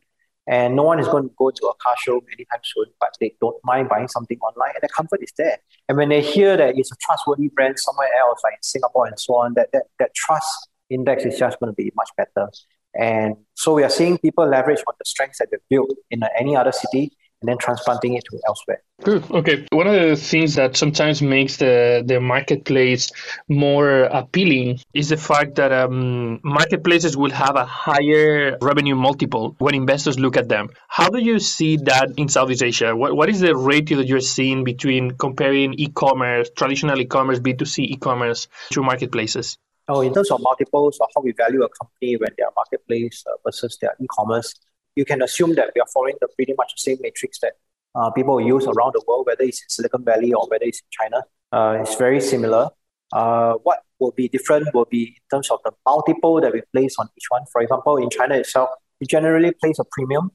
And 0.46 0.74
no 0.74 0.82
one 0.82 0.98
is 0.98 1.06
uh-huh. 1.06 1.12
going 1.12 1.28
to 1.28 1.34
go 1.38 1.50
to 1.50 1.66
a 1.66 1.74
car 1.74 1.94
show 2.02 2.20
anytime 2.32 2.60
soon, 2.64 2.86
but 2.98 3.10
they 3.20 3.34
don't 3.40 3.56
mind 3.64 3.88
buying 3.88 4.08
something 4.08 4.38
online, 4.40 4.72
and 4.74 4.82
the 4.82 4.88
comfort 4.88 5.20
is 5.22 5.32
there. 5.38 5.58
And 5.88 5.96
when 5.96 6.08
they 6.08 6.20
hear 6.20 6.56
that 6.56 6.76
it's 6.76 6.90
a 6.90 6.96
trustworthy 7.00 7.48
brand 7.48 7.78
somewhere 7.78 8.10
else, 8.18 8.40
like 8.42 8.54
in 8.54 8.62
Singapore 8.62 9.06
and 9.06 9.18
so 9.18 9.36
on, 9.36 9.54
that 9.54 9.68
that, 9.72 9.84
that 9.98 10.14
trust 10.14 10.68
index 10.90 11.24
is 11.24 11.38
just 11.38 11.60
going 11.60 11.72
to 11.72 11.74
be 11.74 11.92
much 11.94 12.10
better. 12.16 12.50
And 12.94 13.36
so 13.54 13.72
we 13.72 13.84
are 13.84 13.90
seeing 13.90 14.18
people 14.18 14.46
leverage 14.46 14.80
on 14.86 14.94
the 14.98 15.04
strengths 15.06 15.38
that 15.38 15.48
they've 15.50 15.60
built 15.70 15.94
in 16.10 16.22
uh, 16.22 16.28
any 16.38 16.56
other 16.56 16.72
city 16.72 17.12
and 17.42 17.48
then 17.48 17.58
transplanting 17.58 18.14
it 18.14 18.24
to 18.30 18.40
elsewhere. 18.46 18.82
Good. 19.02 19.28
Okay. 19.30 19.66
One 19.72 19.88
of 19.88 19.94
the 19.94 20.16
things 20.16 20.54
that 20.54 20.76
sometimes 20.76 21.20
makes 21.20 21.56
the, 21.56 22.04
the 22.06 22.20
marketplace 22.20 23.10
more 23.48 24.02
appealing 24.04 24.78
is 24.94 25.08
the 25.08 25.16
fact 25.16 25.56
that 25.56 25.72
um, 25.72 26.40
marketplaces 26.44 27.16
will 27.16 27.32
have 27.32 27.56
a 27.56 27.64
higher 27.64 28.56
revenue 28.62 28.94
multiple 28.94 29.56
when 29.58 29.74
investors 29.74 30.20
look 30.20 30.36
at 30.36 30.48
them. 30.48 30.70
How 30.86 31.08
do 31.08 31.18
you 31.18 31.40
see 31.40 31.78
that 31.78 32.12
in 32.16 32.28
Southeast 32.28 32.62
Asia? 32.62 32.94
What, 32.94 33.16
what 33.16 33.28
is 33.28 33.40
the 33.40 33.56
ratio 33.56 33.98
that 33.98 34.06
you're 34.06 34.20
seeing 34.20 34.62
between 34.62 35.10
comparing 35.18 35.74
e 35.74 35.88
commerce, 35.88 36.50
traditional 36.56 37.00
e 37.00 37.04
commerce, 37.04 37.40
B2C 37.40 37.78
e 37.80 37.96
commerce 37.96 38.46
to 38.70 38.82
marketplaces? 38.82 39.58
Oh, 39.88 40.00
in 40.00 40.14
terms 40.14 40.30
of 40.30 40.40
multiples 40.40 40.98
or 41.00 41.08
how 41.14 41.22
we 41.22 41.32
value 41.32 41.64
a 41.64 41.68
company 41.68 42.16
when 42.16 42.30
they 42.38 42.44
are 42.44 42.52
marketplace 42.54 43.24
uh, 43.26 43.32
versus 43.44 43.78
their 43.80 43.96
e 44.00 44.06
commerce, 44.08 44.54
you 44.96 45.04
can 45.04 45.22
assume 45.22 45.54
that 45.54 45.70
we 45.74 45.80
are 45.80 45.86
following 45.92 46.16
the 46.20 46.28
pretty 46.36 46.54
much 46.56 46.72
the 46.76 46.80
same 46.80 46.98
matrix 47.00 47.38
that 47.40 47.54
uh, 47.94 48.10
people 48.10 48.40
use 48.40 48.66
around 48.66 48.92
the 48.94 49.02
world, 49.06 49.26
whether 49.26 49.42
it's 49.42 49.62
in 49.62 49.68
Silicon 49.68 50.04
Valley 50.04 50.32
or 50.32 50.46
whether 50.48 50.64
it's 50.64 50.80
in 50.80 50.88
China. 50.90 51.22
Uh, 51.52 51.78
it's 51.80 51.94
very 51.96 52.20
similar. 52.20 52.70
Uh, 53.12 53.54
what 53.62 53.80
will 53.98 54.12
be 54.12 54.28
different 54.28 54.72
will 54.74 54.86
be 54.90 55.02
in 55.02 55.36
terms 55.36 55.50
of 55.50 55.58
the 55.64 55.72
multiple 55.86 56.40
that 56.40 56.52
we 56.52 56.62
place 56.72 56.96
on 56.98 57.08
each 57.16 57.26
one. 57.28 57.42
For 57.52 57.60
example, 57.60 57.98
in 57.98 58.08
China 58.10 58.36
itself, 58.36 58.70
we 59.00 59.06
generally 59.06 59.52
place 59.52 59.78
a 59.78 59.84
premium 59.90 60.30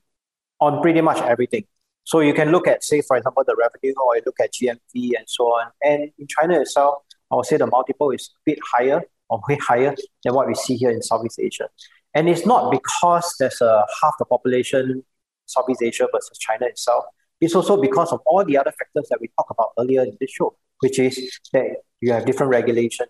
on 0.59 0.81
pretty 0.81 1.01
much 1.01 1.17
everything. 1.21 1.65
So 2.03 2.19
you 2.21 2.33
can 2.33 2.51
look 2.51 2.67
at, 2.67 2.83
say, 2.83 3.01
for 3.01 3.17
example, 3.17 3.43
the 3.45 3.55
revenue, 3.55 3.93
or 4.05 4.15
you 4.15 4.21
look 4.25 4.39
at 4.39 4.53
GMV 4.53 5.17
and 5.17 5.25
so 5.27 5.45
on. 5.45 5.71
And 5.83 6.11
in 6.17 6.27
China 6.27 6.61
itself, 6.61 6.99
I 7.31 7.35
would 7.35 7.45
say 7.45 7.57
the 7.57 7.67
multiple 7.67 8.11
is 8.11 8.29
a 8.33 8.39
bit 8.45 8.59
higher 8.73 9.01
or 9.29 9.41
way 9.47 9.57
higher 9.57 9.93
than 10.23 10.33
what 10.33 10.47
we 10.47 10.55
see 10.55 10.77
here 10.77 10.89
in 10.89 11.01
Southeast 11.01 11.39
Asia. 11.39 11.67
And 12.13 12.29
it's 12.29 12.45
not 12.45 12.71
because 12.71 13.35
there's 13.39 13.61
a 13.61 13.85
half 14.01 14.13
the 14.19 14.25
population 14.25 15.03
Southeast 15.45 15.81
Asia 15.81 16.07
versus 16.13 16.37
China 16.37 16.65
itself. 16.65 17.05
It's 17.39 17.55
also 17.55 17.79
because 17.79 18.11
of 18.11 18.19
all 18.25 18.43
the 18.43 18.57
other 18.57 18.71
factors 18.71 19.07
that 19.09 19.19
we 19.21 19.29
talked 19.37 19.51
about 19.51 19.69
earlier 19.79 20.03
in 20.03 20.17
this 20.19 20.31
show, 20.31 20.55
which 20.79 20.99
is 20.99 21.39
that 21.53 21.67
you 22.01 22.11
have 22.11 22.25
different 22.25 22.49
regulations, 22.51 23.09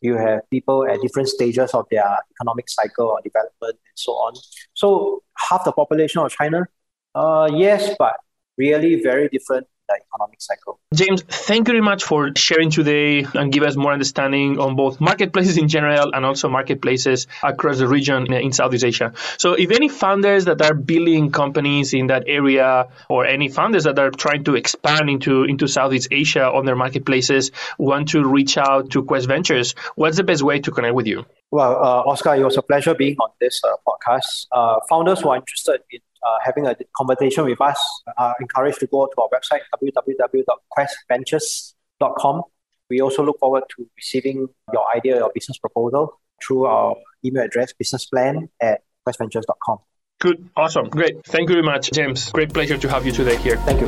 you 0.00 0.16
have 0.16 0.48
people 0.50 0.86
at 0.86 1.00
different 1.00 1.28
stages 1.28 1.72
of 1.74 1.86
their 1.90 2.18
economic 2.32 2.68
cycle 2.68 3.06
or 3.08 3.20
development 3.22 3.78
and 3.86 3.96
so 3.96 4.12
on. 4.12 4.34
So 4.74 5.22
half 5.36 5.64
the 5.64 5.72
population 5.72 6.22
of 6.22 6.32
China, 6.32 6.66
uh, 7.14 7.50
yes, 7.52 7.94
but 7.98 8.16
really 8.56 9.02
very 9.02 9.28
different 9.28 9.66
the 9.90 10.00
economic 10.06 10.40
cycle. 10.40 10.78
James, 10.94 11.22
thank 11.22 11.68
you 11.68 11.72
very 11.74 11.80
much 11.80 12.04
for 12.04 12.30
sharing 12.36 12.70
today 12.70 13.26
and 13.34 13.52
give 13.52 13.62
us 13.62 13.76
more 13.76 13.92
understanding 13.92 14.58
on 14.58 14.76
both 14.76 15.00
marketplaces 15.00 15.56
in 15.56 15.68
general 15.68 16.14
and 16.14 16.24
also 16.24 16.48
marketplaces 16.48 17.26
across 17.42 17.78
the 17.78 17.88
region 17.88 18.32
in 18.32 18.52
Southeast 18.52 18.84
Asia. 18.84 19.12
So, 19.38 19.54
if 19.54 19.70
any 19.70 19.88
founders 19.88 20.44
that 20.46 20.62
are 20.62 20.74
building 20.74 21.30
companies 21.30 21.94
in 21.94 22.08
that 22.08 22.24
area 22.26 22.88
or 23.08 23.26
any 23.26 23.48
founders 23.48 23.84
that 23.84 23.98
are 23.98 24.10
trying 24.10 24.44
to 24.44 24.54
expand 24.56 25.10
into, 25.10 25.44
into 25.44 25.66
Southeast 25.66 26.08
Asia 26.10 26.44
on 26.44 26.64
their 26.66 26.76
marketplaces 26.76 27.50
want 27.78 28.08
to 28.08 28.24
reach 28.24 28.56
out 28.56 28.90
to 28.90 29.02
Quest 29.04 29.26
Ventures, 29.28 29.74
what's 29.96 30.16
the 30.16 30.24
best 30.24 30.42
way 30.42 30.60
to 30.60 30.70
connect 30.70 30.94
with 30.94 31.06
you? 31.06 31.24
Well, 31.50 31.72
uh, 31.72 32.10
Oscar, 32.10 32.36
it 32.36 32.44
was 32.44 32.56
a 32.56 32.62
pleasure 32.62 32.94
being 32.94 33.16
on 33.16 33.30
this 33.40 33.60
uh, 33.64 33.74
podcast. 33.86 34.46
Uh, 34.52 34.78
founders 34.88 35.20
who 35.20 35.30
are 35.30 35.36
interested 35.36 35.80
in 35.90 36.00
uh, 36.26 36.38
having 36.44 36.66
a 36.66 36.76
conversation 36.96 37.44
with 37.44 37.60
us 37.60 38.02
are 38.16 38.34
encouraged 38.40 38.80
to 38.80 38.86
go 38.86 39.06
to 39.06 39.22
our 39.22 39.28
website, 39.28 39.60
www.questventures.com. 39.74 42.42
We 42.88 43.00
also 43.00 43.22
look 43.22 43.38
forward 43.38 43.64
to 43.76 43.86
receiving 43.96 44.48
your 44.72 44.84
idea 44.94 45.20
or 45.20 45.30
business 45.32 45.58
proposal 45.58 46.18
through 46.44 46.66
our 46.66 46.96
email 47.24 47.44
address, 47.44 47.72
businessplan 47.80 48.48
at 48.60 48.80
questventures.com. 49.06 49.78
Good. 50.20 50.50
Awesome. 50.56 50.88
Great. 50.88 51.24
Thank 51.24 51.48
you 51.48 51.54
very 51.54 51.64
much, 51.64 51.92
James. 51.92 52.30
Great 52.30 52.52
pleasure 52.52 52.76
to 52.76 52.88
have 52.88 53.06
you 53.06 53.12
today 53.12 53.36
here. 53.36 53.56
Thank 53.58 53.80
you. 53.80 53.86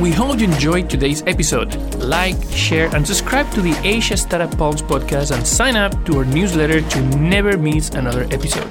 We 0.00 0.10
hope 0.10 0.38
you 0.38 0.46
enjoyed 0.46 0.90
today's 0.90 1.22
episode. 1.26 1.74
Like, 1.96 2.36
share, 2.50 2.94
and 2.94 3.06
subscribe 3.06 3.50
to 3.52 3.60
the 3.60 3.78
Asia 3.84 4.16
Startup 4.16 4.50
Pulse 4.58 4.82
podcast 4.82 5.34
and 5.34 5.46
sign 5.46 5.76
up 5.76 6.04
to 6.06 6.18
our 6.18 6.24
newsletter 6.24 6.82
to 6.82 7.02
never 7.18 7.56
miss 7.56 7.90
another 7.90 8.24
episode. 8.32 8.70